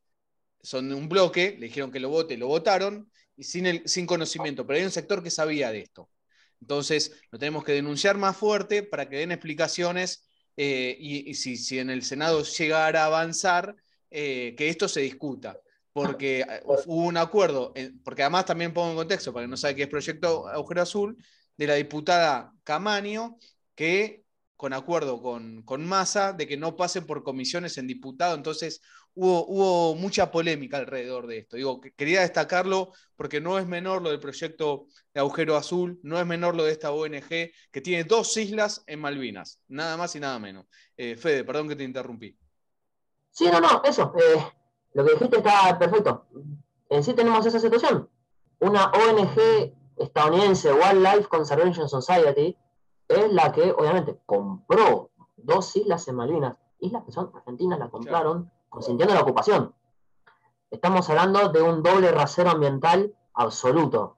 son 0.62 0.88
de 0.88 0.94
un 0.94 1.08
bloque, 1.08 1.56
le 1.58 1.66
dijeron 1.66 1.90
que 1.90 2.00
lo 2.00 2.08
vote, 2.08 2.36
lo 2.36 2.48
votaron, 2.48 3.10
y 3.36 3.44
sin, 3.44 4.06
conocimiento, 4.06 4.66
pero 4.66 4.78
hay 4.78 4.84
un 4.84 4.90
sector 4.90 5.22
que 5.22 5.30
sabía 5.30 5.70
de 5.70 5.80
esto. 5.80 6.10
Entonces, 6.60 7.12
lo 7.30 7.38
tenemos 7.38 7.64
que 7.64 7.72
denunciar 7.72 8.16
más 8.16 8.36
fuerte 8.36 8.82
para 8.82 9.08
que 9.08 9.18
den 9.18 9.32
explicaciones 9.32 10.28
eh, 10.56 10.96
y, 10.98 11.34
si, 11.34 11.56
si, 11.56 11.78
en 11.78 11.90
el 11.90 12.02
Senado 12.02 12.42
llegara 12.42 13.02
a 13.02 13.06
avanzar, 13.06 13.76
eh, 14.10 14.54
que 14.56 14.68
esto 14.68 14.88
se 14.88 15.00
discuta 15.00 15.60
porque 15.96 16.40
eh, 16.40 16.60
hubo 16.64 17.06
un 17.06 17.16
acuerdo, 17.16 17.72
porque 18.04 18.22
además 18.22 18.44
también 18.44 18.74
pongo 18.74 18.90
en 18.90 18.96
contexto, 18.96 19.32
para 19.32 19.44
que 19.46 19.50
no 19.50 19.56
sabe 19.56 19.76
qué 19.76 19.84
es 19.84 19.88
Proyecto 19.88 20.46
Agujero 20.46 20.82
Azul, 20.82 21.16
de 21.56 21.66
la 21.66 21.72
diputada 21.76 22.52
Camaño, 22.64 23.38
que 23.74 24.25
con 24.56 24.72
acuerdo 24.72 25.20
con, 25.20 25.62
con 25.62 25.84
Massa, 25.84 26.32
de 26.32 26.46
que 26.46 26.56
no 26.56 26.76
pasen 26.76 27.06
por 27.06 27.22
comisiones 27.22 27.76
en 27.78 27.86
diputado, 27.86 28.34
entonces 28.34 28.80
hubo, 29.14 29.46
hubo 29.46 29.94
mucha 29.94 30.30
polémica 30.30 30.78
alrededor 30.78 31.26
de 31.26 31.38
esto. 31.38 31.56
Digo, 31.56 31.80
quería 31.80 32.22
destacarlo 32.22 32.92
porque 33.16 33.40
no 33.40 33.58
es 33.58 33.66
menor 33.66 34.02
lo 34.02 34.10
del 34.10 34.20
proyecto 34.20 34.86
de 35.12 35.20
Agujero 35.20 35.56
Azul, 35.56 36.00
no 36.02 36.18
es 36.18 36.26
menor 36.26 36.54
lo 36.54 36.64
de 36.64 36.72
esta 36.72 36.92
ONG 36.92 37.28
que 37.70 37.80
tiene 37.82 38.04
dos 38.04 38.36
islas 38.36 38.82
en 38.86 39.00
Malvinas, 39.00 39.60
nada 39.68 39.96
más 39.96 40.16
y 40.16 40.20
nada 40.20 40.38
menos. 40.38 40.66
Eh, 40.96 41.16
Fede, 41.16 41.44
perdón 41.44 41.68
que 41.68 41.76
te 41.76 41.84
interrumpí. 41.84 42.36
Sí, 43.30 43.46
no, 43.52 43.60
no, 43.60 43.82
eso. 43.84 44.12
Eh, 44.18 44.42
lo 44.94 45.04
que 45.04 45.12
dijiste 45.12 45.36
está 45.36 45.78
perfecto. 45.78 46.26
En 46.88 47.04
sí 47.04 47.12
tenemos 47.12 47.44
esa 47.44 47.60
situación. 47.60 48.08
Una 48.60 48.86
ONG 48.86 49.74
estadounidense, 49.98 50.72
Wildlife 50.72 51.28
Conservation 51.28 51.88
Society, 51.88 52.56
es 53.08 53.32
la 53.32 53.52
que 53.52 53.72
obviamente 53.72 54.18
compró 54.26 55.10
dos 55.36 55.76
islas 55.76 56.06
en 56.08 56.16
Malvinas, 56.16 56.56
islas 56.80 57.04
que 57.04 57.12
son 57.12 57.30
argentinas, 57.34 57.78
la 57.78 57.88
compraron 57.88 58.50
consintiendo 58.68 59.14
la 59.14 59.22
ocupación. 59.22 59.74
Estamos 60.70 61.08
hablando 61.08 61.48
de 61.48 61.62
un 61.62 61.82
doble 61.82 62.10
rasero 62.10 62.50
ambiental 62.50 63.14
absoluto. 63.34 64.16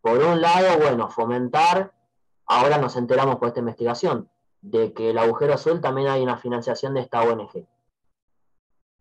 Por 0.00 0.18
un 0.18 0.40
lado, 0.40 0.78
bueno, 0.78 1.10
fomentar, 1.10 1.92
ahora 2.46 2.78
nos 2.78 2.96
enteramos 2.96 3.36
por 3.36 3.48
esta 3.48 3.60
investigación, 3.60 4.30
de 4.62 4.92
que 4.92 5.10
el 5.10 5.18
agujero 5.18 5.54
azul 5.54 5.80
también 5.80 6.08
hay 6.08 6.22
una 6.22 6.36
financiación 6.36 6.94
de 6.94 7.00
esta 7.00 7.22
ONG. 7.22 7.66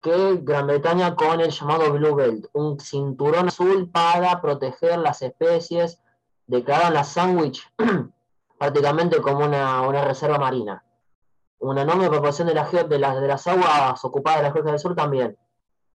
Que 0.02 0.38
Gran 0.42 0.68
Bretaña 0.68 1.16
con 1.16 1.40
el 1.42 1.52
llamado 1.52 1.92
Blue 1.92 2.16
Belt, 2.16 2.48
un 2.54 2.80
cinturón 2.80 3.50
azul 3.50 3.90
para 3.92 4.42
proteger 4.42 4.98
las 5.00 5.22
especies, 5.22 6.02
declaran 6.48 6.94
la 6.94 7.04
Sandwich 7.04 7.62
prácticamente 8.60 9.22
como 9.22 9.46
una, 9.46 10.04
reserva 10.04 10.38
marina. 10.38 10.84
Una 11.60 11.82
enorme 11.82 12.10
proporción 12.10 12.48
de, 12.48 12.54
la, 12.54 12.66
de, 12.66 12.84
de 12.84 13.28
las 13.28 13.48
aguas 13.48 14.04
ocupadas 14.04 14.40
de 14.40 14.44
la 14.44 14.52
Georgia 14.52 14.72
del 14.72 14.80
Sur 14.80 14.96
también. 14.96 15.38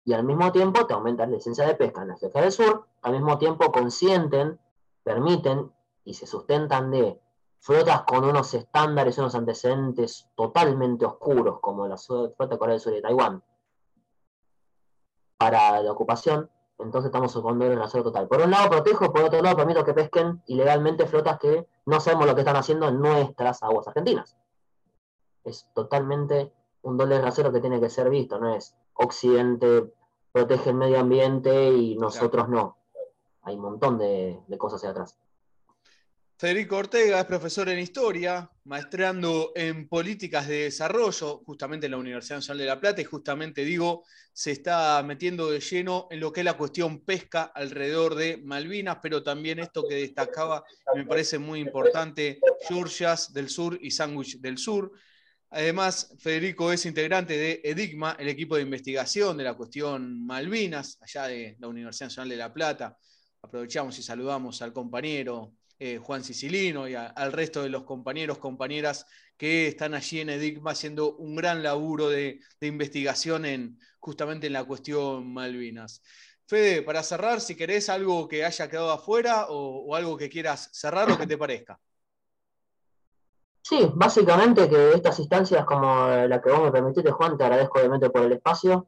Y 0.06 0.14
al 0.14 0.24
mismo 0.24 0.52
tiempo 0.52 0.86
te 0.86 0.94
aumenta 0.94 1.26
la 1.26 1.34
licencia 1.34 1.66
de 1.66 1.76
pesca 1.76 2.02
en 2.02 2.10
la 2.10 2.18
Georgia 2.18 2.42
del 2.42 2.52
Sur, 2.52 2.88
al 3.02 3.14
mismo 3.14 3.38
tiempo 3.38 3.72
consienten, 3.72 4.60
permiten 5.04 5.72
y 6.04 6.14
se 6.14 6.28
sustentan 6.28 6.92
de 6.92 7.20
flotas 7.60 8.04
con 8.04 8.26
unos 8.26 8.54
estándares 8.54 9.18
unos 9.18 9.36
antecedentes 9.36 10.30
totalmente 10.36 11.06
oscuros, 11.06 11.60
como 11.62 11.88
la 11.88 11.98
flota 11.98 12.58
Corea 12.58 12.74
del 12.74 12.82
Sur 12.82 12.96
y 12.96 13.02
Taiwán, 13.02 13.44
para 15.38 15.82
la 15.82 15.92
ocupación, 15.92 16.50
entonces 16.80 17.08
estamos 17.08 17.34
con 17.34 17.62
en 17.62 17.80
acero 17.80 18.04
total. 18.04 18.28
Por 18.28 18.42
un 18.42 18.52
lado 18.52 18.70
protejo, 18.70 19.12
por 19.12 19.24
otro 19.24 19.42
lado 19.42 19.58
permito 19.58 19.84
que 19.84 19.94
pesquen 19.94 20.42
ilegalmente 20.48 21.06
flotas 21.06 21.38
que 21.38 21.68
no 21.86 22.00
sabemos 22.00 22.26
lo 22.26 22.36
que 22.36 22.42
están 22.42 22.56
haciendo 22.56 22.88
en 22.88 23.00
nuestras 23.00 23.62
aguas 23.64 23.88
argentinas. 23.88 24.38
Es 25.44 25.68
totalmente 25.74 26.54
un 26.82 26.98
doble 26.98 27.22
rasero 27.22 27.52
que 27.52 27.60
tiene 27.60 27.80
que 27.80 27.90
ser 27.90 28.10
visto, 28.10 28.40
no 28.40 28.56
es 28.56 28.76
Occidente 28.94 29.94
protege 30.32 30.70
el 30.70 30.76
medio 30.76 31.00
ambiente 31.00 31.72
y 31.72 31.96
nosotros 31.96 32.50
no. 32.50 32.78
Hay 33.42 33.56
un 33.56 33.62
montón 33.62 33.98
de, 33.98 34.40
de 34.48 34.58
cosas 34.58 34.84
ahí 34.84 34.90
atrás. 34.92 35.18
Federico 36.40 36.78
Ortega 36.78 37.20
es 37.20 37.26
profesor 37.26 37.68
en 37.68 37.80
historia, 37.80 38.50
maestrando 38.64 39.52
en 39.56 39.90
políticas 39.90 40.48
de 40.48 40.64
desarrollo, 40.64 41.40
justamente 41.46 41.88
en 41.88 41.92
la 41.92 41.98
Universidad 41.98 42.38
Nacional 42.38 42.60
de 42.60 42.66
La 42.66 42.80
Plata, 42.80 43.02
y 43.02 43.04
justamente 43.04 43.66
digo, 43.66 44.06
se 44.32 44.52
está 44.52 45.04
metiendo 45.04 45.52
de 45.52 45.60
lleno 45.60 46.08
en 46.10 46.22
lo 46.22 46.32
que 46.32 46.40
es 46.40 46.46
la 46.46 46.56
cuestión 46.56 47.04
pesca 47.04 47.52
alrededor 47.54 48.16
de 48.16 48.38
Malvinas, 48.38 49.00
pero 49.04 49.22
también 49.22 49.60
esto 49.60 49.86
que 49.86 49.96
destacaba, 49.96 50.64
me 50.96 51.06
parece 51.06 51.40
muy 51.40 51.60
importante, 51.60 52.40
Georgias 52.70 53.34
del 53.34 53.50
Sur 53.50 53.78
y 53.82 53.92
Sandwich 53.92 54.40
del 54.40 54.58
Sur. 54.58 54.94
Además, 55.50 56.16
Federico 56.20 56.72
es 56.72 56.86
integrante 56.86 57.36
de 57.36 57.60
EDIGMA, 57.66 58.16
el 58.18 58.30
equipo 58.30 58.56
de 58.56 58.62
investigación 58.62 59.36
de 59.36 59.44
la 59.44 59.56
cuestión 59.56 60.26
Malvinas, 60.26 61.00
allá 61.02 61.28
de 61.28 61.58
la 61.60 61.68
Universidad 61.68 62.08
Nacional 62.08 62.30
de 62.30 62.38
La 62.38 62.54
Plata. 62.54 62.98
Aprovechamos 63.42 64.00
y 64.00 64.04
saludamos 64.04 64.62
al 64.62 64.72
compañero 64.72 65.59
eh, 65.82 65.98
Juan 65.98 66.26
Sicilino 66.26 66.90
y 66.90 66.96
al 66.96 67.32
resto 67.32 67.64
de 67.64 67.70
los 67.70 67.84
compañeros, 67.84 68.38
compañeras 68.38 69.06
que 69.38 69.70
están 69.70 69.94
allí 69.94 70.20
en 70.20 70.30
EDICMA 70.30 70.72
haciendo 70.72 71.16
un 71.16 71.38
gran 71.38 71.64
laburo 71.64 72.10
de, 72.10 72.42
investigación 72.60 73.46
en, 73.46 73.80
justamente 73.98 74.48
en 74.48 74.54
la 74.54 74.66
cuestión 74.66 75.34
Malvinas. 75.34 76.02
Fede, 76.46 76.82
para 76.82 77.02
cerrar, 77.02 77.40
si 77.40 77.56
querés 77.56 77.88
algo 77.88 78.28
que 78.28 78.44
haya 78.44 78.70
quedado 78.70 78.92
afuera 78.92 79.46
o, 79.48 79.96
algo 79.96 80.18
que 80.18 80.30
quieras 80.30 80.70
cerrar 80.74 81.10
o 81.10 81.18
que 81.18 81.28
te 81.28 81.38
parezca. 81.38 81.80
Sí, 83.62 83.90
básicamente 83.96 84.68
que 84.68 84.92
estas 84.92 85.18
instancias 85.20 85.64
como 85.64 86.10
la 86.10 86.42
que 86.42 86.52
vos 86.52 86.64
me 86.64 86.72
permitiste, 86.72 87.12
Juan, 87.12 87.38
te 87.38 87.46
agradezco 87.46 87.80
obviamente 87.80 88.10
por 88.10 88.24
el 88.24 88.34
espacio, 88.34 88.86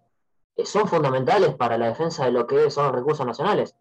eh, 0.58 0.66
son 0.66 0.89
fundamentales 0.89 1.56
para 1.56 1.78
la 1.78 1.88
defensa 1.88 2.26
de 2.26 2.32
lo 2.32 2.46
que 2.46 2.70
son 2.70 2.88
los 2.88 2.96
recursos 2.96 3.26
nacionales, 3.26 3.76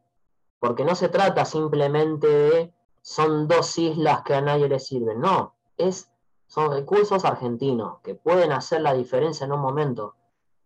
porque 0.61 0.85
no 0.85 0.95
se 0.95 1.09
trata 1.09 1.45
simplemente 1.45 2.29
de 2.29 2.80
son 3.03 3.49
dos 3.49 3.79
islas 3.79 4.23
que 4.23 4.35
a 4.35 4.41
nadie 4.41 4.69
le 4.69 4.79
sirven. 4.79 5.21
No, 5.21 5.55
es, 5.77 6.11
son 6.47 6.73
recursos 6.73 7.25
argentinos 7.25 8.01
que 8.03 8.15
pueden 8.15 8.53
hacer 8.53 8.81
la 8.83 8.95
diferencia 8.95 9.45
en 9.45 9.53
un 9.53 9.61
momento. 9.61 10.17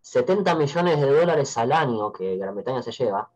70 0.00 0.54
millones 0.54 1.00
de 1.00 1.10
dólares 1.10 1.56
al 1.56 1.72
año 1.72 2.12
que 2.12 2.36
Gran 2.36 2.54
Bretaña 2.54 2.82
se 2.82 2.92
lleva, 2.92 3.30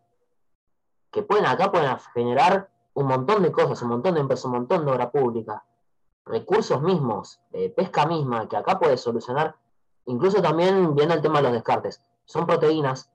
que 1.11 1.23
pueden 1.23 1.47
acá 1.47 1.71
pueden 1.71 1.97
generar 2.13 2.71
un 2.95 3.07
montón 3.07 3.43
de 3.43 3.53
cosas, 3.53 3.81
un 3.83 3.89
montón 3.89 4.15
de 4.15 4.21
empresas, 4.21 4.45
un 4.47 4.53
montón 4.53 4.85
de 4.85 4.93
obra 4.93 5.11
pública, 5.11 5.65
recursos 6.27 6.83
mismos, 6.83 7.41
eh, 7.53 7.71
pesca 7.71 8.07
misma, 8.07 8.49
que 8.49 8.57
acá 8.57 8.79
puede 8.79 8.99
solucionar, 8.99 9.57
incluso 10.07 10.43
también 10.43 10.95
viendo 10.95 11.15
el 11.15 11.23
tema 11.23 11.39
de 11.39 11.45
los 11.45 11.53
descartes. 11.53 12.03
Son 12.27 12.47
proteínas 12.47 13.11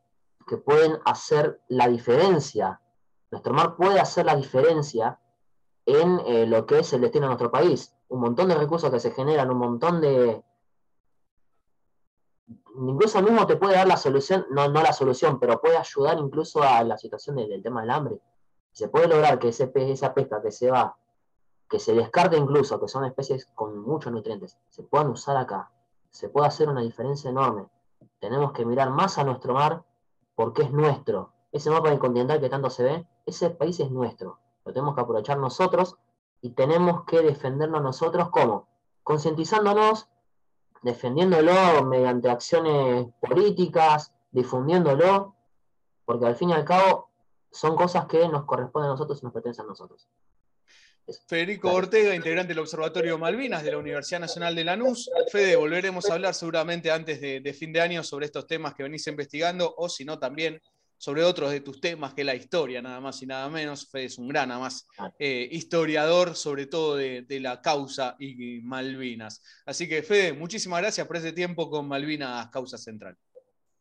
que 0.47 0.57
pueden 0.57 0.99
hacer 1.05 1.61
la 1.67 1.87
diferencia. 1.87 2.81
Nuestro 3.29 3.53
mar 3.53 3.75
puede 3.75 3.99
hacer 3.99 4.25
la 4.25 4.35
diferencia 4.35 5.19
en 5.85 6.19
eh, 6.25 6.45
lo 6.45 6.65
que 6.65 6.79
es 6.79 6.93
el 6.93 7.01
destino 7.01 7.25
de 7.25 7.29
nuestro 7.29 7.51
país. 7.51 7.93
Un 8.09 8.21
montón 8.21 8.47
de 8.47 8.55
recursos 8.55 8.89
que 8.89 8.99
se 8.99 9.11
generan, 9.11 9.49
un 9.51 9.57
montón 9.57 10.01
de... 10.01 10.43
Incluso 12.75 13.21
mismo 13.21 13.45
te 13.45 13.55
puede 13.55 13.75
dar 13.75 13.87
la 13.87 13.97
solución, 13.97 14.47
no, 14.49 14.67
no 14.67 14.81
la 14.81 14.93
solución, 14.93 15.39
pero 15.39 15.61
puede 15.61 15.77
ayudar 15.77 16.17
incluso 16.17 16.63
a 16.63 16.83
la 16.83 16.97
situación 16.97 17.35
del, 17.35 17.61
tema 17.61 17.81
del 17.81 17.91
hambre. 17.91 18.19
Se 18.71 18.87
puede 18.87 19.07
lograr 19.07 19.37
que 19.37 19.49
ese 19.49 19.71
esa 19.75 20.13
pesca 20.13 20.41
que 20.41 20.51
se 20.51 20.71
va, 20.71 20.97
que 21.69 21.79
se 21.79 21.93
descarte 21.93 22.35
incluso, 22.35 22.79
que 22.79 22.87
son 22.87 23.05
especies 23.05 23.47
con 23.53 23.79
muchos 23.79 24.11
nutrientes, 24.11 24.57
se 24.69 24.83
puedan 24.83 25.09
usar 25.09 25.37
acá. 25.37 25.71
Se 26.09 26.29
puede 26.29 26.47
hacer 26.47 26.69
una 26.69 26.81
diferencia 26.81 27.29
enorme. 27.29 27.67
Tenemos 28.19 28.51
que 28.53 28.65
mirar 28.65 28.89
más 28.89 29.17
a 29.17 29.23
nuestro 29.23 29.53
mar 29.53 29.83
porque 30.35 30.63
es 30.63 30.71
nuestro. 30.71 31.33
Ese 31.51 31.69
mapa 31.69 31.97
continental 31.99 32.39
que 32.39 32.49
tanto 32.49 32.71
se 32.71 32.83
ve, 32.83 33.07
ese 33.25 33.51
país 33.51 33.79
es 33.79 33.91
nuestro 33.91 34.39
lo 34.65 34.73
tenemos 34.73 34.95
que 34.95 35.01
aprovechar 35.01 35.37
nosotros 35.37 35.97
y 36.41 36.51
tenemos 36.51 37.05
que 37.05 37.21
defendernos 37.21 37.81
nosotros 37.81 38.29
como 38.29 38.67
concientizándonos, 39.03 40.07
defendiéndolo 40.81 41.83
mediante 41.85 42.29
acciones 42.29 43.07
políticas, 43.21 44.13
difundiéndolo, 44.31 45.35
porque 46.05 46.25
al 46.25 46.35
fin 46.35 46.49
y 46.49 46.53
al 46.53 46.65
cabo 46.65 47.09
son 47.51 47.75
cosas 47.75 48.05
que 48.07 48.27
nos 48.27 48.45
corresponden 48.45 48.89
a 48.89 48.93
nosotros 48.93 49.19
y 49.21 49.25
nos 49.25 49.33
pertenecen 49.33 49.65
a 49.65 49.69
nosotros. 49.69 50.07
Federico 51.27 51.71
Ortega, 51.71 52.15
integrante 52.15 52.53
del 52.53 52.59
Observatorio 52.59 53.17
Malvinas 53.17 53.61
de 53.63 53.71
la 53.71 53.77
Universidad 53.77 54.21
Nacional 54.21 54.55
de 54.55 54.63
Lanús. 54.63 55.11
Fede, 55.29 55.57
volveremos 55.57 56.09
a 56.09 56.13
hablar 56.13 56.33
seguramente 56.33 56.91
antes 56.91 57.19
de, 57.19 57.41
de 57.41 57.53
fin 57.53 57.73
de 57.73 57.81
año 57.81 58.03
sobre 58.03 58.25
estos 58.25 58.47
temas 58.47 58.73
que 58.73 58.83
venís 58.83 59.05
investigando, 59.07 59.73
o 59.77 59.89
si 59.89 60.05
no, 60.05 60.17
también 60.17 60.61
sobre 61.03 61.25
otros 61.25 61.51
de 61.51 61.59
tus 61.59 61.81
temas, 61.81 62.13
que 62.13 62.23
la 62.23 62.33
historia, 62.33 62.81
nada 62.81 63.01
más 63.01 63.21
y 63.21 63.25
nada 63.25 63.49
menos. 63.49 63.85
Fede 63.91 64.05
es 64.05 64.17
un 64.17 64.29
gran, 64.29 64.49
además, 64.51 64.87
eh, 65.19 65.49
historiador, 65.51 66.33
sobre 66.33 66.65
todo 66.65 66.95
de, 66.95 67.25
la 67.41 67.61
causa 67.61 68.15
y 68.19 68.61
Malvinas. 68.61 69.41
Así 69.65 69.89
que, 69.89 70.01
Fede, 70.01 70.31
muchísimas 70.31 70.79
gracias 70.79 71.05
por 71.05 71.17
ese 71.17 71.33
tiempo 71.33 71.69
con 71.69 71.89
Malvinas 71.89 72.47
Causa 72.51 72.77
Central. 72.77 73.17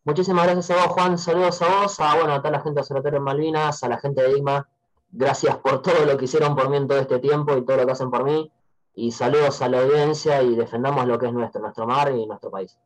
Muchísimas 0.03 0.47
gracias 0.47 0.77
a 0.77 0.85
vos, 0.85 0.95
Juan. 0.95 1.17
Saludos 1.17 1.63
a 1.63 1.83
vos, 1.83 2.01
a, 2.01 2.17
bueno, 2.17 2.33
a 2.33 2.39
toda 2.39 2.51
la 2.51 2.61
gente 2.61 2.75
de 2.75 2.81
Observatorio 2.81 3.19
en 3.19 3.25
Malvinas, 3.25 3.85
a 3.85 3.89
la 3.89 4.01
gente 4.01 4.21
de 4.21 4.39
IMA. 4.39 4.69
Gracias 5.13 5.57
por 5.59 5.81
todo 5.81 6.05
lo 6.05 6.17
que 6.17 6.25
hicieron 6.25 6.57
por 6.57 6.71
mí 6.71 6.77
en 6.77 6.89
todo 6.89 6.99
este 6.99 7.21
tiempo 7.21 7.57
y 7.57 7.65
todo 7.65 7.77
lo 7.77 7.87
que 7.87 7.93
hacen 7.93 8.11
por 8.11 8.25
mí. 8.25 8.51
Y 8.97 9.13
saludos 9.13 9.63
a 9.63 9.69
la 9.69 9.81
audiencia 9.81 10.43
y 10.43 10.57
defendamos 10.57 11.07
lo 11.07 11.21
que 11.21 11.27
es 11.27 11.33
nuestro, 11.33 11.61
nuestro 11.61 11.87
mar 11.87 12.11
y 12.11 12.27
nuestro 12.27 12.51
país. 12.51 12.77